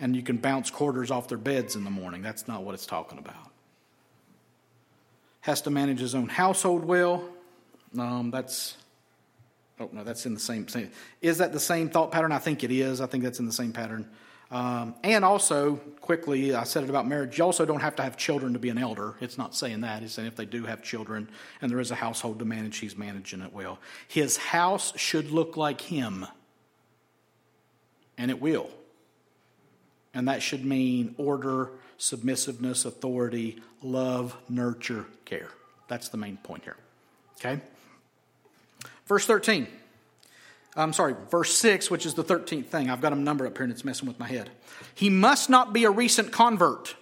and 0.00 0.16
you 0.16 0.22
can 0.22 0.38
bounce 0.38 0.70
quarters 0.70 1.10
off 1.12 1.28
their 1.28 1.38
beds 1.38 1.76
in 1.76 1.84
the 1.84 1.90
morning. 1.90 2.22
That's 2.22 2.48
not 2.48 2.64
what 2.64 2.74
it's 2.74 2.86
talking 2.86 3.18
about. 3.18 3.50
Has 5.42 5.62
to 5.62 5.70
manage 5.70 6.00
his 6.00 6.14
own 6.14 6.28
household 6.28 6.84
well. 6.84 7.22
Um, 7.98 8.30
that's 8.30 8.76
oh 9.80 9.90
no, 9.92 10.04
that's 10.04 10.26
in 10.26 10.34
the 10.34 10.40
same, 10.40 10.68
same. 10.68 10.90
Is 11.20 11.38
that 11.38 11.52
the 11.52 11.60
same 11.60 11.90
thought 11.90 12.10
pattern? 12.10 12.32
I 12.32 12.38
think 12.38 12.64
it 12.64 12.70
is. 12.70 13.00
I 13.00 13.06
think 13.06 13.24
that's 13.24 13.40
in 13.40 13.46
the 13.46 13.52
same 13.52 13.72
pattern. 13.72 14.08
Um, 14.50 14.94
and 15.02 15.24
also, 15.24 15.76
quickly, 16.02 16.54
I 16.54 16.64
said 16.64 16.84
it 16.84 16.90
about 16.90 17.08
marriage. 17.08 17.38
You 17.38 17.44
also 17.44 17.64
don't 17.64 17.80
have 17.80 17.96
to 17.96 18.02
have 18.02 18.18
children 18.18 18.52
to 18.52 18.58
be 18.58 18.68
an 18.68 18.76
elder. 18.76 19.14
It's 19.20 19.38
not 19.38 19.54
saying 19.54 19.80
that. 19.80 20.02
It's 20.02 20.12
saying 20.12 20.28
if 20.28 20.36
they 20.36 20.44
do 20.44 20.66
have 20.66 20.82
children 20.82 21.30
and 21.62 21.70
there 21.70 21.80
is 21.80 21.90
a 21.90 21.94
household 21.94 22.38
to 22.40 22.44
manage, 22.44 22.76
he's 22.76 22.96
managing 22.96 23.40
it 23.40 23.54
well. 23.54 23.78
His 24.08 24.36
house 24.36 24.92
should 24.98 25.30
look 25.30 25.56
like 25.56 25.80
him, 25.80 26.26
and 28.18 28.30
it 28.30 28.42
will. 28.42 28.68
And 30.12 30.28
that 30.28 30.42
should 30.42 30.66
mean 30.66 31.14
order, 31.16 31.70
submissiveness, 31.96 32.84
authority, 32.84 33.62
love, 33.82 34.36
nurture, 34.50 35.06
care. 35.24 35.48
That's 35.88 36.10
the 36.10 36.18
main 36.18 36.36
point 36.36 36.64
here. 36.64 36.76
Okay? 37.36 37.62
Verse 39.12 39.26
13. 39.26 39.66
I'm 40.74 40.94
sorry, 40.94 41.14
verse 41.30 41.54
6, 41.56 41.90
which 41.90 42.06
is 42.06 42.14
the 42.14 42.24
13th 42.24 42.68
thing. 42.68 42.88
I've 42.88 43.02
got 43.02 43.12
a 43.12 43.16
number 43.16 43.46
up 43.46 43.54
here 43.58 43.64
and 43.64 43.70
it's 43.70 43.84
messing 43.84 44.08
with 44.08 44.18
my 44.18 44.26
head. 44.26 44.48
He 44.94 45.10
must 45.10 45.50
not 45.50 45.74
be 45.74 45.84
a 45.84 45.90
recent 45.90 46.32
convert, 46.32 46.96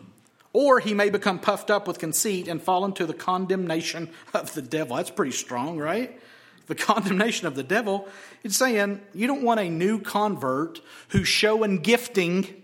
or 0.53 0.81
he 0.81 0.93
may 0.93 1.09
become 1.09 1.39
puffed 1.39 1.71
up 1.71 1.87
with 1.87 2.01
conceit 2.01 2.49
and 2.49 2.61
fall 2.61 2.85
into 2.85 3.07
the 3.07 3.15
condemnation 3.15 4.11
of 4.35 4.53
the 4.55 4.63
devil. 4.63 4.97
That's 4.97 5.13
pretty 5.13 5.31
strong, 5.31 5.79
right? 5.79 6.21
The 6.67 6.75
condemnation 6.75 7.47
of 7.47 7.55
the 7.55 7.63
devil. 7.63 8.09
It's 8.43 8.57
saying 8.57 9.01
you 9.15 9.29
don't 9.29 9.45
want 9.45 9.61
a 9.61 9.71
new 9.71 10.01
convert 10.01 10.81
who's 11.11 11.29
showing 11.29 11.77
gifting 11.77 12.60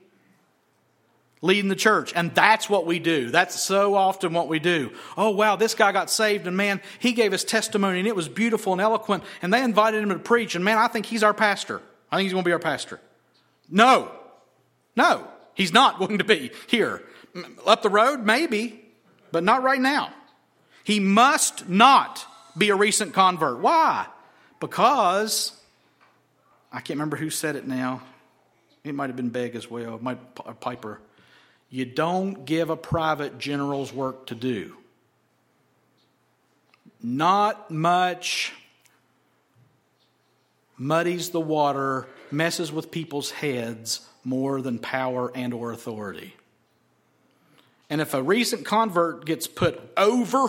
leading 1.43 1.69
the 1.69 1.77
church. 1.77 2.13
And 2.15 2.35
that's 2.35 2.69
what 2.69 2.87
we 2.87 2.99
do. 2.99 3.31
That's 3.31 3.61
so 3.61 3.95
often 3.95 4.33
what 4.33 4.49
we 4.49 4.59
do. 4.59 4.93
Oh, 5.17 5.31
wow, 5.31 5.57
this 5.57 5.75
guy 5.75 5.93
got 5.93 6.11
saved, 6.11 6.47
and 6.47 6.57
man, 6.57 6.81
he 6.99 7.13
gave 7.13 7.33
his 7.33 7.45
testimony, 7.45 7.99
and 7.99 8.09
it 8.09 8.17
was 8.17 8.29
beautiful 8.29 8.73
and 8.73 8.81
eloquent, 8.81 9.25
and 9.43 9.53
they 9.53 9.63
invited 9.63 10.03
him 10.03 10.09
to 10.11 10.19
preach, 10.19 10.55
and 10.55 10.65
man, 10.65 10.79
I 10.79 10.89
think 10.89 11.07
he's 11.07 11.23
our 11.23 11.35
pastor. 11.35 11.81
I 12.11 12.17
think 12.17 12.27
he's 12.27 12.33
going 12.33 12.45
to 12.45 12.49
be 12.49 12.53
our 12.53 12.59
pastor. 12.59 13.01
No, 13.69 14.11
no, 14.97 15.27
he's 15.55 15.73
not 15.73 15.99
going 16.01 16.19
to 16.19 16.25
be 16.25 16.51
here. 16.67 17.03
Up 17.67 17.83
the 17.83 17.91
road, 17.91 18.25
maybe, 18.25 18.83
but 19.31 19.45
not 19.45 19.63
right 19.63 19.81
now. 19.81 20.11
He 20.85 21.01
must 21.01 21.69
not 21.69 22.25
be 22.57 22.71
a 22.71 22.77
recent 22.77 23.13
convert. 23.13 23.59
Why? 23.59 24.07
Because, 24.61 25.53
I 26.73 26.77
can't 26.77 26.97
remember 26.97 27.17
who 27.17 27.29
said 27.29 27.57
it 27.57 27.67
now. 27.67 28.03
It 28.85 28.95
might 28.95 29.09
have 29.09 29.17
been 29.17 29.31
Begg 29.31 29.57
as 29.57 29.69
well, 29.69 29.99
my 30.01 30.15
Piper. 30.15 31.01
You 31.71 31.85
don't 31.85 32.45
give 32.45 32.71
a 32.71 32.77
private 32.77 33.39
general's 33.39 33.93
work 33.93 34.27
to 34.27 34.35
do. 34.35 34.77
Not 37.03 37.71
much 37.71 38.53
muddies 40.79 41.31
the 41.31 41.41
water, 41.41 42.07
messes 42.31 42.73
with 42.73 42.91
people's 42.91 43.31
heads 43.31 44.07
more 44.25 44.61
than 44.61 44.79
power 44.79 45.31
and 45.35 45.55
or 45.55 45.73
authority. 45.73 46.35
And 47.89 48.01
if 48.01 48.15
a 48.15 48.23
recent 48.23 48.65
convert 48.65 49.25
gets 49.25 49.47
put 49.47 49.81
over 49.97 50.49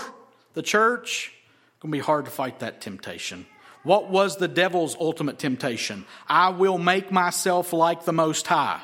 the 0.54 0.64
church, 0.64 1.32
it's 1.34 1.82
going 1.82 1.92
to 1.92 1.98
be 1.98 2.04
hard 2.04 2.26
to 2.26 2.32
fight 2.32 2.60
that 2.60 2.82
temptation. 2.82 3.46
What 3.84 4.10
was 4.10 4.38
the 4.38 4.48
devil's 4.48 4.96
ultimate 5.00 5.38
temptation? 5.38 6.06
I 6.28 6.50
will 6.50 6.80
make 6.80 7.12
myself 7.12 7.74
like 7.74 8.06
the 8.06 8.14
Most 8.14 8.48
High. 8.48 8.82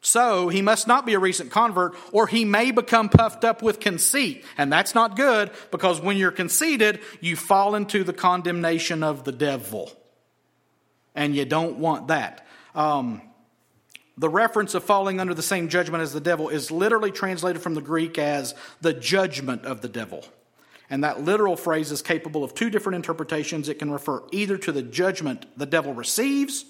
So 0.00 0.48
he 0.48 0.62
must 0.62 0.86
not 0.86 1.04
be 1.04 1.14
a 1.14 1.18
recent 1.18 1.50
convert, 1.50 1.94
or 2.12 2.26
he 2.26 2.44
may 2.44 2.70
become 2.70 3.10
puffed 3.10 3.44
up 3.44 3.62
with 3.62 3.80
conceit. 3.80 4.44
And 4.56 4.72
that's 4.72 4.94
not 4.94 5.16
good 5.16 5.50
because 5.70 6.00
when 6.00 6.16
you're 6.16 6.30
conceited, 6.30 7.00
you 7.20 7.36
fall 7.36 7.74
into 7.74 8.02
the 8.02 8.14
condemnation 8.14 9.02
of 9.02 9.24
the 9.24 9.32
devil. 9.32 9.92
And 11.14 11.36
you 11.36 11.44
don't 11.44 11.78
want 11.78 12.08
that. 12.08 12.46
Um, 12.74 13.20
the 14.16 14.28
reference 14.28 14.74
of 14.74 14.84
falling 14.84 15.20
under 15.20 15.34
the 15.34 15.42
same 15.42 15.68
judgment 15.68 16.02
as 16.02 16.12
the 16.12 16.20
devil 16.20 16.48
is 16.48 16.70
literally 16.70 17.10
translated 17.10 17.60
from 17.60 17.74
the 17.74 17.80
Greek 17.80 18.18
as 18.18 18.54
the 18.80 18.94
judgment 18.94 19.64
of 19.64 19.82
the 19.82 19.88
devil. 19.88 20.24
And 20.88 21.04
that 21.04 21.22
literal 21.22 21.56
phrase 21.56 21.90
is 21.92 22.02
capable 22.02 22.42
of 22.42 22.54
two 22.54 22.70
different 22.70 22.96
interpretations. 22.96 23.68
It 23.68 23.78
can 23.78 23.90
refer 23.90 24.22
either 24.32 24.56
to 24.58 24.72
the 24.72 24.82
judgment 24.82 25.46
the 25.56 25.66
devil 25.66 25.94
receives 25.94 26.64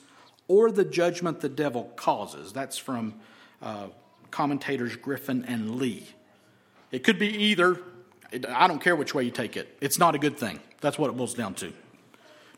or 0.51 0.73
the 0.73 0.85
judgment 0.85 1.41
the 1.41 1.49
devil 1.49 1.85
causes. 1.95 2.53
That's 2.53 2.77
from 2.77 3.15
uh, 3.63 3.87
commentators 4.33 4.97
Griffin 4.97 5.45
and 5.45 5.77
Lea. 5.77 6.05
It 6.91 7.05
could 7.05 7.21
be 7.21 7.29
either. 7.29 7.81
I 8.49 8.67
don't 8.67 8.83
care 8.83 8.97
which 8.97 9.15
way 9.15 9.23
you 9.23 9.31
take 9.31 9.57
it. 9.57 9.79
It's 9.81 9.97
not 9.97 10.17
a 10.17 10.19
good 10.19 10.37
thing. 10.37 10.59
That's 10.81 10.99
what 10.99 11.09
it 11.09 11.17
boils 11.17 11.35
down 11.35 11.55
to. 11.55 11.73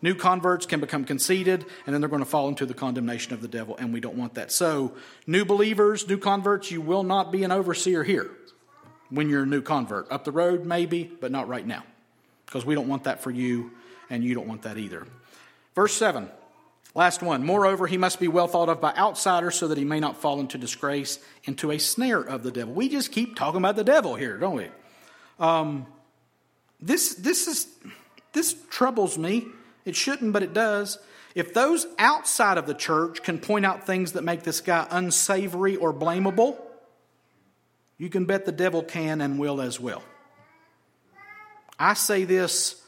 New 0.00 0.14
converts 0.14 0.64
can 0.64 0.80
become 0.80 1.04
conceited, 1.04 1.66
and 1.84 1.92
then 1.94 2.00
they're 2.00 2.08
going 2.08 2.24
to 2.24 2.28
fall 2.28 2.48
into 2.48 2.64
the 2.64 2.72
condemnation 2.72 3.34
of 3.34 3.42
the 3.42 3.46
devil, 3.46 3.76
and 3.76 3.92
we 3.92 4.00
don't 4.00 4.16
want 4.16 4.34
that. 4.34 4.50
So, 4.50 4.94
new 5.26 5.44
believers, 5.44 6.08
new 6.08 6.18
converts, 6.18 6.70
you 6.70 6.80
will 6.80 7.04
not 7.04 7.30
be 7.30 7.44
an 7.44 7.52
overseer 7.52 8.02
here 8.04 8.30
when 9.10 9.28
you're 9.28 9.42
a 9.42 9.46
new 9.46 9.60
convert. 9.60 10.10
Up 10.10 10.24
the 10.24 10.32
road, 10.32 10.64
maybe, 10.64 11.04
but 11.20 11.30
not 11.30 11.46
right 11.46 11.66
now, 11.66 11.84
because 12.46 12.64
we 12.64 12.74
don't 12.74 12.88
want 12.88 13.04
that 13.04 13.22
for 13.22 13.30
you, 13.30 13.70
and 14.08 14.24
you 14.24 14.34
don't 14.34 14.48
want 14.48 14.62
that 14.62 14.78
either. 14.78 15.06
Verse 15.74 15.92
7 15.92 16.30
Last 16.94 17.22
one. 17.22 17.44
Moreover, 17.44 17.86
he 17.86 17.96
must 17.96 18.20
be 18.20 18.28
well 18.28 18.48
thought 18.48 18.68
of 18.68 18.80
by 18.80 18.92
outsiders 18.94 19.54
so 19.54 19.68
that 19.68 19.78
he 19.78 19.84
may 19.84 19.98
not 19.98 20.18
fall 20.18 20.40
into 20.40 20.58
disgrace, 20.58 21.18
into 21.44 21.70
a 21.70 21.78
snare 21.78 22.20
of 22.20 22.42
the 22.42 22.50
devil. 22.50 22.74
We 22.74 22.88
just 22.88 23.12
keep 23.12 23.34
talking 23.34 23.58
about 23.58 23.76
the 23.76 23.84
devil 23.84 24.14
here, 24.14 24.36
don't 24.36 24.56
we? 24.56 24.68
Um, 25.38 25.86
this, 26.80 27.14
this, 27.14 27.48
is, 27.48 27.66
this 28.32 28.54
troubles 28.68 29.16
me. 29.16 29.46
It 29.86 29.96
shouldn't, 29.96 30.32
but 30.34 30.42
it 30.42 30.52
does. 30.52 30.98
If 31.34 31.54
those 31.54 31.86
outside 31.98 32.58
of 32.58 32.66
the 32.66 32.74
church 32.74 33.22
can 33.22 33.38
point 33.38 33.64
out 33.64 33.86
things 33.86 34.12
that 34.12 34.22
make 34.22 34.42
this 34.42 34.60
guy 34.60 34.86
unsavory 34.90 35.76
or 35.76 35.94
blamable, 35.94 36.58
you 37.96 38.10
can 38.10 38.26
bet 38.26 38.44
the 38.44 38.52
devil 38.52 38.82
can 38.82 39.22
and 39.22 39.38
will 39.38 39.62
as 39.62 39.80
well. 39.80 40.02
I 41.78 41.94
say 41.94 42.24
this 42.24 42.81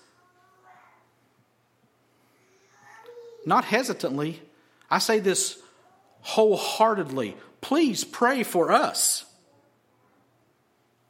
not 3.47 3.65
hesitantly. 3.65 4.41
I 4.91 4.99
say 4.99 5.21
this 5.21 5.59
wholeheartedly. 6.21 7.37
Please 7.61 8.05
pray 8.05 8.43
for 8.43 8.73
us. 8.73 9.25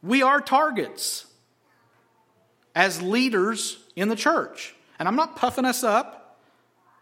We 0.03 0.23
are 0.23 0.41
targets. 0.41 1.27
as 2.75 3.01
leaders 3.01 3.79
in 3.97 4.09
the 4.09 4.17
church. 4.17 4.75
And 4.99 5.09
I'm 5.09 5.17
not 5.17 5.37
puffing 5.37 5.65
us 5.65 5.85
up. 5.85 6.41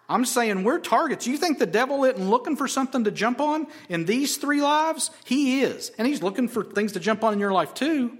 I'm 0.08 0.24
saying 0.24 0.64
we're 0.64 0.78
targets. 0.78 1.26
You 1.26 1.38
think 1.38 1.58
the 1.58 1.66
devil 1.66 2.04
isn't 2.04 2.28
looking 2.28 2.56
for 2.56 2.68
something 2.68 3.04
to 3.04 3.10
jump 3.10 3.40
on 3.40 3.66
in 3.88 4.04
these 4.04 4.36
three 4.36 4.60
lives? 4.60 5.10
He 5.24 5.62
is. 5.62 5.90
And 5.96 6.06
he's 6.06 6.22
looking 6.22 6.48
for 6.48 6.64
things 6.64 6.92
to 6.92 7.00
jump 7.00 7.24
on 7.24 7.32
in 7.32 7.38
your 7.38 7.52
life 7.52 7.72
too. 7.72 8.18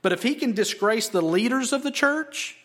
But 0.00 0.12
if 0.12 0.22
he 0.22 0.34
can 0.34 0.52
disgrace 0.52 1.08
the 1.08 1.20
leaders 1.22 1.72
of 1.72 1.82
the 1.82 1.90
church, 1.90 2.56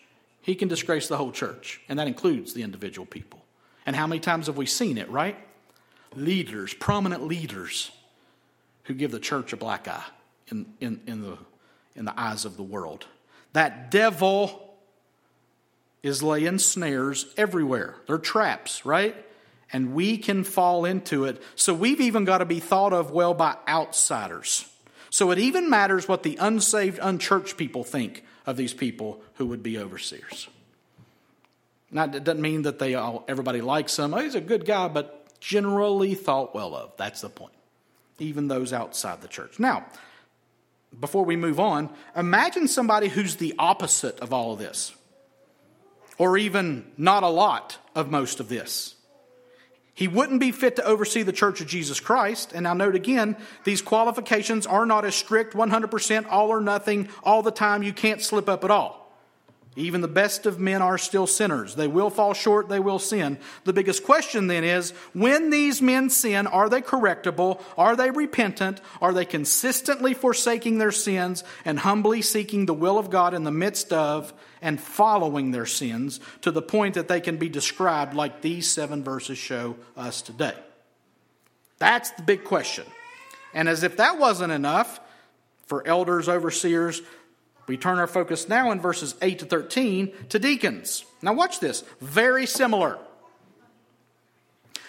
he 0.41 0.55
can 0.55 0.67
disgrace 0.67 1.07
the 1.07 1.17
whole 1.17 1.31
church. 1.31 1.81
And 1.89 1.99
that 1.99 2.07
includes 2.07 2.53
the 2.53 2.63
individual 2.63 3.05
people. 3.05 3.38
And 3.89 3.95
how 3.95 4.05
many 4.05 4.19
times 4.19 4.45
have 4.45 4.55
we 4.55 4.67
seen 4.67 4.99
it, 4.99 5.09
right? 5.09 5.35
Leaders, 6.13 6.75
prominent 6.75 7.23
leaders, 7.23 7.89
who 8.83 8.93
give 8.93 9.09
the 9.09 9.19
church 9.19 9.51
a 9.51 9.57
black 9.57 9.87
eye 9.87 10.03
in, 10.51 10.67
in, 10.79 11.01
in, 11.07 11.23
the, 11.23 11.39
in 11.95 12.05
the 12.05 12.13
eyes 12.15 12.45
of 12.45 12.55
the 12.55 12.61
world. 12.61 13.07
That 13.53 13.89
devil 13.89 14.77
is 16.03 16.21
laying 16.21 16.59
snares 16.59 17.33
everywhere. 17.35 17.95
They're 18.05 18.19
traps, 18.19 18.85
right? 18.85 19.15
And 19.73 19.95
we 19.95 20.19
can 20.19 20.43
fall 20.43 20.85
into 20.85 21.25
it. 21.25 21.41
So 21.55 21.73
we've 21.73 21.99
even 21.99 22.25
got 22.25 22.37
to 22.37 22.45
be 22.45 22.59
thought 22.59 22.93
of 22.93 23.09
well 23.09 23.33
by 23.33 23.57
outsiders. 23.67 24.71
So 25.09 25.31
it 25.31 25.39
even 25.39 25.67
matters 25.67 26.07
what 26.07 26.21
the 26.21 26.35
unsaved, 26.35 26.99
unchurched 27.01 27.57
people 27.57 27.83
think 27.83 28.23
of 28.45 28.55
these 28.55 28.75
people 28.75 29.19
who 29.37 29.47
would 29.47 29.63
be 29.63 29.79
overseers. 29.79 30.47
Now, 31.91 32.03
it 32.05 32.23
doesn't 32.23 32.41
mean 32.41 32.63
that 32.63 32.79
they 32.79 32.95
all, 32.95 33.25
everybody 33.27 33.61
likes 33.61 33.97
him. 33.97 34.13
Oh, 34.13 34.19
he's 34.19 34.35
a 34.35 34.41
good 34.41 34.65
guy, 34.65 34.87
but 34.87 35.39
generally 35.39 36.15
thought 36.15 36.53
well 36.53 36.75
of. 36.75 36.91
That's 36.97 37.21
the 37.21 37.29
point. 37.29 37.53
Even 38.19 38.47
those 38.47 38.73
outside 38.73 39.21
the 39.21 39.27
church. 39.27 39.59
Now, 39.59 39.85
before 40.99 41.25
we 41.25 41.35
move 41.35 41.59
on, 41.59 41.89
imagine 42.15 42.67
somebody 42.67 43.07
who's 43.07 43.37
the 43.37 43.55
opposite 43.57 44.19
of 44.19 44.33
all 44.33 44.53
of 44.53 44.59
this, 44.59 44.93
or 46.17 46.37
even 46.37 46.91
not 46.97 47.23
a 47.23 47.27
lot 47.27 47.77
of 47.95 48.11
most 48.11 48.39
of 48.39 48.49
this. 48.49 48.95
He 49.93 50.07
wouldn't 50.07 50.39
be 50.39 50.51
fit 50.51 50.77
to 50.77 50.85
oversee 50.85 51.23
the 51.23 51.33
church 51.33 51.59
of 51.59 51.67
Jesus 51.67 51.99
Christ. 51.99 52.53
And 52.53 52.63
now, 52.63 52.73
note 52.73 52.95
again, 52.95 53.35
these 53.65 53.81
qualifications 53.81 54.65
are 54.65 54.85
not 54.85 55.03
as 55.03 55.13
strict 55.13 55.53
100% 55.53 56.25
all 56.29 56.49
or 56.49 56.61
nothing 56.61 57.09
all 57.21 57.43
the 57.43 57.51
time. 57.51 57.83
You 57.83 57.91
can't 57.91 58.21
slip 58.21 58.47
up 58.47 58.63
at 58.63 58.71
all. 58.71 59.08
Even 59.75 60.01
the 60.01 60.07
best 60.07 60.45
of 60.45 60.59
men 60.59 60.81
are 60.81 60.97
still 60.97 61.27
sinners. 61.27 61.75
They 61.75 61.87
will 61.87 62.09
fall 62.09 62.33
short, 62.33 62.69
they 62.69 62.79
will 62.79 62.99
sin. 62.99 63.37
The 63.65 63.73
biggest 63.73 64.03
question 64.03 64.47
then 64.47 64.63
is 64.63 64.91
when 65.13 65.51
these 65.51 65.81
men 65.81 66.09
sin, 66.09 66.47
are 66.47 66.69
they 66.69 66.81
correctable? 66.81 67.61
Are 67.77 67.95
they 67.95 68.09
repentant? 68.09 68.81
Are 68.99 69.13
they 69.13 69.25
consistently 69.25 70.13
forsaking 70.13 70.79
their 70.79 70.91
sins 70.91 71.43
and 71.65 71.79
humbly 71.79 72.21
seeking 72.21 72.65
the 72.65 72.73
will 72.73 72.97
of 72.97 73.09
God 73.09 73.33
in 73.33 73.43
the 73.43 73.51
midst 73.51 73.93
of 73.93 74.33
and 74.61 74.81
following 74.81 75.51
their 75.51 75.67
sins 75.67 76.19
to 76.41 76.51
the 76.51 76.61
point 76.61 76.95
that 76.95 77.07
they 77.07 77.21
can 77.21 77.37
be 77.37 77.47
described 77.47 78.13
like 78.15 78.41
these 78.41 78.69
seven 78.69 79.03
verses 79.03 79.37
show 79.37 79.77
us 79.95 80.21
today? 80.21 80.55
That's 81.77 82.11
the 82.11 82.23
big 82.23 82.43
question. 82.43 82.85
And 83.53 83.69
as 83.69 83.83
if 83.83 83.97
that 83.97 84.17
wasn't 84.17 84.51
enough 84.51 84.99
for 85.67 85.87
elders, 85.87 86.27
overseers, 86.27 87.01
we 87.69 87.77
turn 87.77 87.99
our 87.99 88.07
focus 88.07 88.49
now 88.49 88.71
in 88.71 88.81
verses 88.81 89.13
8 89.21 89.39
to 89.39 89.45
13 89.45 90.11
to 90.29 90.39
deacons. 90.39 91.05
Now, 91.21 91.33
watch 91.33 91.59
this. 91.59 91.83
Very 92.01 92.47
similar. 92.47 92.97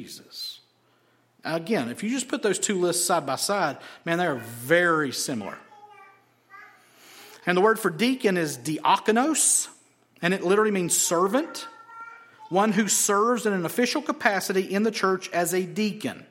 Jesus. 0.00 0.60
Again, 1.42 1.88
if 1.88 2.02
you 2.02 2.10
just 2.10 2.28
put 2.28 2.42
those 2.42 2.58
two 2.58 2.78
lists 2.78 3.06
side 3.06 3.24
by 3.24 3.36
side, 3.36 3.78
man, 4.04 4.18
they 4.18 4.26
are 4.26 4.34
very 4.36 5.10
similar. 5.10 5.56
And 7.46 7.56
the 7.56 7.62
word 7.62 7.78
for 7.78 7.88
deacon 7.88 8.36
is 8.36 8.58
diakonos, 8.58 9.68
and 10.20 10.34
it 10.34 10.44
literally 10.44 10.70
means 10.70 10.94
servant, 10.94 11.66
one 12.50 12.72
who 12.72 12.88
serves 12.88 13.46
in 13.46 13.54
an 13.54 13.64
official 13.64 14.02
capacity 14.02 14.60
in 14.60 14.82
the 14.82 14.90
church 14.90 15.30
as 15.30 15.54
a 15.54 15.62
deacon. 15.62 16.26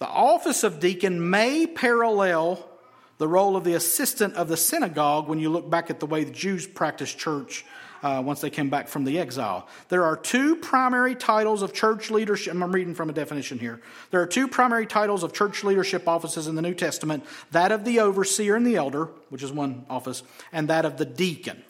The 0.00 0.08
office 0.08 0.64
of 0.64 0.80
deacon 0.80 1.30
may 1.30 1.68
parallel 1.68 2.68
the 3.18 3.28
role 3.28 3.56
of 3.56 3.62
the 3.62 3.74
assistant 3.74 4.34
of 4.34 4.48
the 4.48 4.56
synagogue 4.56 5.28
when 5.28 5.38
you 5.38 5.50
look 5.50 5.70
back 5.70 5.88
at 5.88 6.00
the 6.00 6.06
way 6.06 6.24
the 6.24 6.32
Jews 6.32 6.66
practiced 6.66 7.16
church 7.16 7.64
uh, 8.02 8.22
once 8.24 8.40
they 8.40 8.50
came 8.50 8.70
back 8.70 8.88
from 8.88 9.04
the 9.04 9.18
exile. 9.18 9.68
There 9.88 10.04
are 10.04 10.16
two 10.16 10.56
primary 10.56 11.14
titles 11.14 11.62
of 11.62 11.72
church 11.72 12.10
leadership. 12.10 12.54
I'm 12.54 12.72
reading 12.72 12.94
from 12.94 13.10
a 13.10 13.12
definition 13.12 13.58
here. 13.58 13.80
There 14.10 14.20
are 14.20 14.26
two 14.26 14.48
primary 14.48 14.86
titles 14.86 15.22
of 15.22 15.32
church 15.32 15.64
leadership 15.64 16.06
offices 16.08 16.46
in 16.46 16.54
the 16.54 16.62
New 16.62 16.74
Testament 16.74 17.24
that 17.52 17.72
of 17.72 17.84
the 17.84 18.00
overseer 18.00 18.56
and 18.56 18.66
the 18.66 18.76
elder, 18.76 19.06
which 19.30 19.42
is 19.42 19.52
one 19.52 19.86
office, 19.88 20.22
and 20.52 20.68
that 20.68 20.84
of 20.84 20.96
the 20.96 21.04
deacon. 21.04 21.62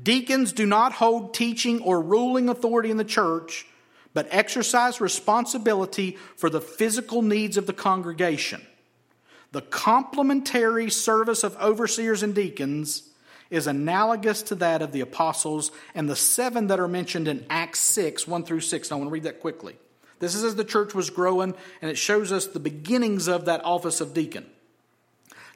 Deacons 0.00 0.52
do 0.52 0.66
not 0.66 0.92
hold 0.92 1.34
teaching 1.34 1.80
or 1.82 2.00
ruling 2.00 2.48
authority 2.48 2.90
in 2.90 2.96
the 2.96 3.04
church, 3.04 3.66
but 4.14 4.28
exercise 4.30 5.00
responsibility 5.00 6.16
for 6.36 6.50
the 6.50 6.60
physical 6.60 7.22
needs 7.22 7.56
of 7.56 7.66
the 7.66 7.72
congregation. 7.72 8.64
The 9.52 9.62
complementary 9.62 10.90
service 10.90 11.42
of 11.42 11.56
overseers 11.56 12.22
and 12.22 12.34
deacons 12.34 13.07
is 13.50 13.66
analogous 13.66 14.42
to 14.42 14.54
that 14.56 14.82
of 14.82 14.92
the 14.92 15.00
apostles 15.00 15.70
and 15.94 16.08
the 16.08 16.16
seven 16.16 16.66
that 16.68 16.80
are 16.80 16.88
mentioned 16.88 17.28
in 17.28 17.46
Acts 17.48 17.80
6, 17.80 18.26
1 18.26 18.44
through 18.44 18.60
6. 18.60 18.92
I 18.92 18.94
want 18.96 19.08
to 19.08 19.12
read 19.12 19.22
that 19.24 19.40
quickly. 19.40 19.76
This 20.18 20.34
is 20.34 20.44
as 20.44 20.56
the 20.56 20.64
church 20.64 20.94
was 20.94 21.10
growing, 21.10 21.54
and 21.80 21.90
it 21.90 21.96
shows 21.96 22.32
us 22.32 22.46
the 22.46 22.60
beginnings 22.60 23.28
of 23.28 23.44
that 23.44 23.64
office 23.64 24.00
of 24.00 24.14
deacon. 24.14 24.46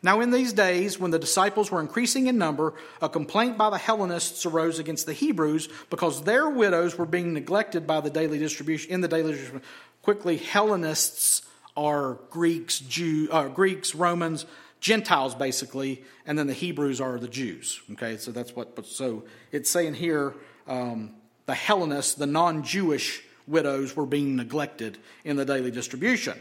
Now, 0.05 0.20
in 0.20 0.32
these 0.32 0.53
days, 0.53 0.99
when 0.99 1.12
the 1.12 1.18
disciples 1.18 1.70
were 1.70 1.80
increasing 1.80 2.26
in 2.26 2.36
number, 2.36 2.74
a 3.01 3.09
complaint 3.09 3.57
by 3.57 3.70
the 3.70 3.78
Hellenists 3.78 4.45
arose 4.45 4.80
against 4.80 5.07
the 5.07 5.12
Hebrews 5.12 5.68
because 5.90 6.22
their 6.22 6.49
widows 6.51 6.99
were 6.99 7.07
being 7.07 7.32
neglected 7.32 7.86
by 7.86 8.01
the 8.01 8.11
daily 8.11 8.38
distribution. 8.38 8.90
In 8.90 9.01
the 9.01 9.07
daily 9.07 9.32
distribution, 9.32 9.62
quickly, 10.03 10.38
Hellenists 10.38 11.43
are 11.76 12.18
Greeks, 12.30 12.80
Jew, 12.80 13.28
uh, 13.30 13.47
Greeks, 13.49 13.95
Romans, 13.95 14.45
Gentiles 14.83 15.35
basically, 15.37 16.03
and 16.26 16.37
then 16.37 16.49
the 16.49 16.53
Hebrews 16.53 17.01
are 17.01 17.18
the 17.18 17.28
Jews. 17.28 17.80
Okay, 17.93 18.18
so 18.18 18.33
that's 18.33 18.55
what. 18.55 18.76
But 18.76 18.85
So 18.85 19.24
it's 19.53 19.70
saying 19.70 19.95
here 19.95 20.35
um, 20.66 21.14
the 21.47 21.55
Hellenists, 21.55 22.14
the 22.14 22.26
non-Jewish 22.26 23.22
widows, 23.47 23.97
were 23.97 24.07
being 24.07 24.37
neglected 24.37 24.99
in 25.24 25.37
the 25.37 25.45
daily 25.45 25.70
distribution, 25.70 26.39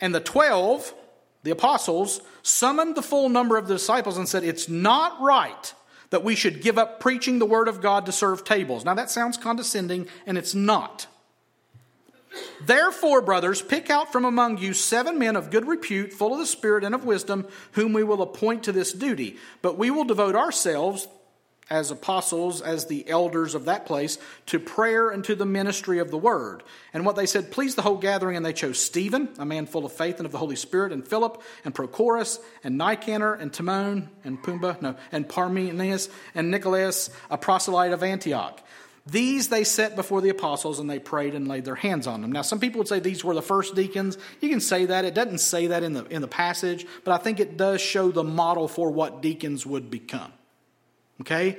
and 0.00 0.14
the 0.14 0.20
twelve, 0.20 0.94
the 1.42 1.50
apostles, 1.50 2.22
summoned 2.42 2.94
the 2.94 3.02
full 3.02 3.28
number 3.28 3.58
of 3.58 3.66
the 3.66 3.74
disciples 3.74 4.16
and 4.16 4.28
said, 4.28 4.44
"It's 4.44 4.68
not 4.68 5.20
right." 5.20 5.74
That 6.10 6.22
we 6.22 6.36
should 6.36 6.62
give 6.62 6.78
up 6.78 7.00
preaching 7.00 7.40
the 7.40 7.46
word 7.46 7.66
of 7.66 7.80
God 7.80 8.06
to 8.06 8.12
serve 8.12 8.44
tables. 8.44 8.84
Now 8.84 8.94
that 8.94 9.10
sounds 9.10 9.36
condescending, 9.36 10.06
and 10.26 10.38
it's 10.38 10.54
not. 10.54 11.08
Therefore, 12.60 13.20
brothers, 13.20 13.62
pick 13.62 13.90
out 13.90 14.12
from 14.12 14.24
among 14.24 14.58
you 14.58 14.74
seven 14.74 15.18
men 15.18 15.36
of 15.36 15.50
good 15.50 15.66
repute, 15.66 16.12
full 16.12 16.32
of 16.32 16.38
the 16.38 16.46
Spirit 16.46 16.84
and 16.84 16.94
of 16.94 17.04
wisdom, 17.04 17.46
whom 17.72 17.92
we 17.92 18.04
will 18.04 18.22
appoint 18.22 18.64
to 18.64 18.72
this 18.72 18.92
duty. 18.92 19.36
But 19.62 19.78
we 19.78 19.90
will 19.90 20.04
devote 20.04 20.34
ourselves, 20.34 21.08
as 21.70 21.90
apostles, 21.90 22.60
as 22.60 22.86
the 22.86 23.08
elders 23.08 23.54
of 23.54 23.64
that 23.64 23.86
place, 23.86 24.18
to 24.46 24.60
prayer 24.60 25.08
and 25.08 25.24
to 25.24 25.34
the 25.34 25.46
ministry 25.46 25.98
of 25.98 26.10
the 26.10 26.18
word. 26.18 26.62
And 26.92 27.06
what 27.06 27.16
they 27.16 27.26
said 27.26 27.50
pleased 27.50 27.76
the 27.76 27.82
whole 27.82 27.96
gathering, 27.96 28.36
and 28.36 28.44
they 28.44 28.52
chose 28.52 28.78
Stephen, 28.78 29.30
a 29.38 29.46
man 29.46 29.66
full 29.66 29.86
of 29.86 29.92
faith 29.92 30.18
and 30.18 30.26
of 30.26 30.32
the 30.32 30.38
Holy 30.38 30.56
Spirit, 30.56 30.92
and 30.92 31.06
Philip, 31.06 31.42
and 31.64 31.74
Prochorus, 31.74 32.38
and 32.62 32.76
Nicanor, 32.76 33.34
and 33.34 33.52
Timon, 33.52 34.10
and 34.24 34.42
Pumba, 34.42 34.80
no, 34.82 34.96
and 35.10 35.28
Parmenas, 35.28 36.10
and 36.34 36.50
Nicholas, 36.50 37.08
a 37.30 37.38
proselyte 37.38 37.92
of 37.92 38.02
Antioch. 38.02 38.60
These 39.06 39.48
they 39.48 39.64
set 39.64 39.96
before 39.96 40.22
the 40.22 40.30
apostles 40.30 40.78
and 40.78 40.88
they 40.88 40.98
prayed 40.98 41.34
and 41.34 41.46
laid 41.46 41.66
their 41.66 41.74
hands 41.74 42.06
on 42.06 42.22
them. 42.22 42.32
Now, 42.32 42.42
some 42.42 42.58
people 42.58 42.78
would 42.78 42.88
say 42.88 43.00
these 43.00 43.22
were 43.22 43.34
the 43.34 43.42
first 43.42 43.74
deacons. 43.74 44.16
You 44.40 44.48
can 44.48 44.60
say 44.60 44.86
that. 44.86 45.04
It 45.04 45.14
doesn't 45.14 45.38
say 45.38 45.66
that 45.66 45.82
in 45.82 45.92
the, 45.92 46.06
in 46.06 46.22
the 46.22 46.28
passage, 46.28 46.86
but 47.04 47.12
I 47.12 47.22
think 47.22 47.38
it 47.38 47.58
does 47.58 47.82
show 47.82 48.10
the 48.10 48.24
model 48.24 48.66
for 48.66 48.90
what 48.90 49.20
deacons 49.20 49.66
would 49.66 49.90
become. 49.90 50.32
Okay? 51.20 51.58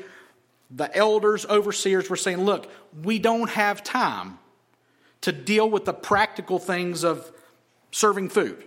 The 0.71 0.95
elders, 0.97 1.45
overseers 1.45 2.09
were 2.09 2.15
saying, 2.15 2.43
look, 2.43 2.67
we 3.03 3.19
don't 3.19 3.49
have 3.51 3.83
time 3.83 4.39
to 5.21 5.31
deal 5.31 5.69
with 5.69 5.85
the 5.85 5.93
practical 5.93 6.57
things 6.57 7.03
of 7.03 7.31
serving 7.91 8.29
food. 8.29 8.63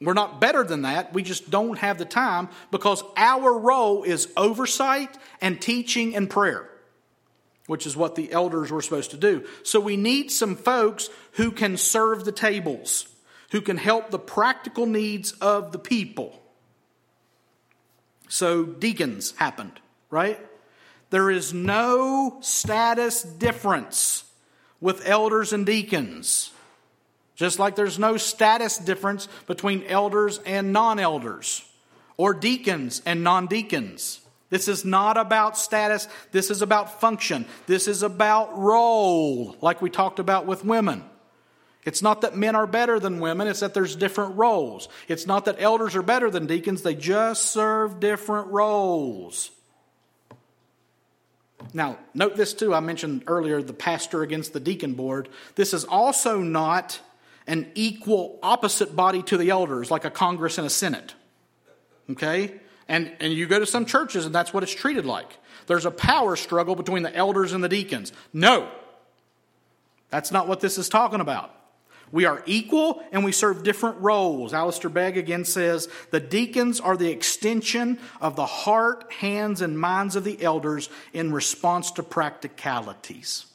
We're 0.00 0.14
not 0.14 0.40
better 0.40 0.64
than 0.64 0.82
that. 0.82 1.12
We 1.12 1.22
just 1.22 1.50
don't 1.50 1.78
have 1.78 1.98
the 1.98 2.04
time 2.04 2.48
because 2.70 3.02
our 3.16 3.58
role 3.58 4.02
is 4.04 4.28
oversight 4.36 5.16
and 5.40 5.60
teaching 5.60 6.16
and 6.16 6.30
prayer, 6.30 6.70
which 7.70 7.86
is 7.86 7.96
what 7.96 8.16
the 8.16 8.32
elders 8.32 8.72
were 8.72 8.82
supposed 8.82 9.12
to 9.12 9.16
do. 9.16 9.46
So 9.62 9.78
we 9.78 9.96
need 9.96 10.32
some 10.32 10.56
folks 10.56 11.08
who 11.34 11.52
can 11.52 11.76
serve 11.76 12.24
the 12.24 12.32
tables, 12.32 13.06
who 13.52 13.60
can 13.60 13.76
help 13.76 14.10
the 14.10 14.18
practical 14.18 14.86
needs 14.86 15.30
of 15.34 15.70
the 15.70 15.78
people. 15.78 16.42
So 18.28 18.64
deacons 18.64 19.34
happened, 19.36 19.78
right? 20.10 20.40
There 21.10 21.30
is 21.30 21.54
no 21.54 22.38
status 22.40 23.22
difference 23.22 24.24
with 24.80 25.06
elders 25.06 25.52
and 25.52 25.64
deacons. 25.64 26.50
Just 27.36 27.60
like 27.60 27.76
there's 27.76 28.00
no 28.00 28.16
status 28.16 28.78
difference 28.78 29.28
between 29.46 29.84
elders 29.84 30.40
and 30.44 30.72
non 30.72 30.98
elders, 30.98 31.64
or 32.16 32.34
deacons 32.34 33.00
and 33.06 33.22
non 33.22 33.46
deacons. 33.46 34.19
This 34.50 34.66
is 34.66 34.84
not 34.84 35.16
about 35.16 35.56
status. 35.56 36.08
This 36.32 36.50
is 36.50 36.60
about 36.60 37.00
function. 37.00 37.46
This 37.66 37.88
is 37.88 38.02
about 38.02 38.58
role, 38.58 39.56
like 39.60 39.80
we 39.80 39.90
talked 39.90 40.18
about 40.18 40.46
with 40.46 40.64
women. 40.64 41.04
It's 41.84 42.02
not 42.02 42.20
that 42.20 42.36
men 42.36 42.56
are 42.56 42.66
better 42.66 43.00
than 43.00 43.20
women, 43.20 43.48
it's 43.48 43.60
that 43.60 43.72
there's 43.72 43.96
different 43.96 44.36
roles. 44.36 44.88
It's 45.08 45.26
not 45.26 45.46
that 45.46 45.56
elders 45.58 45.96
are 45.96 46.02
better 46.02 46.30
than 46.30 46.46
deacons, 46.46 46.82
they 46.82 46.94
just 46.94 47.46
serve 47.46 48.00
different 48.00 48.48
roles. 48.48 49.50
Now, 51.72 51.98
note 52.14 52.36
this 52.36 52.52
too. 52.52 52.74
I 52.74 52.80
mentioned 52.80 53.24
earlier 53.26 53.62
the 53.62 53.72
pastor 53.72 54.22
against 54.22 54.52
the 54.52 54.60
deacon 54.60 54.94
board. 54.94 55.28
This 55.54 55.72
is 55.72 55.84
also 55.84 56.40
not 56.40 57.00
an 57.46 57.70
equal 57.74 58.38
opposite 58.42 58.94
body 58.94 59.22
to 59.24 59.36
the 59.36 59.50
elders, 59.50 59.90
like 59.90 60.04
a 60.04 60.10
Congress 60.10 60.58
and 60.58 60.66
a 60.66 60.70
Senate. 60.70 61.14
Okay? 62.10 62.60
And, 62.90 63.12
and 63.20 63.32
you 63.32 63.46
go 63.46 63.60
to 63.60 63.66
some 63.66 63.86
churches 63.86 64.26
and 64.26 64.34
that's 64.34 64.52
what 64.52 64.64
it's 64.64 64.74
treated 64.74 65.06
like. 65.06 65.38
There's 65.68 65.86
a 65.86 65.92
power 65.92 66.34
struggle 66.34 66.74
between 66.74 67.04
the 67.04 67.14
elders 67.14 67.52
and 67.52 67.62
the 67.62 67.68
deacons. 67.68 68.12
No. 68.32 68.68
That's 70.10 70.32
not 70.32 70.48
what 70.48 70.58
this 70.58 70.76
is 70.76 70.88
talking 70.88 71.20
about. 71.20 71.54
We 72.10 72.24
are 72.24 72.42
equal 72.46 73.00
and 73.12 73.24
we 73.24 73.30
serve 73.30 73.62
different 73.62 74.00
roles. 74.00 74.52
Alistair 74.52 74.90
Begg 74.90 75.16
again 75.16 75.44
says 75.44 75.88
the 76.10 76.18
deacons 76.18 76.80
are 76.80 76.96
the 76.96 77.10
extension 77.10 78.00
of 78.20 78.34
the 78.34 78.46
heart, 78.46 79.12
hands, 79.12 79.60
and 79.60 79.78
minds 79.78 80.16
of 80.16 80.24
the 80.24 80.42
elders 80.42 80.90
in 81.12 81.32
response 81.32 81.92
to 81.92 82.02
practicalities. 82.02 83.46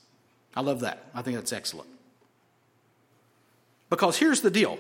I 0.56 0.62
love 0.62 0.80
that. 0.80 1.04
I 1.14 1.22
think 1.22 1.36
that's 1.36 1.52
excellent. 1.52 1.90
Because 3.90 4.16
here's 4.18 4.40
the 4.40 4.50
deal 4.50 4.80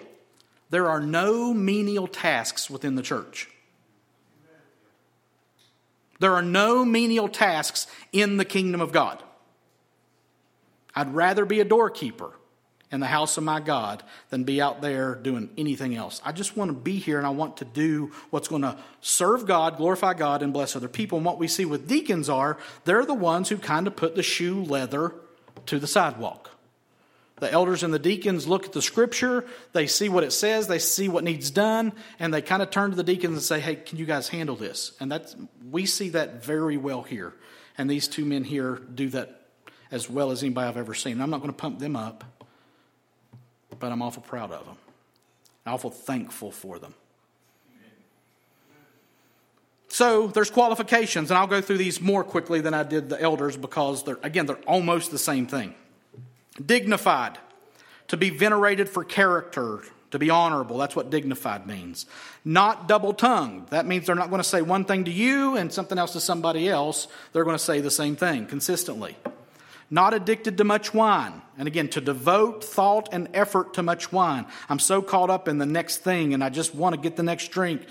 there 0.69 0.87
are 0.87 1.01
no 1.01 1.53
menial 1.53 2.07
tasks 2.07 2.69
within 2.69 2.95
the 2.95 3.03
church. 3.03 3.49
There 6.19 6.33
are 6.33 6.41
no 6.41 6.85
menial 6.85 7.27
tasks 7.27 7.87
in 8.11 8.37
the 8.37 8.45
kingdom 8.45 8.81
of 8.81 8.91
God. 8.91 9.21
I'd 10.95 11.13
rather 11.13 11.45
be 11.45 11.59
a 11.59 11.65
doorkeeper 11.65 12.31
in 12.91 13.01
the 13.01 13.07
house 13.07 13.37
of 13.37 13.43
my 13.43 13.59
God 13.59 14.03
than 14.29 14.45
be 14.45 14.61
out 14.61 14.81
there 14.81 15.15
doing 15.15 15.49
anything 15.57 15.95
else. 15.95 16.21
I 16.23 16.31
just 16.31 16.55
want 16.55 16.69
to 16.69 16.73
be 16.73 16.97
here 16.97 17.17
and 17.17 17.27
I 17.27 17.31
want 17.31 17.57
to 17.57 17.65
do 17.65 18.11
what's 18.29 18.47
going 18.47 18.61
to 18.61 18.77
serve 19.01 19.45
God, 19.45 19.77
glorify 19.77 20.13
God, 20.13 20.41
and 20.41 20.53
bless 20.53 20.75
other 20.75 20.87
people. 20.87 21.17
And 21.17 21.25
what 21.25 21.37
we 21.37 21.47
see 21.47 21.65
with 21.65 21.87
deacons 21.87 22.29
are 22.29 22.57
they're 22.85 23.05
the 23.05 23.13
ones 23.13 23.49
who 23.49 23.57
kind 23.57 23.87
of 23.87 23.95
put 23.95 24.15
the 24.15 24.23
shoe 24.23 24.63
leather 24.63 25.13
to 25.65 25.79
the 25.79 25.87
sidewalk. 25.87 26.51
The 27.37 27.51
elders 27.51 27.83
and 27.83 27.93
the 27.93 27.99
deacons 27.99 28.47
look 28.47 28.65
at 28.65 28.71
the 28.71 28.81
scripture, 28.81 29.45
they 29.73 29.87
see 29.87 30.07
what 30.07 30.23
it 30.23 30.31
says, 30.31 30.67
they 30.67 30.79
see 30.79 31.09
what 31.09 31.25
needs 31.25 31.51
done, 31.51 31.91
and 32.17 32.33
they 32.33 32.41
kind 32.41 32.61
of 32.61 32.69
turn 32.69 32.91
to 32.91 32.95
the 32.95 33.03
deacons 33.03 33.33
and 33.33 33.43
say, 33.43 33.59
Hey, 33.59 33.75
can 33.75 33.97
you 33.97 34.05
guys 34.05 34.29
handle 34.29 34.55
this? 34.55 34.93
And 35.01 35.11
that's 35.11 35.35
we 35.69 35.85
see 35.85 36.09
that 36.09 36.43
very 36.43 36.77
well 36.77 37.03
here. 37.03 37.33
And 37.77 37.89
these 37.89 38.07
two 38.07 38.23
men 38.23 38.45
here 38.45 38.75
do 38.75 39.09
that 39.09 39.41
as 39.91 40.09
well 40.09 40.31
as 40.31 40.43
anybody 40.43 40.67
I've 40.67 40.77
ever 40.77 40.93
seen. 40.93 41.19
I'm 41.19 41.29
not 41.29 41.41
going 41.41 41.51
to 41.51 41.57
pump 41.57 41.79
them 41.79 41.97
up, 41.97 42.23
but 43.79 43.91
I'm 43.91 44.01
awful 44.01 44.23
proud 44.23 44.51
of 44.51 44.65
them. 44.65 44.77
awful 45.65 45.89
thankful 45.89 46.51
for 46.51 46.79
them. 46.79 46.93
So 49.89 50.27
there's 50.27 50.51
qualifications, 50.51 51.31
and 51.31 51.37
I'll 51.37 51.47
go 51.47 51.61
through 51.61 51.77
these 51.77 52.01
more 52.01 52.23
quickly 52.23 52.59
than 52.59 52.73
I 52.73 52.83
did 52.83 53.09
the 53.09 53.21
elders 53.21 53.55
because 53.57 54.03
they're 54.03 54.19
again 54.23 54.45
they're 54.45 54.55
almost 54.67 55.11
the 55.11 55.17
same 55.17 55.47
thing 55.47 55.75
dignified, 56.63 57.37
to 58.07 58.17
be 58.17 58.29
venerated 58.29 58.89
for 58.89 59.03
character, 59.03 59.81
to 60.11 60.19
be 60.19 60.29
honorable. 60.29 60.77
That's 60.77 60.95
what 60.95 61.09
dignified 61.09 61.67
means. 61.67 62.05
Not 62.43 62.87
double 62.87 63.13
tongued. 63.13 63.69
That 63.69 63.85
means 63.85 64.05
they're 64.05 64.15
not 64.15 64.29
going 64.29 64.41
to 64.41 64.47
say 64.47 64.61
one 64.61 64.85
thing 64.85 65.05
to 65.05 65.11
you 65.11 65.57
and 65.57 65.71
something 65.73 65.97
else 65.97 66.13
to 66.13 66.19
somebody 66.19 66.69
else. 66.69 67.07
They're 67.33 67.43
going 67.43 67.57
to 67.57 67.63
say 67.63 67.81
the 67.81 67.91
same 67.91 68.15
thing 68.15 68.45
consistently. 68.45 69.17
Not 69.89 70.13
addicted 70.13 70.57
to 70.57 70.63
much 70.63 70.93
wine. 70.93 71.41
And 71.57 71.67
again, 71.67 71.89
to 71.89 72.01
devote 72.01 72.63
thought 72.63 73.09
and 73.11 73.29
effort 73.33 73.75
to 73.75 73.83
much 73.83 74.11
wine. 74.11 74.45
I'm 74.69 74.79
so 74.79 75.01
caught 75.01 75.29
up 75.29 75.47
in 75.47 75.57
the 75.57 75.65
next 75.65 75.97
thing 75.97 76.33
and 76.33 76.43
I 76.43 76.49
just 76.49 76.73
want 76.73 76.95
to 76.95 77.01
get 77.01 77.15
the 77.15 77.23
next 77.23 77.49
drink. 77.49 77.85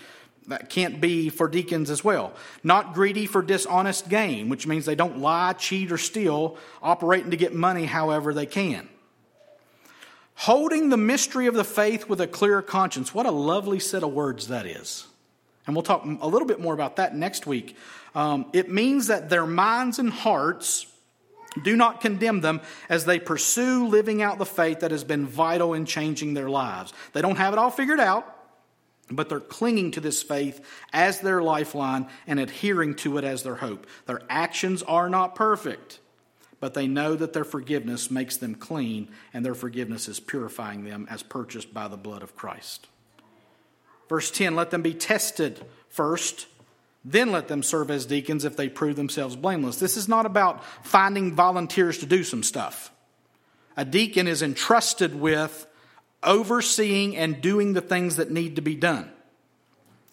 That 0.49 0.69
can't 0.69 1.01
be 1.01 1.31
for 1.31 1.49
deacons 1.49 1.89
as 1.89 2.05
well. 2.05 2.35
Not 2.63 2.93
greedy 2.93 3.27
for 3.27 3.41
dishonest 3.41 4.09
gain, 4.09 4.51
which 4.51 4.67
means 4.67 4.85
they 4.85 4.95
don't 4.95 5.19
lie, 5.19 5.55
cheat, 5.55 5.91
or 5.91 5.97
steal, 5.99 6.59
operating 6.83 7.31
to 7.31 7.37
get 7.37 7.55
money 7.55 7.87
however 7.87 8.35
they 8.35 8.47
can. 8.47 8.89
Holding 10.35 10.91
the 10.91 10.97
mystery 10.97 11.47
of 11.47 11.55
the 11.55 11.65
faith 11.65 12.09
with 12.09 12.21
a 12.21 12.27
clear 12.27 12.61
conscience. 12.61 13.15
What 13.15 13.25
a 13.25 13.31
lovely 13.31 13.81
set 13.81 14.03
of 14.03 14.13
words 14.13 14.49
that 14.49 14.67
is. 14.67 15.07
And 15.67 15.75
we'll 15.75 15.83
talk 15.83 16.05
a 16.05 16.29
little 16.29 16.47
bit 16.47 16.61
more 16.61 16.75
about 16.75 16.97
that 16.97 17.17
next 17.17 17.47
week. 17.47 17.77
Um, 18.15 18.47
it 18.53 18.71
means 18.71 19.07
that 19.07 19.31
their 19.31 19.47
minds 19.47 19.99
and 19.99 20.11
hearts 20.11 20.87
do 21.63 21.77
not 21.77 22.01
condemn 22.01 22.41
them 22.41 22.61
as 22.89 23.05
they 23.05 23.19
pursue 23.19 23.87
living 23.87 24.21
out 24.21 24.39
the 24.39 24.45
faith 24.45 24.81
that 24.81 24.91
has 24.91 25.05
been 25.05 25.25
vital 25.25 25.73
in 25.73 25.87
changing 25.87 26.35
their 26.35 26.51
lives. 26.51 26.93
They 27.13 27.23
don't 27.23 27.37
have 27.37 27.55
it 27.55 27.59
all 27.59 27.71
figured 27.71 28.01
out 28.01 28.34
but 29.11 29.29
they're 29.29 29.41
clinging 29.41 29.91
to 29.93 30.01
this 30.01 30.23
faith 30.23 30.65
as 30.93 31.21
their 31.21 31.43
lifeline 31.43 32.07
and 32.27 32.41
adhering 32.41 32.95
to 32.97 33.19
it 33.19 33.25
as 33.25 33.43
their 33.43 33.57
hope. 33.57 33.87
Their 34.07 34.23
actions 34.29 34.83
are 34.83 35.09
not 35.09 35.35
perfect, 35.35 36.01
but 36.61 36.75
they 36.75 36.87
know 36.87 37.15
that 37.15 37.33
their 37.33 37.45
forgiveness 37.45 38.11
makes 38.11 38.37
them 38.37 38.55
clean 38.55 39.09
and 39.33 39.45
their 39.45 39.55
forgiveness 39.55 40.09
is 40.09 40.21
purifying 40.21 40.85
them 40.85 41.07
as 41.11 41.23
purchased 41.23 41.75
by 41.75 41.89
the 41.89 41.97
blood 41.97 42.23
of 42.23 42.37
Christ. 42.37 42.87
Verse 44.09 44.31
10 44.31 44.55
let 44.55 44.71
them 44.71 44.83
be 44.83 44.95
tested 44.95 45.65
first, 45.89 46.47
then 47.05 47.33
let 47.33 47.49
them 47.49 47.63
serve 47.63 47.91
as 47.91 48.07
deacons 48.07 48.45
if 48.45 48.57
they 48.57 48.69
prove 48.69 48.97
themselves 48.97 49.37
blameless. 49.37 49.79
This 49.79 49.97
is 49.97 50.09
not 50.09 50.27
about 50.27 50.65
finding 50.85 51.35
volunteers 51.35 51.99
to 51.99 52.07
do 52.07 52.25
some 52.25 52.43
stuff. 52.43 52.91
A 53.77 53.85
deacon 53.85 54.27
is 54.27 54.41
entrusted 54.41 55.15
with 55.15 55.67
overseeing 56.25 57.17
and 57.17 57.41
doing 57.41 57.73
the 57.73 57.81
things 57.81 58.17
that 58.17 58.31
need 58.31 58.57
to 58.57 58.63
be 58.63 58.75
done. 58.75 59.11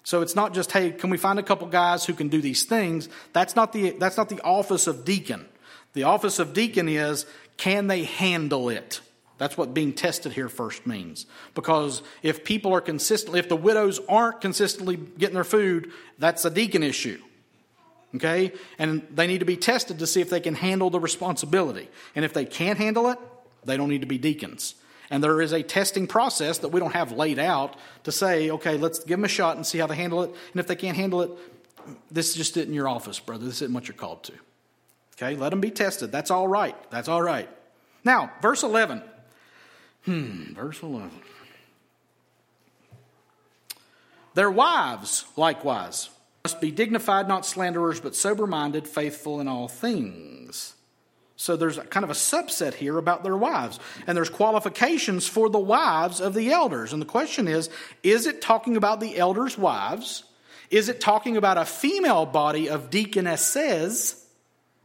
So 0.03 0.21
it's 0.21 0.35
not 0.35 0.53
just, 0.53 0.71
hey, 0.71 0.91
can 0.91 1.09
we 1.09 1.17
find 1.17 1.37
a 1.37 1.43
couple 1.43 1.67
guys 1.67 2.05
who 2.05 2.13
can 2.13 2.27
do 2.27 2.41
these 2.41 2.63
things? 2.63 3.07
That's 3.33 3.55
not 3.55 3.71
the, 3.71 3.91
that's 3.91 4.17
not 4.17 4.29
the 4.29 4.41
office 4.41 4.87
of 4.87 5.05
deacon. 5.05 5.45
The 5.93 6.03
office 6.03 6.39
of 6.39 6.53
deacon 6.53 6.89
is, 6.89 7.25
can 7.57 7.87
they 7.87 8.03
handle 8.03 8.69
it? 8.69 9.01
That's 9.37 9.57
what 9.57 9.73
being 9.73 9.93
tested 9.93 10.33
here 10.33 10.49
first 10.49 10.85
means. 10.85 11.25
Because 11.55 12.03
if 12.21 12.43
people 12.43 12.73
are 12.73 12.81
consistently, 12.81 13.39
if 13.39 13.49
the 13.49 13.55
widows 13.55 13.99
aren't 14.07 14.41
consistently 14.41 14.97
getting 14.97 15.35
their 15.35 15.43
food, 15.43 15.91
that's 16.19 16.45
a 16.45 16.49
deacon 16.49 16.83
issue. 16.83 17.19
Okay? 18.15 18.53
And 18.77 19.05
they 19.13 19.27
need 19.27 19.39
to 19.39 19.45
be 19.45 19.57
tested 19.57 19.99
to 19.99 20.07
see 20.07 20.21
if 20.21 20.29
they 20.29 20.39
can 20.39 20.55
handle 20.55 20.89
the 20.89 20.99
responsibility. 20.99 21.89
And 22.15 22.23
if 22.25 22.33
they 22.33 22.45
can't 22.45 22.77
handle 22.77 23.09
it, 23.09 23.17
they 23.63 23.77
don't 23.77 23.89
need 23.89 24.01
to 24.01 24.07
be 24.07 24.17
deacons. 24.17 24.75
And 25.11 25.21
there 25.21 25.41
is 25.41 25.51
a 25.51 25.61
testing 25.61 26.07
process 26.07 26.59
that 26.59 26.69
we 26.69 26.79
don't 26.79 26.93
have 26.93 27.11
laid 27.11 27.37
out 27.37 27.75
to 28.05 28.13
say, 28.13 28.49
okay, 28.49 28.77
let's 28.77 28.99
give 28.99 29.17
them 29.17 29.25
a 29.25 29.27
shot 29.27 29.57
and 29.57 29.67
see 29.67 29.77
how 29.77 29.85
they 29.85 29.95
handle 29.95 30.23
it. 30.23 30.33
And 30.53 30.59
if 30.59 30.67
they 30.67 30.75
can't 30.75 30.95
handle 30.95 31.21
it, 31.21 31.31
this 32.09 32.33
just 32.33 32.55
isn't 32.55 32.73
your 32.73 32.87
office, 32.87 33.19
brother. 33.19 33.45
This 33.45 33.61
isn't 33.61 33.73
what 33.73 33.89
you're 33.89 33.95
called 33.95 34.23
to. 34.23 34.33
Okay, 35.15 35.35
let 35.35 35.49
them 35.49 35.59
be 35.59 35.69
tested. 35.69 36.13
That's 36.13 36.31
all 36.31 36.47
right. 36.47 36.75
That's 36.89 37.09
all 37.09 37.21
right. 37.21 37.49
Now, 38.05 38.31
verse 38.41 38.63
11. 38.63 39.03
Hmm, 40.05 40.53
verse 40.53 40.81
11. 40.81 41.11
Their 44.33 44.49
wives, 44.49 45.25
likewise, 45.35 46.09
must 46.45 46.61
be 46.61 46.71
dignified, 46.71 47.27
not 47.27 47.45
slanderers, 47.45 47.99
but 47.99 48.15
sober 48.15 48.47
minded, 48.47 48.87
faithful 48.87 49.41
in 49.41 49.49
all 49.49 49.67
things. 49.67 50.73
So 51.41 51.55
there's 51.55 51.79
kind 51.89 52.03
of 52.03 52.11
a 52.11 52.13
subset 52.13 52.75
here 52.75 52.99
about 52.99 53.23
their 53.23 53.35
wives. 53.35 53.79
And 54.05 54.15
there's 54.15 54.29
qualifications 54.29 55.27
for 55.27 55.49
the 55.49 55.57
wives 55.57 56.21
of 56.21 56.35
the 56.35 56.51
elders. 56.51 56.93
And 56.93 57.01
the 57.01 57.07
question 57.07 57.47
is 57.47 57.71
is 58.03 58.27
it 58.27 58.43
talking 58.43 58.77
about 58.77 58.99
the 58.99 59.17
elders' 59.17 59.57
wives? 59.57 60.23
Is 60.69 60.87
it 60.87 61.01
talking 61.01 61.37
about 61.37 61.57
a 61.57 61.65
female 61.65 62.27
body 62.27 62.69
of 62.69 62.91
deaconesses? 62.91 64.23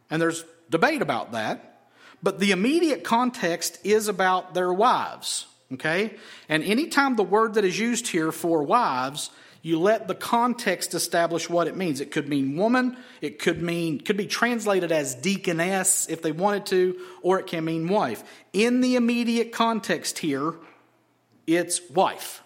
And 0.08 0.20
there's 0.20 0.46
debate 0.70 1.02
about 1.02 1.32
that. 1.32 1.90
But 2.22 2.40
the 2.40 2.52
immediate 2.52 3.04
context 3.04 3.78
is 3.84 4.08
about 4.08 4.54
their 4.54 4.72
wives. 4.72 5.44
Okay? 5.74 6.16
And 6.48 6.64
anytime 6.64 7.16
the 7.16 7.22
word 7.22 7.52
that 7.54 7.66
is 7.66 7.78
used 7.78 8.08
here 8.08 8.32
for 8.32 8.62
wives, 8.62 9.28
you 9.66 9.80
let 9.80 10.06
the 10.06 10.14
context 10.14 10.94
establish 10.94 11.50
what 11.50 11.66
it 11.66 11.76
means. 11.76 12.00
It 12.00 12.12
could 12.12 12.28
mean 12.28 12.56
woman, 12.56 12.96
it 13.20 13.40
could 13.40 13.60
mean 13.60 13.98
could 13.98 14.16
be 14.16 14.28
translated 14.28 14.92
as 14.92 15.16
deaconess 15.16 16.06
if 16.08 16.22
they 16.22 16.30
wanted 16.30 16.66
to, 16.66 17.00
or 17.20 17.40
it 17.40 17.48
can 17.48 17.64
mean 17.64 17.88
wife. 17.88 18.22
In 18.52 18.80
the 18.80 18.94
immediate 18.94 19.50
context 19.50 20.18
here, 20.18 20.54
it's 21.48 21.80
wife. 21.90 22.44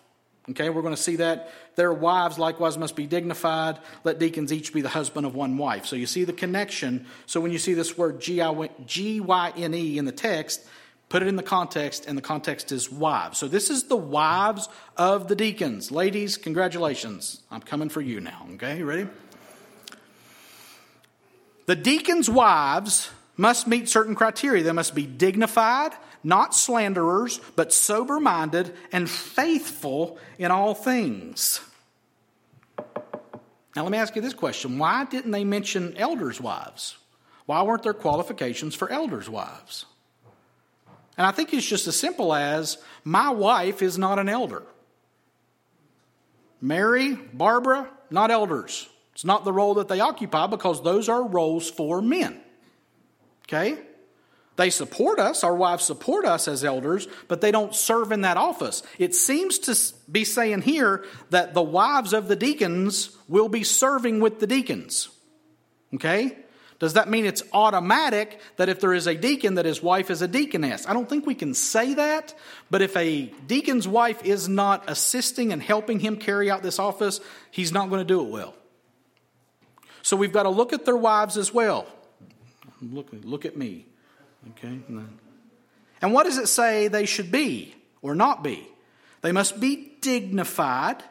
Okay, 0.49 0.71
we're 0.71 0.81
going 0.81 0.97
to 0.97 1.03
see 1.03 1.17
that 1.17 1.51
their 1.77 1.93
wives 1.93 2.39
likewise 2.39 2.79
must 2.79 2.97
be 2.97 3.07
dignified. 3.07 3.79
Let 4.03 4.19
deacons 4.19 4.51
each 4.51 4.73
be 4.73 4.81
the 4.81 4.89
husband 4.89 5.27
of 5.27 5.35
one 5.35 5.59
wife. 5.59 5.85
So 5.85 5.97
you 5.97 6.07
see 6.07 6.25
the 6.25 6.33
connection. 6.33 7.05
So 7.27 7.39
when 7.39 7.53
you 7.53 7.59
see 7.59 7.75
this 7.75 7.99
word 7.99 8.23
G 8.23 8.41
Y 8.41 9.53
N 9.57 9.75
E 9.75 9.99
in 9.99 10.07
the 10.07 10.11
text, 10.13 10.67
put 11.11 11.23
it 11.23 11.29
in 11.29 11.37
the 11.37 11.43
context, 11.43 12.07
and 12.07 12.17
the 12.17 12.23
context 12.23 12.73
is 12.73 12.91
wives. 12.91 13.37
So 13.37 13.49
this 13.49 13.69
is 13.69 13.85
the 13.85 13.97
wives 13.97 14.69
of 14.97 15.29
the 15.29 15.35
deacons. 15.35 15.91
Ladies, 15.91 16.39
congratulations. 16.39 17.43
I'm 17.51 17.61
coming 17.61 17.91
for 17.91 18.01
you 18.01 18.21
now. 18.21 18.47
Okay, 18.55 18.79
you 18.79 18.87
ready? 18.87 19.09
The 21.67 21.77
deacons' 21.77 22.31
wives 22.31 23.11
must 23.37 23.67
meet 23.67 23.89
certain 23.89 24.15
criteria. 24.15 24.63
They 24.63 24.73
must 24.73 24.95
be 24.95 25.05
dignified, 25.05 25.93
not 26.23 26.55
slanderers, 26.55 27.41
but 27.57 27.73
sober 27.73 28.21
minded 28.21 28.73
and 28.93 29.11
faithful 29.11 30.17
in 30.39 30.53
all 30.53 30.75
things. 30.75 31.61
Now, 33.75 33.83
let 33.83 33.91
me 33.91 33.99
ask 33.99 34.15
you 34.15 34.23
this 34.23 34.35
question 34.35 34.79
why 34.79 35.05
didn't 35.07 35.33
they 35.33 35.45
mention 35.45 35.97
elders' 35.97 36.41
wives? 36.41 36.97
Why 37.47 37.63
weren't 37.63 37.83
there 37.83 37.95
qualifications 37.95 38.77
for 38.77 38.89
elders' 38.91 39.29
wives? 39.29 39.87
And 41.21 41.27
I 41.27 41.33
think 41.33 41.53
it's 41.53 41.67
just 41.67 41.87
as 41.87 41.97
simple 41.97 42.33
as 42.33 42.79
my 43.05 43.29
wife 43.29 43.83
is 43.83 43.99
not 43.99 44.19
an 44.19 44.27
elder. 44.27 44.63
Mary, 46.63 47.13
Barbara, 47.13 47.91
not 48.09 48.31
elders. 48.31 48.89
It's 49.13 49.27
not 49.27 49.45
the 49.45 49.53
role 49.53 49.75
that 49.75 49.89
they 49.89 50.01
occupy 50.01 50.47
because 50.47 50.83
those 50.83 51.11
are 51.11 51.23
roles 51.23 51.71
for 51.71 52.01
men. 52.01 52.41
Okay? 53.47 53.77
They 54.57 54.71
support 54.71 55.19
us, 55.19 55.45
our 55.45 55.55
wives 55.55 55.85
support 55.85 56.25
us 56.25 56.49
as 56.49 56.65
elders, 56.65 57.07
but 57.29 57.43
they 57.43 57.51
don't 57.51 57.75
serve 57.75 58.13
in 58.13 58.23
that 58.23 58.39
office. 58.39 58.83
It 58.99 59.15
seems 59.15 59.59
to 59.59 59.77
be 60.11 60.25
saying 60.25 60.63
here 60.63 61.05
that 61.29 61.53
the 61.53 61.61
wives 61.61 62.15
of 62.15 62.29
the 62.29 62.37
deacons 62.37 63.15
will 63.29 63.51
be 63.51 63.63
serving 63.63 64.21
with 64.21 64.41
the 64.41 64.47
deacons. 64.47 65.11
Okay? 65.93 66.39
Does 66.81 66.95
that 66.95 67.11
mean 67.11 67.27
it's 67.27 67.43
automatic 67.53 68.41
that 68.57 68.71
if 68.71 68.81
there 68.81 68.95
is 68.95 69.07
a 69.07 69.15
deacon 69.15 69.57
that 69.57 69.67
his 69.67 69.83
wife 69.83 70.11
is 70.11 70.23
a 70.23 70.29
deaconess? 70.29 70.89
I 70.89 70.95
don't 70.95 71.07
think 71.07 71.27
we 71.27 71.35
can 71.35 71.53
say 71.53 71.93
that, 71.95 72.35
but 72.71 72.81
if 72.81 72.97
a 72.97 73.27
deacon's 73.47 73.87
wife 73.87 74.25
is 74.25 74.49
not 74.49 74.89
assisting 74.89 75.53
and 75.53 75.63
helping 75.63 76.01
him 76.01 76.17
carry 76.17 76.51
out 76.51 76.63
this 76.63 76.79
office, 76.79 77.21
he's 77.51 77.71
not 77.71 77.91
going 77.91 78.01
to 78.01 78.05
do 78.05 78.23
it 78.23 78.31
well. 78.31 78.55
So 80.01 80.17
we've 80.17 80.33
got 80.33 80.45
to 80.45 80.49
look 80.49 80.73
at 80.73 80.87
their 80.87 80.97
wives 80.97 81.37
as 81.37 81.53
well. 81.53 81.87
Look, 82.81 83.09
look 83.25 83.45
at 83.45 83.59
me. 83.59 83.85
Okay? 84.53 84.81
And 86.01 86.15
what 86.15 86.25
does 86.25 86.39
it 86.39 86.49
say 86.49 86.89
they 86.89 87.05
should 87.05 87.31
be 87.31 87.75
or 88.01 88.15
not 88.15 88.43
be? 88.43 88.67
They 89.21 89.33
must 89.33 89.61
be 89.61 89.93
dignified. 90.01 91.03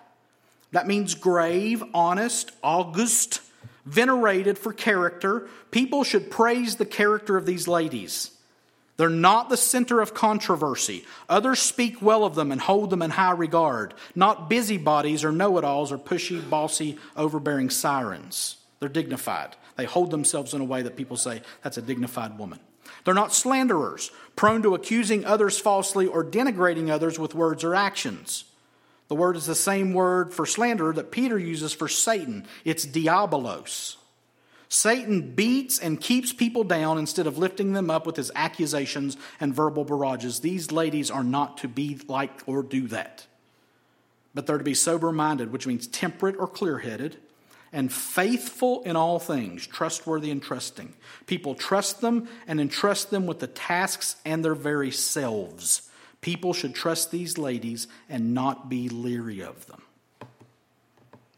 That 0.71 0.87
means 0.87 1.13
grave, 1.13 1.83
honest, 1.93 2.51
august, 2.63 3.41
venerated 3.85 4.57
for 4.57 4.73
character. 4.73 5.47
People 5.71 6.03
should 6.03 6.31
praise 6.31 6.75
the 6.75 6.85
character 6.85 7.37
of 7.37 7.45
these 7.45 7.67
ladies. 7.67 8.31
They're 8.97 9.09
not 9.09 9.47
the 9.47 9.55
center 9.55 10.01
of 10.01 10.13
controversy. 10.13 11.05
Others 11.29 11.59
speak 11.59 12.01
well 12.01 12.25
of 12.25 12.35
them 12.35 12.51
and 12.51 12.59
hold 12.59 12.89
them 12.89 13.01
in 13.01 13.11
high 13.11 13.31
regard, 13.31 13.93
not 14.13 14.49
busybodies 14.49 15.23
or 15.23 15.31
know 15.31 15.57
it 15.57 15.63
alls 15.63 15.93
or 15.93 15.97
pushy, 15.97 16.47
bossy, 16.49 16.97
overbearing 17.15 17.69
sirens. 17.69 18.57
They're 18.81 18.89
dignified. 18.89 19.55
They 19.77 19.85
hold 19.85 20.11
themselves 20.11 20.53
in 20.53 20.59
a 20.59 20.65
way 20.65 20.81
that 20.81 20.97
people 20.97 21.15
say, 21.15 21.41
that's 21.63 21.77
a 21.77 21.81
dignified 21.81 22.37
woman. 22.37 22.59
They're 23.05 23.13
not 23.13 23.33
slanderers, 23.33 24.11
prone 24.35 24.61
to 24.63 24.75
accusing 24.75 25.23
others 25.23 25.57
falsely 25.57 26.05
or 26.05 26.21
denigrating 26.21 26.89
others 26.89 27.17
with 27.17 27.33
words 27.33 27.63
or 27.63 27.75
actions. 27.75 28.43
The 29.09 29.15
word 29.15 29.35
is 29.35 29.45
the 29.47 29.55
same 29.55 29.93
word 29.93 30.33
for 30.33 30.45
slander 30.45 30.93
that 30.93 31.11
Peter 31.11 31.37
uses 31.37 31.73
for 31.73 31.87
Satan. 31.87 32.45
It's 32.63 32.85
diabolos. 32.85 33.97
Satan 34.69 35.33
beats 35.33 35.79
and 35.79 35.99
keeps 35.99 36.31
people 36.31 36.63
down 36.63 36.99
instead 36.99 37.25
of 37.25 37.39
lifting 37.39 37.73
them 37.73 37.89
up 37.89 38.05
with 38.05 38.15
his 38.15 38.31
accusations 38.35 39.17
and 39.39 39.53
verbal 39.53 39.83
barrages. 39.83 40.39
These 40.39 40.71
ladies 40.71 41.09
are 41.09 41.23
not 41.23 41.57
to 41.57 41.67
be 41.67 41.99
like 42.07 42.43
or 42.45 42.61
do 42.61 42.87
that. 42.89 43.25
But 44.35 44.45
they're 44.45 44.59
to 44.59 44.63
be 44.63 44.75
sober 44.75 45.11
minded, 45.11 45.51
which 45.51 45.65
means 45.65 45.87
temperate 45.87 46.35
or 46.37 46.47
clear 46.47 46.77
headed, 46.77 47.17
and 47.73 47.91
faithful 47.91 48.83
in 48.83 48.95
all 48.95 49.17
things, 49.17 49.65
trustworthy 49.65 50.29
and 50.29 50.41
trusting. 50.41 50.93
People 51.25 51.55
trust 51.55 51.99
them 52.01 52.29
and 52.47 52.61
entrust 52.61 53.09
them 53.09 53.25
with 53.25 53.39
the 53.39 53.47
tasks 53.47 54.17
and 54.23 54.45
their 54.45 54.55
very 54.55 54.91
selves. 54.91 55.88
People 56.21 56.53
should 56.53 56.75
trust 56.75 57.11
these 57.11 57.37
ladies 57.37 57.87
and 58.09 58.33
not 58.33 58.69
be 58.69 58.89
leery 58.89 59.41
of 59.41 59.65
them. 59.67 59.81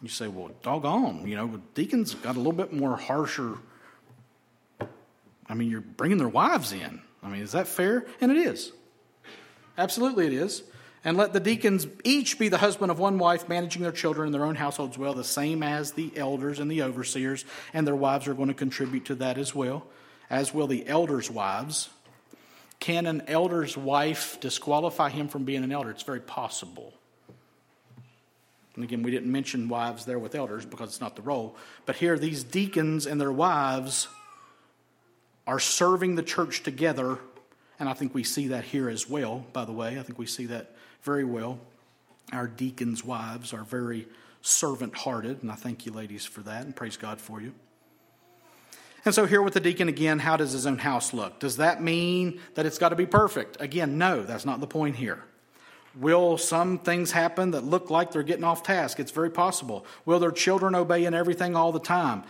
You 0.01 0.09
say, 0.09 0.27
well, 0.27 0.51
doggone, 0.63 1.27
you 1.27 1.35
know, 1.35 1.61
deacons 1.75 2.15
got 2.15 2.35
a 2.35 2.39
little 2.39 2.53
bit 2.53 2.73
more 2.73 2.97
harsher. 2.97 3.57
I 5.47 5.53
mean, 5.53 5.69
you're 5.69 5.81
bringing 5.81 6.17
their 6.17 6.27
wives 6.27 6.71
in. 6.71 7.01
I 7.21 7.29
mean, 7.29 7.41
is 7.41 7.51
that 7.51 7.67
fair? 7.67 8.05
And 8.19 8.31
it 8.31 8.37
is. 8.37 8.71
Absolutely, 9.77 10.25
it 10.25 10.33
is. 10.33 10.63
And 11.03 11.17
let 11.17 11.33
the 11.33 11.39
deacons 11.39 11.87
each 12.03 12.39
be 12.39 12.49
the 12.49 12.57
husband 12.57 12.91
of 12.91 12.99
one 12.99 13.17
wife, 13.17 13.49
managing 13.49 13.81
their 13.81 13.91
children 13.91 14.27
and 14.27 14.33
their 14.33 14.45
own 14.45 14.55
households 14.55 14.97
well, 14.97 15.13
the 15.13 15.23
same 15.23 15.63
as 15.63 15.91
the 15.91 16.11
elders 16.15 16.59
and 16.59 16.69
the 16.69 16.83
overseers, 16.83 17.45
and 17.73 17.85
their 17.85 17.95
wives 17.95 18.27
are 18.27 18.33
going 18.33 18.49
to 18.49 18.53
contribute 18.53 19.05
to 19.05 19.15
that 19.15 19.37
as 19.37 19.53
well, 19.53 19.85
as 20.29 20.53
will 20.53 20.67
the 20.67 20.87
elders' 20.87 21.29
wives. 21.29 21.89
Can 22.81 23.05
an 23.05 23.21
elder's 23.27 23.77
wife 23.77 24.39
disqualify 24.41 25.09
him 25.09 25.27
from 25.27 25.45
being 25.45 25.63
an 25.63 25.71
elder? 25.71 25.91
It's 25.91 26.01
very 26.01 26.19
possible. 26.19 26.93
And 28.73 28.83
again, 28.83 29.03
we 29.03 29.11
didn't 29.11 29.31
mention 29.31 29.69
wives 29.69 30.03
there 30.03 30.17
with 30.17 30.33
elders 30.33 30.65
because 30.65 30.89
it's 30.89 30.99
not 30.99 31.15
the 31.15 31.21
role. 31.21 31.55
But 31.85 31.97
here, 31.97 32.17
these 32.17 32.43
deacons 32.43 33.05
and 33.05 33.21
their 33.21 33.31
wives 33.31 34.07
are 35.45 35.59
serving 35.59 36.15
the 36.15 36.23
church 36.23 36.63
together. 36.63 37.19
And 37.79 37.87
I 37.87 37.93
think 37.93 38.15
we 38.15 38.23
see 38.23 38.47
that 38.47 38.63
here 38.63 38.89
as 38.89 39.07
well, 39.07 39.45
by 39.53 39.63
the 39.63 39.71
way. 39.71 39.99
I 39.99 40.01
think 40.01 40.17
we 40.17 40.25
see 40.25 40.47
that 40.47 40.75
very 41.03 41.23
well. 41.23 41.59
Our 42.33 42.47
deacons' 42.47 43.05
wives 43.05 43.53
are 43.53 43.63
very 43.63 44.07
servant 44.41 44.95
hearted, 44.95 45.43
and 45.43 45.51
I 45.51 45.55
thank 45.55 45.85
you, 45.85 45.91
ladies, 45.91 46.25
for 46.25 46.41
that, 46.41 46.65
and 46.65 46.75
praise 46.75 46.97
God 46.97 47.21
for 47.21 47.41
you. 47.41 47.53
And 49.03 49.15
so, 49.15 49.25
here 49.25 49.41
with 49.41 49.55
the 49.55 49.59
deacon 49.59 49.87
again, 49.89 50.19
how 50.19 50.37
does 50.37 50.51
his 50.51 50.67
own 50.67 50.77
house 50.77 51.13
look? 51.13 51.39
Does 51.39 51.57
that 51.57 51.81
mean 51.81 52.39
that 52.53 52.65
it's 52.65 52.77
got 52.77 52.89
to 52.89 52.95
be 52.95 53.07
perfect? 53.07 53.57
Again, 53.59 53.97
no, 53.97 54.21
that's 54.23 54.45
not 54.45 54.59
the 54.59 54.67
point 54.67 54.95
here. 54.95 55.23
Will 55.95 56.37
some 56.37 56.77
things 56.77 57.11
happen 57.11 57.51
that 57.51 57.63
look 57.63 57.89
like 57.89 58.11
they're 58.11 58.23
getting 58.23 58.43
off 58.43 58.63
task? 58.63 58.99
It's 58.99 59.11
very 59.11 59.31
possible. 59.31 59.85
Will 60.05 60.19
their 60.19 60.31
children 60.31 60.75
obey 60.75 61.05
in 61.05 61.13
everything 61.13 61.55
all 61.55 61.71
the 61.71 61.79
time? 61.79 62.23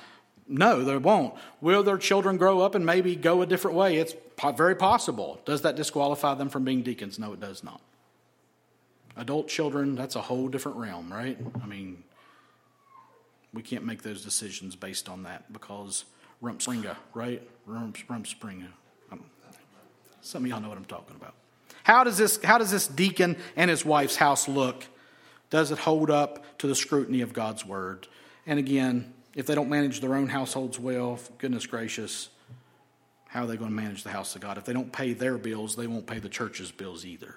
No, 0.47 0.84
they 0.84 0.97
won't. 0.97 1.36
Will 1.59 1.84
their 1.84 1.97
children 1.97 2.38
grow 2.38 2.61
up 2.61 2.74
and 2.74 2.86
maybe 2.86 3.15
go 3.15 3.41
a 3.41 3.45
different 3.45 3.78
way? 3.78 3.97
It's 3.97 4.15
very 4.55 4.76
possible. 4.76 5.39
Does 5.45 5.61
that 5.61 5.76
disqualify 5.76 6.34
them 6.36 6.49
from 6.49 6.63
being 6.63 6.82
deacons? 6.82 7.19
No, 7.19 7.34
it 7.34 7.39
does 7.39 7.63
not. 7.63 7.82
Adult 9.15 9.47
children, 9.47 9.95
that's 9.95 10.15
a 10.15 10.22
whole 10.22 10.47
different 10.47 10.78
realm, 10.78 11.11
right? 11.11 11.38
I 11.61 11.67
mean, 11.67 12.03
we 13.53 13.61
can't 13.61 13.86
make 13.86 14.01
those 14.01 14.24
decisions 14.24 14.76
based 14.76 15.07
on 15.07 15.24
that 15.24 15.51
because 15.53 16.05
Rumspringa, 16.42 16.96
right? 17.14 17.42
Rumspringa. 17.68 18.68
Um, 19.12 19.24
some 20.22 20.44
of 20.44 20.50
y'all 20.50 20.62
know 20.62 20.70
what 20.70 20.78
I'm 20.78 20.86
talking 20.86 21.16
about. 21.16 21.34
How 21.84 22.04
does 22.04 22.18
this, 22.18 22.42
how 22.44 22.58
does 22.58 22.72
this 22.72 22.88
deacon 22.88 23.38
and 23.56 23.70
his 23.70 23.86
wife's 23.86 24.16
house 24.16 24.48
look? 24.48 24.86
Does 25.50 25.72
it 25.72 25.80
hold 25.80 26.10
up 26.10 26.58
to 26.60 26.68
the 26.68 26.76
scrutiny 26.76 27.22
of 27.22 27.34
God's 27.34 27.66
word? 27.66 28.08
And 28.46 28.60
again, 28.60 29.14
if 29.36 29.46
they 29.46 29.56
don't 29.56 29.70
manage 29.70 30.00
their 30.02 30.16
own 30.16 30.28
households 30.28 30.80
well, 30.80 31.20
goodness 31.38 31.66
gracious, 31.66 32.30
how 33.28 33.44
are 33.44 33.48
they 33.48 33.58
going 33.58 33.70
to 33.70 33.76
manage 33.76 34.04
the 34.04 34.10
house 34.10 34.36
of 34.36 34.42
God? 34.42 34.58
If 34.58 34.66
they 34.66 34.74
don't 34.74 34.92
pay 34.92 35.14
their 35.14 35.38
bills, 35.38 35.76
they 35.76 35.88
won't 35.88 36.06
pay 36.06 36.20
the 36.20 36.30
church's 36.30 36.72
bills 36.72 37.06
either. 37.06 37.36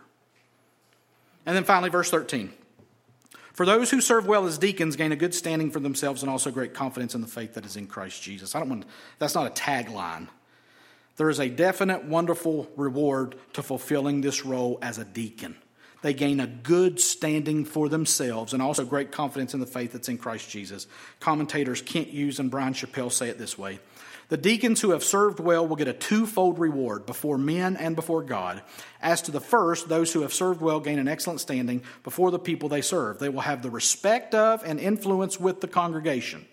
And 1.46 1.54
then 1.54 1.64
finally, 1.64 1.90
verse 1.90 2.10
13. 2.10 2.52
For 3.54 3.64
those 3.64 3.90
who 3.90 4.00
serve 4.00 4.26
well 4.26 4.46
as 4.46 4.58
deacons 4.58 4.96
gain 4.96 5.12
a 5.12 5.16
good 5.16 5.32
standing 5.32 5.70
for 5.70 5.78
themselves 5.78 6.22
and 6.22 6.30
also 6.30 6.50
great 6.50 6.74
confidence 6.74 7.14
in 7.14 7.20
the 7.20 7.28
faith 7.28 7.54
that 7.54 7.64
is 7.64 7.76
in 7.76 7.86
Christ 7.86 8.20
Jesus. 8.20 8.54
I 8.54 8.58
don't 8.58 8.68
want 8.68 8.84
that's 9.18 9.34
not 9.34 9.46
a 9.46 9.50
tagline. 9.50 10.28
There 11.16 11.30
is 11.30 11.38
a 11.38 11.48
definite 11.48 12.04
wonderful 12.04 12.68
reward 12.76 13.36
to 13.52 13.62
fulfilling 13.62 14.20
this 14.20 14.44
role 14.44 14.80
as 14.82 14.98
a 14.98 15.04
deacon. 15.04 15.56
They 16.02 16.12
gain 16.12 16.40
a 16.40 16.48
good 16.48 17.00
standing 17.00 17.64
for 17.64 17.88
themselves 17.88 18.52
and 18.52 18.60
also 18.60 18.84
great 18.84 19.12
confidence 19.12 19.54
in 19.54 19.60
the 19.60 19.66
faith 19.66 19.92
that's 19.92 20.08
in 20.08 20.18
Christ 20.18 20.50
Jesus. 20.50 20.88
Commentators 21.20 21.80
Kent 21.80 22.08
Hughes 22.08 22.40
and 22.40 22.50
Bryan 22.50 22.74
Chapell 22.74 23.12
say 23.12 23.28
it 23.28 23.38
this 23.38 23.56
way 23.56 23.78
The 24.34 24.40
deacons 24.40 24.80
who 24.80 24.90
have 24.90 25.04
served 25.04 25.38
well 25.38 25.64
will 25.64 25.76
get 25.76 25.86
a 25.86 25.92
twofold 25.92 26.58
reward 26.58 27.06
before 27.06 27.38
men 27.38 27.76
and 27.76 27.94
before 27.94 28.24
God. 28.24 28.62
As 29.00 29.22
to 29.22 29.30
the 29.30 29.38
first, 29.38 29.88
those 29.88 30.12
who 30.12 30.22
have 30.22 30.34
served 30.34 30.60
well 30.60 30.80
gain 30.80 30.98
an 30.98 31.06
excellent 31.06 31.38
standing 31.38 31.84
before 32.02 32.32
the 32.32 32.38
people 32.40 32.68
they 32.68 32.80
serve. 32.80 33.20
They 33.20 33.28
will 33.28 33.42
have 33.42 33.62
the 33.62 33.70
respect 33.70 34.34
of 34.34 34.64
and 34.64 34.80
influence 34.80 35.38
with 35.38 35.60
the 35.60 35.68
congregation. 35.68 36.46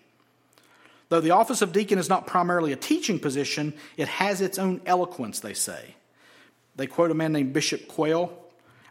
Though 1.08 1.20
the 1.20 1.32
office 1.32 1.60
of 1.60 1.72
deacon 1.72 1.98
is 1.98 2.08
not 2.08 2.28
primarily 2.28 2.72
a 2.72 2.76
teaching 2.76 3.18
position, 3.18 3.74
it 3.96 4.06
has 4.06 4.40
its 4.40 4.60
own 4.60 4.80
eloquence, 4.86 5.40
they 5.40 5.54
say. 5.54 5.96
They 6.76 6.86
quote 6.86 7.10
a 7.10 7.14
man 7.14 7.32
named 7.32 7.52
Bishop 7.52 7.88
Quayle, 7.88 8.32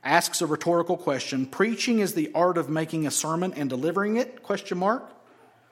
asks 0.03 0.41
a 0.41 0.45
rhetorical 0.45 0.97
question, 0.97 1.45
preaching 1.45 1.99
is 1.99 2.13
the 2.13 2.29
art 2.35 2.57
of 2.57 2.67
making 2.67 3.07
a 3.07 3.11
sermon 3.11 3.53
and 3.53 3.69
delivering 3.69 4.17
it? 4.17 4.43
Question 4.43 4.79
mark. 4.79 5.09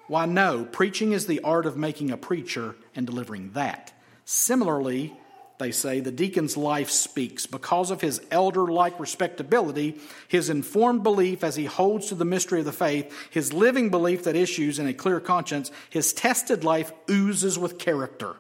Why, 0.10 0.26
no, 0.26 0.66
preaching 0.66 1.12
is 1.12 1.28
the 1.28 1.42
art 1.42 1.68
of 1.68 1.78
making 1.78 2.10
a 2.10 2.18
preacher 2.18 2.76
and 2.96 3.06
delivering 3.06 3.52
that. 3.52 3.94
Similarly, 4.26 5.16
they 5.60 5.70
say, 5.70 6.00
the 6.00 6.12
deacon's 6.12 6.58
life 6.58 6.90
speaks. 6.90 7.46
Because 7.46 7.92
of 7.92 8.02
his 8.02 8.20
elder 8.32 8.66
like 8.66 9.00
respectability, 9.00 10.00
his 10.28 10.50
informed 10.50 11.04
belief 11.04 11.44
as 11.44 11.56
he 11.56 11.66
holds 11.66 12.08
to 12.08 12.16
the 12.16 12.26
mystery 12.26 12.58
of 12.58 12.66
the 12.66 12.72
faith, 12.72 13.14
his 13.30 13.54
living 13.54 13.92
belief 13.92 14.24
that 14.24 14.36
issues 14.36 14.80
in 14.80 14.88
a 14.88 14.96
clear 14.96 15.20
conscience, 15.20 15.72
his 15.92 16.12
tested 16.12 16.64
life 16.64 16.92
oozes 17.08 17.60
with 17.60 17.78
character. 17.78 18.36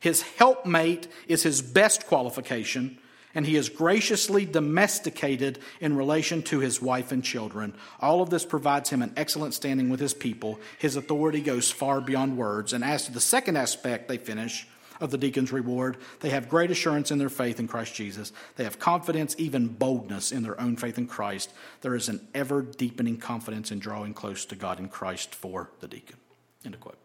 His 0.00 0.22
helpmate 0.22 1.06
is 1.28 1.44
his 1.44 1.62
best 1.62 2.08
qualification 2.08 2.98
and 3.36 3.46
he 3.46 3.54
is 3.54 3.68
graciously 3.68 4.46
domesticated 4.46 5.58
in 5.78 5.94
relation 5.94 6.42
to 6.42 6.58
his 6.58 6.80
wife 6.80 7.12
and 7.12 7.22
children. 7.22 7.74
All 8.00 8.22
of 8.22 8.30
this 8.30 8.46
provides 8.46 8.88
him 8.88 9.02
an 9.02 9.12
excellent 9.14 9.52
standing 9.52 9.90
with 9.90 10.00
his 10.00 10.14
people. 10.14 10.58
His 10.78 10.96
authority 10.96 11.42
goes 11.42 11.70
far 11.70 12.00
beyond 12.00 12.38
words. 12.38 12.72
And 12.72 12.82
as 12.82 13.04
to 13.04 13.12
the 13.12 13.20
second 13.20 13.58
aspect, 13.58 14.08
they 14.08 14.16
finish 14.16 14.66
of 15.02 15.10
the 15.10 15.18
deacon's 15.18 15.52
reward, 15.52 15.98
they 16.20 16.30
have 16.30 16.48
great 16.48 16.70
assurance 16.70 17.10
in 17.10 17.18
their 17.18 17.28
faith 17.28 17.60
in 17.60 17.68
Christ 17.68 17.94
Jesus. 17.94 18.32
They 18.56 18.64
have 18.64 18.78
confidence, 18.78 19.36
even 19.36 19.68
boldness 19.68 20.32
in 20.32 20.42
their 20.42 20.58
own 20.58 20.76
faith 20.76 20.96
in 20.96 21.06
Christ. 21.06 21.52
There 21.82 21.94
is 21.94 22.08
an 22.08 22.26
ever 22.34 22.62
deepening 22.62 23.18
confidence 23.18 23.70
in 23.70 23.78
drawing 23.78 24.14
close 24.14 24.46
to 24.46 24.56
God 24.56 24.78
in 24.78 24.88
Christ 24.88 25.34
for 25.34 25.68
the 25.80 25.88
deacon. 25.88 26.16
End 26.64 26.72
of 26.72 26.80
quote. 26.80 26.96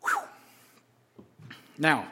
Whew. 0.00 0.22
Now, 1.76 2.06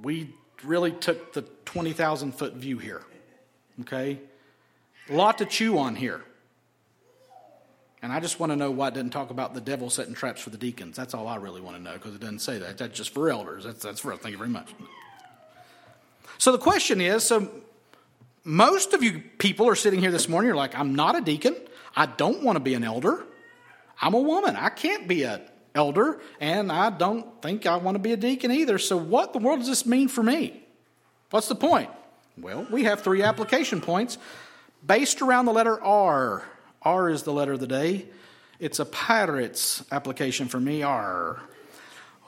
we 0.00 0.32
really 0.62 0.92
took 0.92 1.32
the 1.32 1.42
20,000 1.64 2.32
foot 2.32 2.54
view 2.54 2.78
here. 2.78 3.02
Okay? 3.80 4.20
A 5.10 5.12
lot 5.12 5.38
to 5.38 5.46
chew 5.46 5.78
on 5.78 5.96
here. 5.96 6.22
And 8.02 8.12
I 8.12 8.20
just 8.20 8.38
want 8.38 8.52
to 8.52 8.56
know 8.56 8.70
why 8.70 8.88
it 8.88 8.94
didn't 8.94 9.12
talk 9.12 9.30
about 9.30 9.54
the 9.54 9.62
devil 9.62 9.88
setting 9.88 10.14
traps 10.14 10.42
for 10.42 10.50
the 10.50 10.58
deacons. 10.58 10.94
That's 10.94 11.14
all 11.14 11.26
I 11.26 11.36
really 11.36 11.62
want 11.62 11.76
to 11.78 11.82
know 11.82 11.94
because 11.94 12.14
it 12.14 12.20
doesn't 12.20 12.40
say 12.40 12.58
that. 12.58 12.76
That's 12.76 12.96
just 12.96 13.14
for 13.14 13.30
elders. 13.30 13.64
That's, 13.64 13.82
that's 13.82 14.00
for 14.00 14.12
us. 14.12 14.18
Thank 14.20 14.32
you 14.32 14.38
very 14.38 14.50
much. 14.50 14.74
So 16.36 16.52
the 16.52 16.58
question 16.58 17.00
is 17.00 17.24
so 17.24 17.48
most 18.44 18.92
of 18.92 19.02
you 19.02 19.22
people 19.38 19.68
are 19.68 19.74
sitting 19.74 20.00
here 20.00 20.10
this 20.10 20.28
morning, 20.28 20.48
you're 20.48 20.56
like, 20.56 20.78
I'm 20.78 20.94
not 20.94 21.16
a 21.16 21.22
deacon. 21.22 21.56
I 21.96 22.04
don't 22.04 22.42
want 22.42 22.56
to 22.56 22.60
be 22.60 22.74
an 22.74 22.84
elder. 22.84 23.24
I'm 24.00 24.12
a 24.12 24.20
woman. 24.20 24.54
I 24.56 24.68
can't 24.68 25.08
be 25.08 25.22
an 25.22 25.40
elder, 25.74 26.20
and 26.40 26.70
I 26.70 26.90
don't 26.90 27.42
think 27.42 27.66
I 27.66 27.76
want 27.76 27.96
to 27.96 27.98
be 27.98 28.12
a 28.12 28.16
deacon 28.16 28.50
either. 28.50 28.78
So, 28.78 28.96
what 28.96 29.32
the 29.32 29.38
world 29.38 29.60
does 29.60 29.68
this 29.68 29.86
mean 29.86 30.08
for 30.08 30.22
me? 30.22 30.62
What's 31.30 31.48
the 31.48 31.54
point? 31.54 31.90
Well, 32.38 32.66
we 32.70 32.84
have 32.84 33.00
three 33.00 33.22
application 33.22 33.80
points 33.80 34.18
based 34.86 35.22
around 35.22 35.46
the 35.46 35.52
letter 35.52 35.80
R. 35.82 36.44
R 36.82 37.08
is 37.08 37.22
the 37.22 37.32
letter 37.32 37.52
of 37.52 37.60
the 37.60 37.66
day. 37.66 38.06
It's 38.58 38.78
a 38.78 38.84
pirate's 38.84 39.84
application 39.90 40.48
for 40.48 40.60
me. 40.60 40.82
R. 40.82 41.40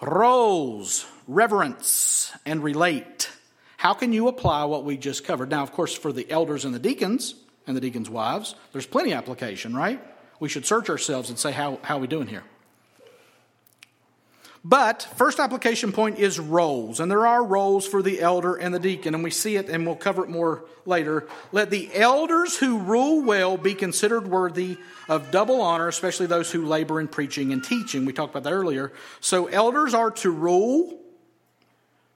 Roles, 0.00 1.06
reverence, 1.26 2.32
and 2.44 2.62
relate. 2.62 3.30
How 3.76 3.94
can 3.94 4.12
you 4.12 4.28
apply 4.28 4.64
what 4.64 4.84
we 4.84 4.96
just 4.96 5.24
covered? 5.24 5.50
Now, 5.50 5.62
of 5.62 5.72
course, 5.72 5.94
for 5.94 6.12
the 6.12 6.28
elders 6.30 6.64
and 6.64 6.74
the 6.74 6.78
deacons 6.78 7.34
and 7.66 7.76
the 7.76 7.80
deacons' 7.80 8.10
wives, 8.10 8.54
there's 8.72 8.86
plenty 8.86 9.12
application, 9.12 9.74
right? 9.74 10.02
We 10.40 10.48
should 10.48 10.66
search 10.66 10.90
ourselves 10.90 11.30
and 11.30 11.38
say, 11.38 11.52
how, 11.52 11.78
how 11.82 11.96
are 11.96 12.00
we 12.00 12.06
doing 12.06 12.26
here? 12.26 12.44
But 14.68 15.06
first 15.14 15.38
application 15.38 15.92
point 15.92 16.18
is 16.18 16.40
roles, 16.40 16.98
and 16.98 17.08
there 17.08 17.24
are 17.24 17.44
roles 17.44 17.86
for 17.86 18.02
the 18.02 18.20
elder 18.20 18.56
and 18.56 18.74
the 18.74 18.80
deacon, 18.80 19.14
and 19.14 19.22
we 19.22 19.30
see 19.30 19.54
it, 19.54 19.68
and 19.68 19.86
we'll 19.86 19.94
cover 19.94 20.24
it 20.24 20.28
more 20.28 20.64
later. 20.84 21.28
Let 21.52 21.70
the 21.70 21.88
elders 21.94 22.56
who 22.56 22.80
rule 22.80 23.22
well 23.22 23.56
be 23.56 23.74
considered 23.74 24.26
worthy 24.26 24.76
of 25.08 25.30
double 25.30 25.60
honor, 25.60 25.86
especially 25.86 26.26
those 26.26 26.50
who 26.50 26.66
labor 26.66 26.98
in 26.98 27.06
preaching 27.06 27.52
and 27.52 27.62
teaching. 27.62 28.06
We 28.06 28.12
talked 28.12 28.32
about 28.32 28.42
that 28.42 28.52
earlier. 28.52 28.92
So 29.20 29.46
elders 29.46 29.94
are 29.94 30.10
to 30.10 30.32
rule, 30.32 30.98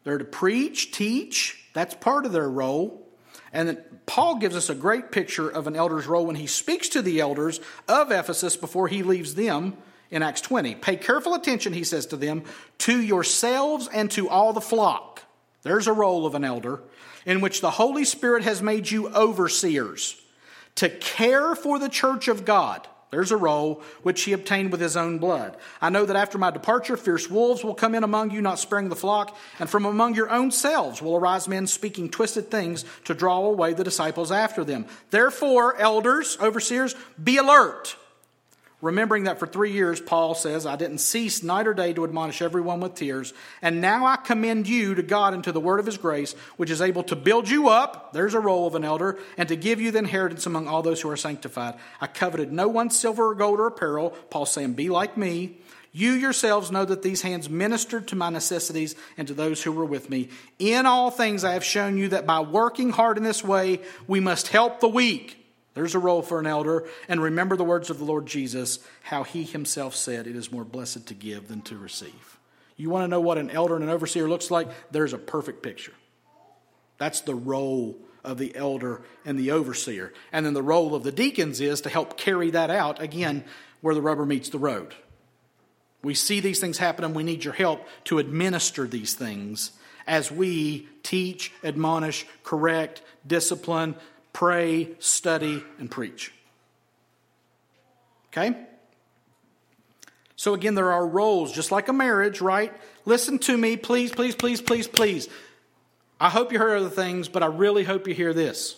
they're 0.03 0.19
to 0.19 0.25
preach, 0.25 0.91
teach. 0.91 1.69
That's 1.73 1.95
part 1.95 2.27
of 2.27 2.33
their 2.33 2.51
role. 2.51 3.07
And 3.53 3.79
Paul 4.07 4.39
gives 4.39 4.57
us 4.57 4.69
a 4.69 4.75
great 4.75 5.13
picture 5.13 5.49
of 5.49 5.69
an 5.69 5.77
elder's 5.77 6.09
role 6.09 6.27
when 6.27 6.35
he 6.35 6.49
speaks 6.49 6.89
to 6.91 7.03
the 7.03 7.21
elders 7.21 7.61
of 7.87 8.11
Ephesus 8.11 8.57
before 8.57 8.89
he 8.89 9.05
leaves 9.05 9.37
them 9.37 9.77
in 10.11 10.23
Acts 10.23 10.41
20. 10.41 10.75
Pay 10.77 10.97
careful 10.97 11.35
attention, 11.35 11.73
he 11.73 11.85
says 11.85 12.07
to 12.07 12.17
them, 12.17 12.45
to 12.79 13.01
yourselves 13.01 13.89
and 13.93 14.11
to 14.13 14.29
all 14.29 14.53
the 14.53 14.61
flock. 14.61 15.23
There's 15.63 15.87
a 15.87 15.93
role 15.93 16.27
of 16.27 16.35
an 16.35 16.45
elder 16.45 16.81
in 17.27 17.41
which 17.41 17.61
the 17.61 17.71
Holy 17.71 18.05
Spirit 18.05 18.45
has 18.45 18.63
made 18.63 18.91
you 18.91 19.09
overseers 19.09 20.21
to 20.77 20.89
care 20.89 21.55
for 21.55 21.79
the 21.79 21.89
church 21.89 22.29
of 22.29 22.45
God. 22.45 22.87
There's 23.11 23.33
a 23.33 23.37
role 23.37 23.83
which 24.03 24.23
he 24.23 24.33
obtained 24.33 24.71
with 24.71 24.81
his 24.81 24.97
own 24.97 25.19
blood. 25.19 25.57
I 25.83 25.91
know 25.91 26.07
that 26.07 26.17
after 26.17 26.39
my 26.39 26.53
departure, 26.53 26.97
fierce 26.97 27.29
wolves 27.29 27.65
will 27.65 27.75
come 27.75 27.97
in 27.97 28.05
among 28.05 28.31
you, 28.31 28.41
not 28.41 28.61
sparing 28.61 28.89
the 28.89 28.97
flock, 28.97 29.37
and 29.59 29.69
from 29.69 29.85
among 29.85 30.15
your 30.15 30.31
own 30.31 30.53
selves 30.53 31.03
will 31.03 31.17
arise 31.17 31.49
men 31.49 31.67
speaking 31.67 32.09
twisted 32.09 32.51
things 32.51 32.85
to 33.07 33.15
draw 33.15 33.45
away 33.45 33.75
the 33.75 33.83
disciples 33.83 34.31
after 34.31 34.63
them. 34.63 34.87
Therefore, 35.11 35.77
elders, 35.77 36.39
overseers, 36.41 36.95
be 37.23 37.37
alert 37.37 37.97
Remembering 38.83 39.25
that 39.25 39.39
for 39.39 39.47
three 39.47 39.73
years, 39.73 40.01
Paul 40.01 40.35
says, 40.35 40.65
I 40.65 40.77
didn't 40.77 40.99
cease 40.99 41.43
night 41.43 41.67
or 41.67 41.75
day 41.75 41.93
to 41.93 42.05
admonish 42.05 42.41
everyone 42.41 42.81
with 42.81 42.95
tears. 42.95 43.35
And 43.61 43.83
now 43.83 44.07
I 44.07 44.17
commend 44.17 44.67
you 44.69 44.95
to 44.95 45.03
God 45.03 45.35
and 45.35 45.45
to 45.45 45.53
the 45.53 45.61
word 45.61 45.81
of 45.81 45.87
his 45.87 45.99
grace, 45.99 46.33
which 46.57 46.71
is 46.71 46.81
able 46.81 47.03
to 47.05 47.17
build 47.17 47.49
you 47.51 47.69
up, 47.69 48.15
there's 48.15 48.33
a 48.33 48.41
role 48.41 48.67
of 48.67 48.75
an 48.75 48.85
elder, 48.85 49.19
and 49.37 49.49
to 49.51 49.57
give 49.57 49.83
you 49.83 49.91
the 49.91 49.99
inheritance 49.99 50.47
among 50.47 50.67
all 50.67 50.83
those 50.83 51.03
who 51.03 51.11
are 51.11 51.17
sanctified. 51.17 51.75
I 52.01 52.07
coveted 52.07 52.53
no 52.53 52.69
one's 52.69 52.99
silver 52.99 53.29
or 53.29 53.35
gold 53.35 53.61
or 53.61 53.67
apparel. 53.67 54.11
Paul 54.31 54.47
saying, 54.47 54.73
Be 54.73 54.89
like 54.89 55.17
me. 55.17 55.59
You 55.93 56.13
yourselves 56.13 56.71
know 56.71 56.85
that 56.85 57.03
these 57.03 57.21
hands 57.21 57.51
ministered 57.51 58.09
to 58.09 58.17
my 58.17 58.31
necessities 58.31 58.95
and 59.19 59.27
to 59.29 59.35
those 59.35 59.63
who 59.63 59.73
were 59.73 59.85
with 59.85 60.09
me. 60.09 60.29
In 60.59 60.87
all 60.87 61.11
things 61.11 61.43
I 61.43 61.55
have 61.55 61.65
shown 61.65 61.99
you 61.99 62.09
that 62.09 62.27
by 62.27 62.41
working 62.41 62.91
hard 62.91 63.19
in 63.19 63.25
this 63.25 63.43
way, 63.43 63.81
we 64.07 64.21
must 64.21 64.49
help 64.49 64.81
the 64.81 64.89
weak. 64.89 65.40
There's 65.75 65.95
a 65.95 66.01
role 66.01 66.23
for 66.23 66.41
an 66.41 66.47
elder. 66.47 66.89
And 67.09 67.23
remember 67.23 67.57
the 67.57 67.65
words 67.65 67.91
of 67.91 67.99
the 67.99 68.05
Lord 68.05 68.27
Jesus, 68.27 68.81
how 69.03 69.23
he 69.23 69.45
himself 69.45 69.95
said, 69.95 70.27
It 70.27 70.37
is 70.37 70.53
more 70.53 70.65
blessed 70.65 71.07
to 71.07 71.15
give 71.15 71.49
than 71.49 71.63
to 71.63 71.77
receive. 71.77 72.39
You 72.77 72.91
want 72.91 73.05
to 73.05 73.09
know 73.09 73.21
what 73.21 73.39
an 73.39 73.51
elder 73.51 73.75
and 73.75 73.85
an 73.85 73.91
overseer 73.91 74.29
looks 74.29 74.51
like? 74.51 74.69
There's 74.91 75.13
a 75.13 75.19
perfect 75.19 75.63
picture. 75.63 75.93
That's 76.99 77.21
the 77.21 77.35
role 77.35 77.99
of 78.25 78.39
the 78.39 78.55
elder 78.55 79.03
and 79.25 79.39
the 79.39 79.53
overseer. 79.53 80.13
And 80.33 80.45
then 80.45 80.55
the 80.55 80.63
role 80.63 80.95
of 80.95 81.03
the 81.03 81.13
deacons 81.13 81.61
is 81.61 81.83
to 81.83 81.89
help 81.89 82.17
carry 82.17 82.51
that 82.51 82.71
out, 82.71 83.01
again, 83.01 83.45
where 83.81 83.95
the 83.95 84.03
rubber 84.03 84.27
meets 84.27 84.49
the 84.49 84.59
road. 84.59 84.95
We 86.03 86.15
see 86.15 86.41
these 86.41 86.61
things 86.61 86.79
happen 86.79 87.05
and 87.05 87.15
we 87.15 87.23
need 87.23 87.45
your 87.45 87.55
help 87.55 87.87
to 88.05 88.19
administer 88.19 88.87
these 88.87 89.15
things 89.15 89.73
as 90.07 90.33
we 90.33 90.89
teach, 91.03 91.53
admonish, 91.63 92.27
correct, 92.43 93.03
discipline, 93.27 93.95
pray, 94.33 94.91
study, 94.99 95.63
and 95.79 95.91
preach. 95.91 96.33
Okay? 98.29 98.57
So 100.37 100.55
again, 100.55 100.75
there 100.75 100.93
are 100.93 101.07
roles, 101.07 101.53
just 101.53 101.71
like 101.71 101.89
a 101.89 101.93
marriage, 101.93 102.41
right? 102.41 102.73
Listen 103.05 103.39
to 103.41 103.57
me, 103.57 103.77
please, 103.77 104.11
please, 104.11 104.35
please, 104.35 104.61
please, 104.61 104.89
please. 104.89 105.29
I 106.19 106.31
hope 106.31 106.53
you 106.53 106.59
heard 106.59 106.79
other 106.79 106.91
things, 106.91 107.29
but 107.29 107.43
I 107.43 107.47
really 107.47 107.85
hope 107.85 108.07
you 108.07 108.15
hear 108.15 108.33
this. 108.33 108.77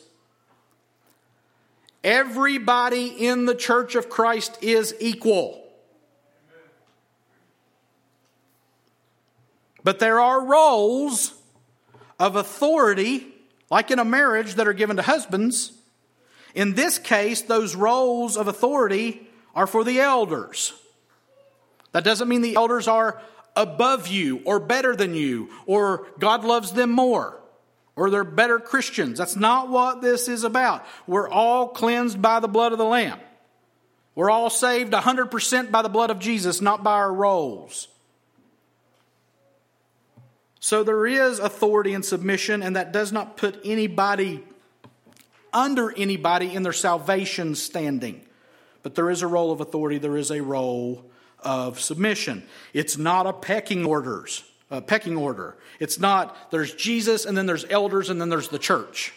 Everybody 2.03 3.07
in 3.09 3.47
the 3.47 3.55
church 3.55 3.95
of 3.95 4.09
Christ 4.09 4.59
is 4.61 4.95
equal. 4.99 5.63
But 9.85 9.99
there 9.99 10.21
are 10.21 10.45
roles 10.45 11.35
of 12.19 12.37
authority 12.37 13.32
like 13.73 13.91
in 13.91 13.99
a 13.99 14.05
marriage 14.05 14.57
that 14.57 14.69
are 14.69 14.75
given 14.75 14.97
to 14.97 15.03
husbands. 15.03 15.73
In 16.55 16.75
this 16.75 16.99
case, 16.99 17.41
those 17.41 17.75
roles 17.75 18.37
of 18.37 18.47
authority 18.47 19.27
are 19.55 19.67
for 19.67 19.83
the 19.83 19.99
elders. 19.99 20.75
That 21.93 22.05
doesn't 22.05 22.29
mean 22.29 22.43
the 22.43 22.57
elders 22.57 22.87
are 22.87 23.23
above 23.57 24.09
you 24.09 24.43
or 24.45 24.61
better 24.61 24.95
than 24.95 25.15
you 25.15 25.49
or 25.65 26.07
God 26.19 26.45
loves 26.45 26.73
them 26.73 26.91
more 26.91 27.41
or 27.97 28.11
they're 28.11 28.25
better 28.25 28.59
Christians. 28.59 29.17
That's 29.17 29.37
not 29.37 29.71
what 29.71 30.03
this 30.03 30.29
is 30.29 30.45
about. 30.45 30.85
We're 31.07 31.31
all 31.31 31.69
cleansed 31.69 32.21
by 32.21 32.41
the 32.41 32.49
blood 32.49 32.73
of 32.73 32.79
the 32.79 32.85
Lamb. 32.85 33.21
We're 34.15 34.31
all 34.31 34.51
saved 34.51 34.93
100% 34.93 35.71
by 35.71 35.81
the 35.81 35.89
blood 35.89 36.11
of 36.11 36.19
Jesus, 36.19 36.61
not 36.61 36.85
by 36.85 36.93
our 36.93 37.13
roles. 37.13 37.89
So 40.63 40.85
there 40.85 41.09
is 41.09 41.41
authority 41.41 41.93
and 41.93 42.05
submission, 42.05 42.63
and 42.63 42.77
that 42.77 42.93
does 42.93 43.11
not 43.11 43.37
put 43.37 43.61
anybody 43.65 44.45
under 45.53 45.93
anybody 45.99 46.55
in 46.55 46.63
their 46.63 46.73
salvation 46.73 47.57
standing. 47.57 48.25
But 48.85 48.95
there 48.95 49.11
is 49.11 49.23
a 49.23 49.27
role 49.27 49.51
of 49.51 49.61
authority, 49.61 49.99
there 49.99 50.17
is 50.17 50.31
a 50.31 50.41
role 50.41 51.05
of 51.41 51.81
submission. 51.81 52.45
It's 52.73 52.97
not 52.97 53.27
a 53.27 53.33
pecking 53.33 53.85
orders, 53.85 54.45
a 54.71 54.81
pecking 54.81 55.17
order. 55.17 55.57
It's 55.81 55.99
not 55.99 56.53
there's 56.53 56.73
Jesus 56.73 57.27
and 57.27 57.37
then 57.37 57.47
there's 57.47 57.65
elders 57.69 58.09
and 58.09 58.21
then 58.21 58.29
there's 58.29 58.49
the 58.49 58.61
church. 58.61 59.13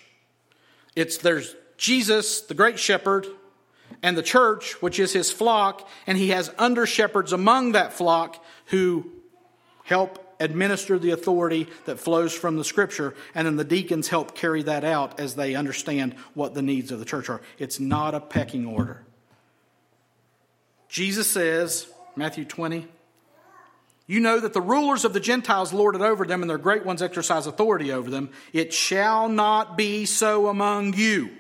It's 0.95 1.17
there's 1.17 1.55
Jesus, 1.77 2.41
the 2.41 2.55
great 2.55 2.79
shepherd, 2.79 3.27
and 4.01 4.17
the 4.17 4.23
church, 4.23 4.81
which 4.81 4.97
is 4.97 5.13
his 5.13 5.31
flock, 5.31 5.87
and 6.07 6.17
he 6.17 6.29
has 6.29 6.51
under 6.57 6.87
shepherds 6.87 7.33
among 7.33 7.73
that 7.73 7.93
flock 7.93 8.43
who 8.65 9.11
help 9.83 10.24
administer 10.39 10.99
the 10.99 11.11
authority 11.11 11.67
that 11.85 11.99
flows 11.99 12.33
from 12.33 12.57
the 12.57 12.63
scripture, 12.63 13.15
and 13.33 13.47
then 13.47 13.55
the 13.55 13.63
deacons 13.63 14.07
help 14.07 14.35
carry 14.35 14.63
that 14.63 14.83
out 14.83 15.19
as 15.19 15.35
they 15.35 15.55
understand 15.55 16.15
what 16.33 16.53
the 16.53 16.61
needs 16.61 16.91
of 16.91 16.99
the 16.99 17.05
church 17.05 17.29
are. 17.29 17.41
It's 17.57 17.79
not 17.79 18.13
a 18.15 18.19
pecking 18.19 18.65
order. 18.65 19.03
Jesus 20.89 21.29
says, 21.29 21.87
Matthew 22.15 22.45
20, 22.45 22.87
you 24.07 24.19
know 24.19 24.39
that 24.39 24.53
the 24.53 24.61
rulers 24.61 25.03
of 25.03 25.13
the 25.13 25.19
Gentiles 25.19 25.73
lord 25.73 25.95
it 25.95 26.01
over 26.01 26.25
them, 26.25 26.41
and 26.41 26.49
their 26.49 26.57
great 26.57 26.85
ones 26.85 27.01
exercise 27.01 27.47
authority 27.47 27.91
over 27.91 28.09
them. 28.09 28.29
It 28.53 28.73
shall 28.73 29.27
not 29.29 29.77
be 29.77 30.05
so 30.05 30.47
among 30.47 30.93
you. 30.93 31.31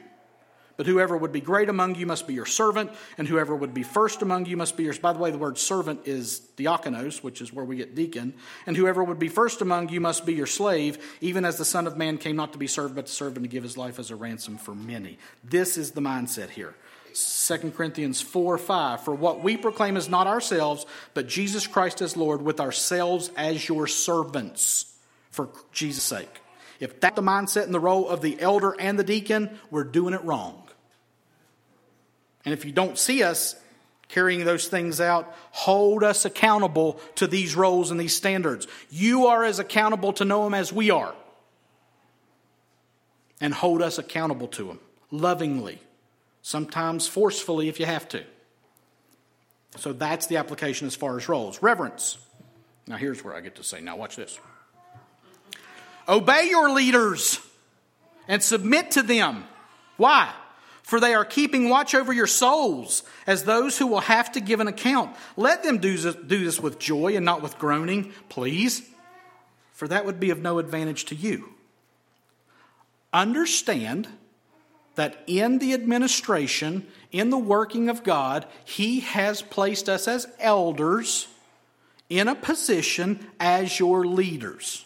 But 0.77 0.87
whoever 0.87 1.15
would 1.15 1.31
be 1.31 1.41
great 1.41 1.69
among 1.69 1.95
you 1.95 2.05
must 2.05 2.27
be 2.27 2.33
your 2.33 2.45
servant, 2.45 2.91
and 3.17 3.27
whoever 3.27 3.55
would 3.55 3.73
be 3.73 3.83
first 3.83 4.21
among 4.21 4.45
you 4.45 4.57
must 4.57 4.75
be 4.75 4.83
yours. 4.83 4.99
By 4.99 5.13
the 5.13 5.19
way, 5.19 5.31
the 5.31 5.37
word 5.37 5.57
servant 5.57 6.01
is 6.05 6.41
diakonos, 6.57 7.23
which 7.23 7.41
is 7.41 7.53
where 7.53 7.63
we 7.63 7.77
get 7.77 7.95
deacon. 7.95 8.33
And 8.65 8.75
whoever 8.75 9.03
would 9.03 9.19
be 9.19 9.29
first 9.29 9.61
among 9.61 9.89
you 9.89 10.01
must 10.01 10.25
be 10.25 10.33
your 10.33 10.47
slave, 10.47 11.17
even 11.21 11.45
as 11.45 11.57
the 11.57 11.65
Son 11.65 11.87
of 11.87 11.97
Man 11.97 12.17
came 12.17 12.35
not 12.35 12.53
to 12.53 12.59
be 12.59 12.67
served, 12.67 12.95
but 12.95 13.05
to 13.05 13.11
serve 13.11 13.37
and 13.37 13.45
to 13.45 13.49
give 13.49 13.63
his 13.63 13.77
life 13.77 13.99
as 13.99 14.11
a 14.11 14.15
ransom 14.15 14.57
for 14.57 14.75
many. 14.75 15.17
This 15.43 15.77
is 15.77 15.91
the 15.91 16.01
mindset 16.01 16.49
here. 16.49 16.75
2 17.13 17.71
Corinthians 17.71 18.21
4 18.21 18.57
5. 18.57 19.05
For 19.05 19.15
what 19.15 19.41
we 19.41 19.55
proclaim 19.55 19.95
is 19.95 20.09
not 20.09 20.27
ourselves, 20.27 20.85
but 21.13 21.27
Jesus 21.27 21.67
Christ 21.67 22.01
as 22.01 22.17
Lord, 22.17 22.41
with 22.41 22.59
ourselves 22.59 23.31
as 23.37 23.67
your 23.69 23.87
servants 23.87 24.93
for 25.31 25.49
Jesus' 25.71 26.03
sake. 26.03 26.41
If 26.79 26.99
that's 26.99 27.15
the 27.15 27.21
mindset 27.21 27.63
and 27.63 27.73
the 27.73 27.79
role 27.79 28.09
of 28.09 28.21
the 28.21 28.39
elder 28.41 28.75
and 28.77 28.99
the 28.99 29.03
deacon, 29.03 29.57
we're 29.71 29.85
doing 29.85 30.13
it 30.13 30.23
wrong. 30.23 30.64
And 32.45 32.53
if 32.53 32.63
you 32.63 32.71
don't 32.71 32.97
see 32.97 33.23
us 33.23 33.55
carrying 34.07 34.45
those 34.45 34.67
things 34.67 35.01
out, 35.01 35.35
hold 35.51 36.03
us 36.03 36.25
accountable 36.25 36.99
to 37.15 37.27
these 37.27 37.55
roles 37.55 37.91
and 37.91 37.99
these 37.99 38.15
standards. 38.15 38.67
You 38.91 39.27
are 39.27 39.43
as 39.43 39.59
accountable 39.59 40.13
to 40.13 40.25
know 40.25 40.43
them 40.43 40.53
as 40.53 40.71
we 40.71 40.91
are. 40.91 41.13
And 43.41 43.53
hold 43.53 43.81
us 43.81 43.97
accountable 43.97 44.47
to 44.49 44.67
them 44.67 44.79
lovingly, 45.11 45.79
sometimes 46.41 47.07
forcefully 47.07 47.67
if 47.67 47.79
you 47.79 47.85
have 47.85 48.07
to. 48.09 48.23
So 49.77 49.91
that's 49.91 50.27
the 50.27 50.37
application 50.37 50.87
as 50.87 50.95
far 50.95 51.17
as 51.17 51.27
roles. 51.27 51.61
Reverence. 51.61 52.17
Now, 52.87 52.97
here's 52.97 53.23
where 53.23 53.35
I 53.35 53.41
get 53.41 53.55
to 53.55 53.63
say, 53.63 53.81
now 53.81 53.97
watch 53.97 54.15
this. 54.15 54.39
Obey 56.07 56.49
your 56.49 56.69
leaders 56.69 57.39
and 58.27 58.41
submit 58.41 58.91
to 58.91 59.01
them. 59.01 59.43
Why? 59.97 60.31
For 60.85 60.99
they 60.99 61.15
are 61.15 61.25
keeping 61.25 61.67
watch 61.67 61.95
over 61.95 62.13
your 62.13 62.27
souls 62.27 63.01
as 63.25 63.43
those 63.43 63.75
who 63.75 63.87
will 63.87 64.01
have 64.01 64.31
to 64.31 64.39
give 64.39 64.59
an 64.59 64.67
account. 64.67 65.15
Let 65.35 65.63
them 65.63 65.79
do 65.79 65.97
this 65.97 66.59
with 66.59 66.77
joy 66.77 67.15
and 67.15 67.25
not 67.25 67.41
with 67.41 67.57
groaning, 67.57 68.13
please, 68.29 68.87
for 69.71 69.87
that 69.87 70.05
would 70.05 70.19
be 70.19 70.29
of 70.29 70.43
no 70.43 70.59
advantage 70.59 71.05
to 71.05 71.15
you. 71.15 71.49
Understand 73.11 74.07
that 74.93 75.23
in 75.25 75.57
the 75.57 75.73
administration, 75.73 76.85
in 77.11 77.31
the 77.31 77.37
working 77.39 77.89
of 77.89 78.03
God, 78.03 78.45
He 78.63 78.99
has 78.99 79.41
placed 79.41 79.89
us 79.89 80.07
as 80.07 80.27
elders 80.39 81.27
in 82.11 82.27
a 82.27 82.35
position 82.35 83.25
as 83.39 83.79
your 83.79 84.05
leaders. 84.05 84.85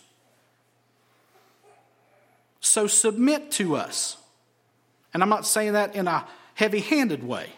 So 2.62 2.88
submit 2.88 3.52
to 3.52 3.76
us. 3.76 4.16
And 5.14 5.24
I'm 5.24 5.30
not 5.30 5.46
saying 5.46 5.74
that 5.74 5.96
in 5.96 6.08
a 6.08 6.26
heavy 6.54 6.80
handed 6.82 7.24
way. 7.24 7.50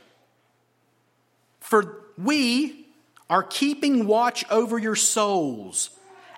For 1.59 2.03
we 2.17 2.87
are 3.29 3.43
keeping 3.43 4.07
watch 4.07 4.45
over 4.49 4.77
your 4.77 4.95
souls 4.95 5.89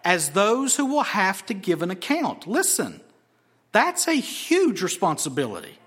as 0.03 0.31
those 0.31 0.75
who 0.75 0.85
will 0.85 1.03
have 1.03 1.45
to 1.47 1.53
give 1.53 1.81
an 1.81 1.91
account. 1.91 2.45
Listen, 2.47 3.01
that's 3.71 4.07
a 4.07 4.13
huge 4.13 4.81
responsibility. 4.81 5.79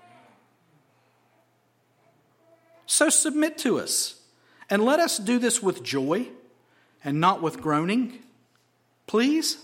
So 2.85 3.09
submit 3.09 3.57
to 3.59 3.79
us 3.79 4.21
and 4.69 4.83
let 4.83 4.99
us 4.99 5.17
do 5.17 5.39
this 5.39 5.61
with 5.61 5.83
joy 5.83 6.27
and 7.03 7.19
not 7.21 7.41
with 7.41 7.61
groaning, 7.61 8.19
please. 9.05 9.57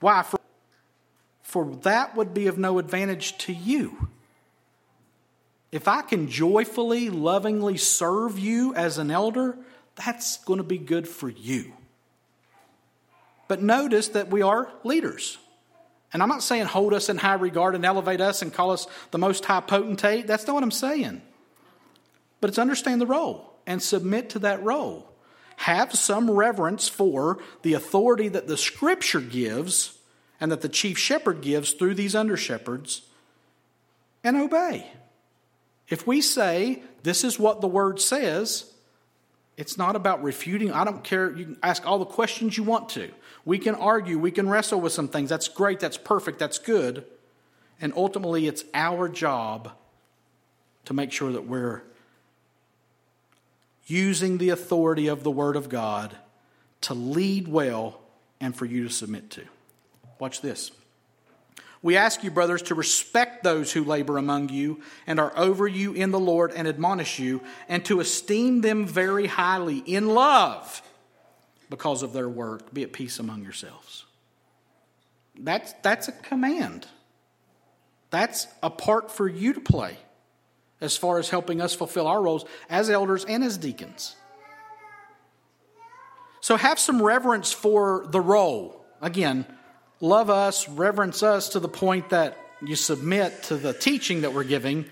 Why? 0.00 0.24
For 1.52 1.66
that 1.82 2.16
would 2.16 2.32
be 2.32 2.46
of 2.46 2.56
no 2.56 2.78
advantage 2.78 3.36
to 3.38 3.52
you. 3.52 4.08
If 5.70 5.86
I 5.86 6.00
can 6.00 6.30
joyfully, 6.30 7.10
lovingly 7.10 7.76
serve 7.76 8.38
you 8.38 8.74
as 8.74 8.96
an 8.96 9.10
elder, 9.10 9.58
that's 9.94 10.38
going 10.44 10.56
to 10.56 10.64
be 10.64 10.78
good 10.78 11.06
for 11.06 11.28
you. 11.28 11.74
But 13.48 13.60
notice 13.60 14.08
that 14.08 14.30
we 14.30 14.40
are 14.40 14.72
leaders. 14.82 15.36
And 16.14 16.22
I'm 16.22 16.30
not 16.30 16.42
saying 16.42 16.64
hold 16.64 16.94
us 16.94 17.10
in 17.10 17.18
high 17.18 17.34
regard 17.34 17.74
and 17.74 17.84
elevate 17.84 18.22
us 18.22 18.40
and 18.40 18.50
call 18.50 18.70
us 18.70 18.86
the 19.10 19.18
most 19.18 19.44
high 19.44 19.60
potentate. 19.60 20.26
That's 20.26 20.46
not 20.46 20.54
what 20.54 20.62
I'm 20.62 20.70
saying. 20.70 21.20
But 22.40 22.48
it's 22.48 22.58
understand 22.58 22.98
the 22.98 23.06
role 23.06 23.52
and 23.66 23.82
submit 23.82 24.30
to 24.30 24.38
that 24.38 24.64
role. 24.64 25.06
Have 25.56 25.92
some 25.92 26.30
reverence 26.30 26.88
for 26.88 27.40
the 27.60 27.74
authority 27.74 28.28
that 28.28 28.46
the 28.46 28.56
scripture 28.56 29.20
gives 29.20 29.98
and 30.42 30.50
that 30.50 30.60
the 30.60 30.68
chief 30.68 30.98
shepherd 30.98 31.40
gives 31.40 31.72
through 31.72 31.94
these 31.94 32.16
under 32.16 32.36
shepherds 32.36 33.02
and 34.24 34.36
obey. 34.36 34.90
If 35.88 36.04
we 36.04 36.20
say, 36.20 36.82
this 37.04 37.22
is 37.22 37.38
what 37.38 37.60
the 37.60 37.68
word 37.68 38.00
says, 38.00 38.68
it's 39.56 39.78
not 39.78 39.94
about 39.94 40.20
refuting. 40.20 40.72
I 40.72 40.82
don't 40.82 41.04
care. 41.04 41.30
You 41.30 41.44
can 41.44 41.58
ask 41.62 41.86
all 41.86 42.00
the 42.00 42.04
questions 42.04 42.56
you 42.56 42.64
want 42.64 42.88
to. 42.88 43.12
We 43.44 43.58
can 43.58 43.76
argue. 43.76 44.18
We 44.18 44.32
can 44.32 44.48
wrestle 44.48 44.80
with 44.80 44.92
some 44.92 45.06
things. 45.06 45.30
That's 45.30 45.46
great. 45.46 45.78
That's 45.78 45.96
perfect. 45.96 46.40
That's 46.40 46.58
good. 46.58 47.04
And 47.80 47.92
ultimately, 47.94 48.48
it's 48.48 48.64
our 48.74 49.08
job 49.08 49.70
to 50.86 50.92
make 50.92 51.12
sure 51.12 51.30
that 51.30 51.46
we're 51.46 51.84
using 53.86 54.38
the 54.38 54.48
authority 54.48 55.06
of 55.06 55.22
the 55.22 55.30
Word 55.30 55.54
of 55.54 55.68
God 55.68 56.16
to 56.80 56.94
lead 56.94 57.46
well 57.46 58.00
and 58.40 58.56
for 58.56 58.64
you 58.64 58.82
to 58.82 58.90
submit 58.90 59.30
to. 59.30 59.44
Watch 60.22 60.40
this. 60.40 60.70
We 61.82 61.96
ask 61.96 62.22
you, 62.22 62.30
brothers, 62.30 62.62
to 62.62 62.76
respect 62.76 63.42
those 63.42 63.72
who 63.72 63.82
labor 63.82 64.18
among 64.18 64.50
you 64.50 64.80
and 65.04 65.18
are 65.18 65.32
over 65.36 65.66
you 65.66 65.94
in 65.94 66.12
the 66.12 66.20
Lord 66.20 66.52
and 66.52 66.68
admonish 66.68 67.18
you, 67.18 67.40
and 67.68 67.84
to 67.86 67.98
esteem 67.98 68.60
them 68.60 68.86
very 68.86 69.26
highly 69.26 69.78
in 69.78 70.14
love 70.14 70.80
because 71.70 72.04
of 72.04 72.12
their 72.12 72.28
work. 72.28 72.72
Be 72.72 72.84
at 72.84 72.92
peace 72.92 73.18
among 73.18 73.42
yourselves. 73.42 74.04
That's, 75.36 75.72
that's 75.82 76.06
a 76.06 76.12
command. 76.12 76.86
That's 78.10 78.46
a 78.62 78.70
part 78.70 79.10
for 79.10 79.26
you 79.26 79.54
to 79.54 79.60
play 79.60 79.96
as 80.80 80.96
far 80.96 81.18
as 81.18 81.30
helping 81.30 81.60
us 81.60 81.74
fulfill 81.74 82.06
our 82.06 82.22
roles 82.22 82.44
as 82.70 82.90
elders 82.90 83.24
and 83.24 83.42
as 83.42 83.58
deacons. 83.58 84.14
So 86.40 86.54
have 86.54 86.78
some 86.78 87.02
reverence 87.02 87.52
for 87.52 88.06
the 88.08 88.20
role. 88.20 88.86
Again, 89.00 89.46
love 90.02 90.28
us, 90.28 90.68
reverence 90.68 91.22
us 91.22 91.50
to 91.50 91.60
the 91.60 91.68
point 91.68 92.10
that 92.10 92.36
you 92.60 92.76
submit 92.76 93.44
to 93.44 93.56
the 93.56 93.72
teaching 93.72 94.22
that 94.22 94.34
we're 94.34 94.44
giving. 94.44 94.84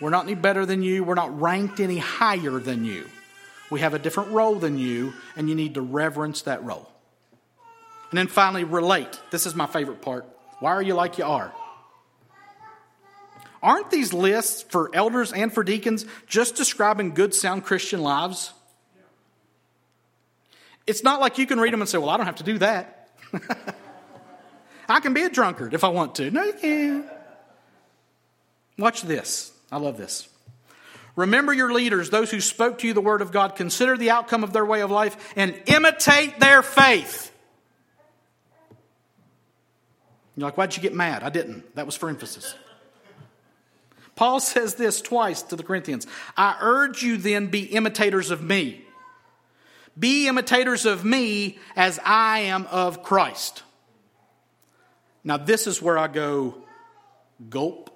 We're 0.00 0.10
not 0.10 0.24
any 0.24 0.34
better 0.34 0.66
than 0.66 0.82
you. 0.82 1.04
We're 1.04 1.14
not 1.14 1.40
ranked 1.40 1.78
any 1.78 1.98
higher 1.98 2.58
than 2.58 2.84
you. 2.84 3.06
We 3.70 3.80
have 3.80 3.94
a 3.94 3.98
different 3.98 4.30
role 4.30 4.56
than 4.56 4.78
you, 4.78 5.12
and 5.36 5.48
you 5.48 5.54
need 5.54 5.74
to 5.74 5.82
reverence 5.82 6.42
that 6.42 6.64
role. 6.64 6.90
And 8.10 8.18
then 8.18 8.26
finally, 8.26 8.64
relate. 8.64 9.20
This 9.30 9.44
is 9.44 9.54
my 9.54 9.66
favorite 9.66 10.00
part. 10.00 10.26
Why 10.60 10.72
are 10.72 10.82
you 10.82 10.94
like 10.94 11.18
you 11.18 11.24
are? 11.24 11.52
Aren't 13.62 13.90
these 13.90 14.14
lists 14.14 14.62
for 14.62 14.90
elders 14.94 15.32
and 15.32 15.52
for 15.52 15.62
deacons 15.62 16.06
just 16.26 16.56
describing 16.56 17.12
good, 17.12 17.34
sound 17.34 17.64
Christian 17.64 18.00
lives? 18.00 18.52
It's 20.86 21.02
not 21.02 21.20
like 21.20 21.36
you 21.36 21.46
can 21.46 21.60
read 21.60 21.72
them 21.72 21.82
and 21.82 21.88
say, 21.88 21.98
Well, 21.98 22.08
I 22.08 22.16
don't 22.16 22.24
have 22.24 22.36
to 22.36 22.44
do 22.44 22.58
that. 22.58 23.10
I 24.88 25.00
can 25.00 25.12
be 25.12 25.22
a 25.22 25.30
drunkard 25.30 25.74
if 25.74 25.84
I 25.84 25.88
want 25.88 26.14
to. 26.16 26.30
No, 26.30 26.42
you 26.42 26.52
can't. 26.54 27.06
Watch 28.78 29.02
this. 29.02 29.52
I 29.70 29.76
love 29.78 29.98
this. 29.98 30.28
Remember 31.16 31.52
your 31.52 31.72
leaders, 31.72 32.10
those 32.10 32.30
who 32.30 32.40
spoke 32.40 32.78
to 32.78 32.86
you 32.86 32.92
the 32.94 33.00
word 33.00 33.22
of 33.22 33.32
God. 33.32 33.56
Consider 33.56 33.96
the 33.96 34.10
outcome 34.10 34.44
of 34.44 34.52
their 34.52 34.64
way 34.64 34.82
of 34.82 34.90
life 34.90 35.32
and 35.36 35.60
imitate 35.66 36.38
their 36.38 36.62
faith. 36.62 37.32
You're 40.36 40.46
like, 40.46 40.56
why'd 40.56 40.76
you 40.76 40.82
get 40.82 40.94
mad? 40.94 41.24
I 41.24 41.30
didn't. 41.30 41.74
That 41.74 41.86
was 41.86 41.96
for 41.96 42.08
emphasis. 42.08 42.54
Paul 44.14 44.38
says 44.38 44.76
this 44.76 45.00
twice 45.00 45.42
to 45.42 45.56
the 45.56 45.64
Corinthians 45.64 46.06
I 46.36 46.56
urge 46.60 47.02
you 47.02 47.16
then, 47.16 47.48
be 47.48 47.64
imitators 47.64 48.30
of 48.30 48.40
me. 48.40 48.84
Be 49.98 50.28
imitators 50.28 50.86
of 50.86 51.04
me 51.04 51.58
as 51.74 51.98
I 52.04 52.40
am 52.40 52.66
of 52.70 53.02
Christ. 53.02 53.64
Now, 55.28 55.36
this 55.36 55.66
is 55.66 55.82
where 55.82 55.98
I 55.98 56.08
go, 56.08 56.54
gulp. 57.50 57.90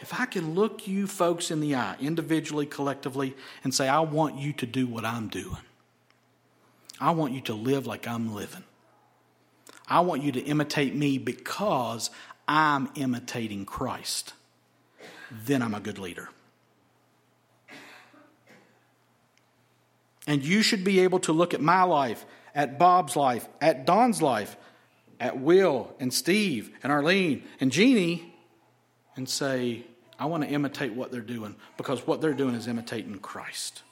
If 0.00 0.20
I 0.20 0.24
can 0.24 0.54
look 0.54 0.86
you 0.86 1.08
folks 1.08 1.50
in 1.50 1.58
the 1.58 1.74
eye, 1.74 1.96
individually, 1.98 2.64
collectively, 2.64 3.34
and 3.64 3.74
say, 3.74 3.88
I 3.88 3.98
want 3.98 4.36
you 4.36 4.52
to 4.52 4.66
do 4.66 4.86
what 4.86 5.04
I'm 5.04 5.26
doing, 5.26 5.64
I 7.00 7.10
want 7.10 7.32
you 7.32 7.40
to 7.40 7.54
live 7.54 7.88
like 7.88 8.06
I'm 8.06 8.32
living. 8.36 8.62
I 9.88 9.98
want 9.98 10.22
you 10.22 10.30
to 10.30 10.40
imitate 10.40 10.94
me 10.94 11.18
because 11.18 12.10
I'm 12.46 12.88
imitating 12.94 13.64
Christ. 13.64 14.32
Then 15.44 15.60
I'm 15.60 15.74
a 15.74 15.80
good 15.80 15.98
leader. 15.98 16.28
And 20.28 20.44
you 20.44 20.62
should 20.62 20.84
be 20.84 21.00
able 21.00 21.18
to 21.20 21.32
look 21.32 21.52
at 21.52 21.60
my 21.60 21.82
life, 21.82 22.24
at 22.54 22.78
Bob's 22.78 23.16
life, 23.16 23.48
at 23.60 23.84
Don's 23.84 24.22
life, 24.22 24.56
at 25.20 25.38
Will 25.38 25.94
and 25.98 26.12
Steve 26.12 26.70
and 26.82 26.92
Arlene 26.92 27.44
and 27.60 27.72
Jeannie 27.72 28.34
and 29.16 29.28
say, 29.28 29.84
I 30.18 30.26
want 30.26 30.44
to 30.44 30.48
imitate 30.48 30.94
what 30.94 31.12
they're 31.12 31.20
doing 31.20 31.56
because 31.76 32.06
what 32.06 32.20
they're 32.20 32.34
doing 32.34 32.54
is 32.54 32.66
imitating 32.66 33.18
Christ. 33.18 33.82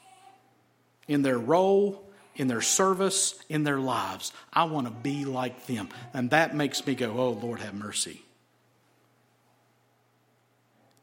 In 1.07 1.21
their 1.21 1.37
role, 1.37 2.03
in 2.35 2.47
their 2.47 2.61
service, 2.61 3.35
in 3.49 3.63
their 3.63 3.79
lives, 3.79 4.33
I 4.51 4.65
want 4.65 4.87
to 4.87 4.93
be 4.93 5.25
like 5.25 5.65
them. 5.65 5.89
And 6.13 6.29
that 6.31 6.55
makes 6.55 6.85
me 6.85 6.95
go, 6.95 7.11
Oh, 7.17 7.31
Lord, 7.31 7.59
have 7.59 7.73
mercy. 7.73 8.21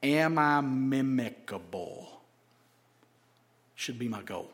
Am 0.03 0.39
I 0.39 0.61
mimicable? 0.61 2.09
Should 3.75 3.99
be 3.99 4.09
my 4.09 4.23
goal. 4.23 4.51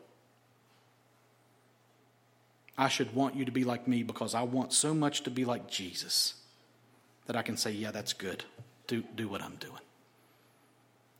I 2.81 2.87
should 2.87 3.13
want 3.13 3.35
you 3.35 3.45
to 3.45 3.51
be 3.51 3.63
like 3.63 3.87
me 3.87 4.01
because 4.01 4.33
I 4.33 4.41
want 4.41 4.73
so 4.73 4.95
much 4.95 5.21
to 5.25 5.29
be 5.29 5.45
like 5.45 5.69
Jesus 5.69 6.33
that 7.27 7.35
I 7.35 7.43
can 7.43 7.55
say, 7.55 7.69
yeah, 7.69 7.91
that's 7.91 8.13
good. 8.13 8.43
Do, 8.87 9.03
do 9.15 9.27
what 9.27 9.43
I'm 9.43 9.57
doing. 9.57 9.77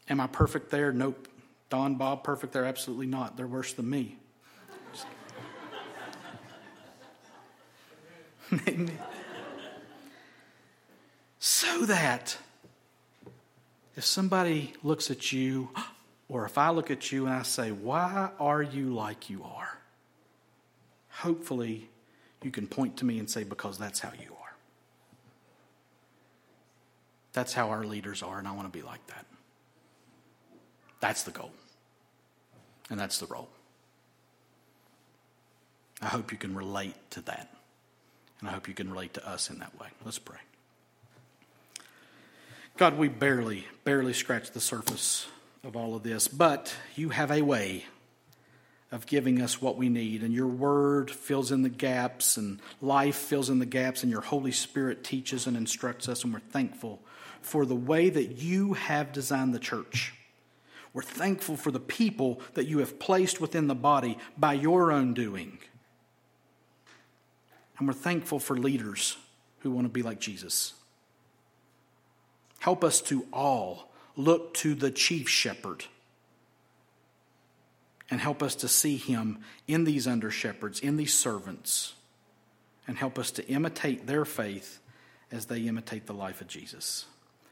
Am 0.09 0.19
I 0.19 0.25
perfect 0.25 0.71
there? 0.71 0.91
Nope. 0.91 1.27
Don, 1.69 1.97
Bob, 1.97 2.23
perfect 2.23 2.51
there? 2.53 2.65
Absolutely 2.65 3.05
not. 3.05 3.37
They're 3.37 3.45
worse 3.45 3.73
than 3.73 3.87
me. 3.91 4.17
so 11.37 11.85
that 11.85 12.39
if 13.95 14.03
somebody 14.03 14.73
looks 14.81 15.11
at 15.11 15.31
you, 15.31 15.69
or 16.27 16.45
if 16.45 16.57
I 16.57 16.71
look 16.71 16.89
at 16.89 17.11
you 17.11 17.27
and 17.27 17.35
I 17.35 17.43
say, 17.43 17.71
Why 17.71 18.31
are 18.39 18.63
you 18.63 18.95
like 18.95 19.29
you 19.29 19.43
are? 19.43 19.77
Hopefully 21.21 21.87
you 22.41 22.51
can 22.51 22.67
point 22.67 22.97
to 22.97 23.05
me 23.05 23.19
and 23.19 23.29
say, 23.29 23.43
because 23.43 23.77
that's 23.77 23.99
how 23.99 24.11
you 24.19 24.33
are. 24.41 24.55
That's 27.33 27.53
how 27.53 27.69
our 27.69 27.85
leaders 27.85 28.23
are, 28.23 28.39
and 28.39 28.47
I 28.47 28.51
want 28.51 28.71
to 28.71 28.77
be 28.77 28.83
like 28.83 29.05
that. 29.07 29.25
That's 30.99 31.23
the 31.23 31.31
goal. 31.31 31.51
And 32.89 32.99
that's 32.99 33.19
the 33.19 33.27
role. 33.27 33.49
I 36.01 36.07
hope 36.07 36.31
you 36.31 36.37
can 36.37 36.55
relate 36.55 36.95
to 37.11 37.21
that. 37.21 37.53
And 38.39 38.49
I 38.49 38.53
hope 38.53 38.67
you 38.67 38.73
can 38.73 38.89
relate 38.91 39.13
to 39.13 39.27
us 39.27 39.49
in 39.49 39.59
that 39.59 39.79
way. 39.79 39.87
Let's 40.03 40.19
pray. 40.19 40.39
God, 42.77 42.97
we 42.97 43.07
barely, 43.07 43.65
barely 43.83 44.13
scratch 44.13 44.51
the 44.51 44.59
surface 44.59 45.27
of 45.63 45.75
all 45.75 45.95
of 45.95 46.01
this, 46.01 46.27
but 46.27 46.75
you 46.95 47.09
have 47.09 47.31
a 47.31 47.43
way 47.43 47.85
of 48.91 49.05
giving 49.05 49.41
us 49.41 49.61
what 49.61 49.77
we 49.77 49.87
need. 49.87 50.21
And 50.21 50.33
your 50.33 50.47
word 50.47 51.09
fills 51.09 51.51
in 51.51 51.61
the 51.61 51.69
gaps, 51.69 52.37
and 52.37 52.59
life 52.81 53.15
fills 53.15 53.49
in 53.49 53.59
the 53.59 53.65
gaps, 53.65 54.03
and 54.03 54.11
your 54.11 54.21
Holy 54.21 54.51
Spirit 54.51 55.03
teaches 55.03 55.47
and 55.47 55.55
instructs 55.55 56.09
us. 56.09 56.23
And 56.23 56.33
we're 56.33 56.39
thankful 56.39 56.99
for 57.41 57.65
the 57.65 57.75
way 57.75 58.09
that 58.09 58.37
you 58.37 58.73
have 58.73 59.13
designed 59.13 59.53
the 59.53 59.59
church. 59.59 60.13
We're 60.93 61.03
thankful 61.03 61.55
for 61.55 61.71
the 61.71 61.79
people 61.79 62.41
that 62.53 62.67
you 62.67 62.79
have 62.79 62.99
placed 62.99 63.39
within 63.39 63.67
the 63.67 63.75
body 63.75 64.17
by 64.37 64.53
your 64.53 64.91
own 64.91 65.13
doing. 65.13 65.57
And 67.79 67.87
we're 67.87 67.93
thankful 67.93 68.39
for 68.39 68.57
leaders 68.57 69.17
who 69.59 69.71
want 69.71 69.85
to 69.85 69.89
be 69.89 70.03
like 70.03 70.19
Jesus. 70.19 70.73
Help 72.59 72.83
us 72.83 73.01
to 73.01 73.25
all 73.31 73.91
look 74.17 74.53
to 74.55 74.75
the 74.75 74.91
chief 74.91 75.29
shepherd 75.29 75.85
and 78.11 78.19
help 78.19 78.43
us 78.43 78.55
to 78.55 78.67
see 78.67 78.97
him 78.97 79.39
in 79.67 79.85
these 79.85 80.05
under 80.05 80.29
shepherds, 80.29 80.81
in 80.81 80.97
these 80.97 81.13
servants, 81.13 81.93
and 82.85 82.97
help 82.97 83.17
us 83.17 83.31
to 83.31 83.47
imitate 83.47 84.05
their 84.05 84.25
faith 84.25 84.79
as 85.31 85.45
they 85.45 85.61
imitate 85.61 86.05
the 86.05 86.13
life 86.13 86.41
of 86.41 86.47
Jesus. 86.47 87.05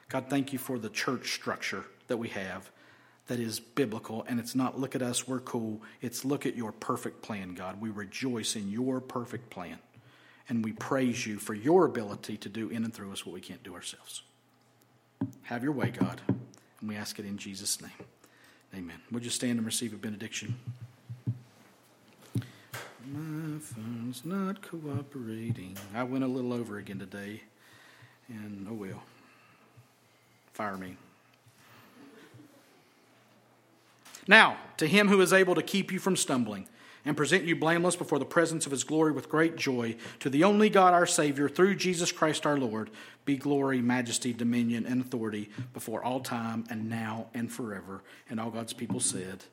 God, 0.09 0.25
thank 0.29 0.51
you 0.51 0.59
for 0.59 0.77
the 0.77 0.89
church 0.89 1.33
structure 1.33 1.85
that 2.07 2.17
we 2.17 2.27
have 2.29 2.69
that 3.27 3.39
is 3.39 3.59
biblical, 3.59 4.25
and 4.27 4.39
it's 4.39 4.55
not 4.55 4.77
look 4.77 4.95
at 4.95 5.01
us, 5.01 5.27
we're 5.27 5.39
cool. 5.39 5.81
It's 6.01 6.25
look 6.25 6.45
at 6.45 6.57
your 6.57 6.71
perfect 6.71 7.21
plan, 7.21 7.53
God. 7.53 7.79
We 7.79 7.89
rejoice 7.89 8.55
in 8.55 8.69
your 8.69 8.99
perfect 8.99 9.49
plan, 9.51 9.77
and 10.49 10.65
we 10.65 10.73
praise 10.73 11.25
you 11.25 11.37
for 11.37 11.53
your 11.53 11.85
ability 11.85 12.37
to 12.37 12.49
do 12.49 12.69
in 12.69 12.83
and 12.83 12.93
through 12.93 13.11
us 13.11 13.25
what 13.25 13.33
we 13.33 13.39
can't 13.39 13.63
do 13.63 13.75
ourselves. 13.75 14.23
Have 15.43 15.63
your 15.63 15.73
way, 15.73 15.91
God, 15.91 16.19
and 16.27 16.89
we 16.89 16.95
ask 16.95 17.19
it 17.19 17.25
in 17.25 17.37
Jesus' 17.37 17.79
name. 17.81 17.91
Amen. 18.75 18.97
Would 19.11 19.23
you 19.23 19.29
stand 19.29 19.57
and 19.57 19.65
receive 19.65 19.93
a 19.93 19.97
benediction? 19.97 20.55
My 23.11 23.59
phone's 23.59 24.23
not 24.23 24.61
cooperating. 24.61 25.75
I 25.95 26.03
went 26.03 26.23
a 26.23 26.27
little 26.27 26.53
over 26.53 26.77
again 26.77 26.99
today, 26.99 27.41
and 28.27 28.67
oh 28.69 28.73
well. 28.73 29.03
Fire 30.53 30.77
me. 30.77 30.97
Now, 34.27 34.57
to 34.77 34.85
him 34.85 35.07
who 35.07 35.19
is 35.21 35.33
able 35.33 35.55
to 35.55 35.63
keep 35.63 35.91
you 35.91 35.97
from 35.97 36.15
stumbling 36.15 36.67
and 37.09 37.17
present 37.17 37.43
you 37.43 37.55
blameless 37.55 37.95
before 37.95 38.19
the 38.19 38.23
presence 38.25 38.67
of 38.67 38.71
his 38.71 38.83
glory 38.83 39.11
with 39.11 39.29
great 39.29 39.55
joy. 39.55 39.95
To 40.19 40.29
the 40.29 40.43
only 40.43 40.69
God 40.69 40.93
our 40.93 41.07
Savior, 41.07 41.49
through 41.49 41.73
Jesus 41.73 42.11
Christ 42.11 42.45
our 42.45 42.55
Lord, 42.55 42.91
be 43.25 43.35
glory, 43.35 43.81
majesty, 43.81 44.31
dominion, 44.31 44.85
and 44.85 45.01
authority 45.01 45.49
before 45.73 46.03
all 46.03 46.19
time 46.19 46.65
and 46.69 46.87
now 46.87 47.25
and 47.33 47.51
forever. 47.51 48.03
And 48.29 48.39
all 48.39 48.51
God's 48.51 48.73
people 48.73 48.99
said, 48.99 49.43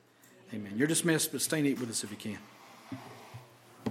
Amen. 0.52 0.74
You're 0.76 0.86
dismissed, 0.86 1.32
but 1.32 1.40
stay 1.40 1.62
neat 1.62 1.80
with 1.80 1.88
us 1.88 2.04
if 2.04 2.10
you 2.10 2.18
can. 2.18 2.38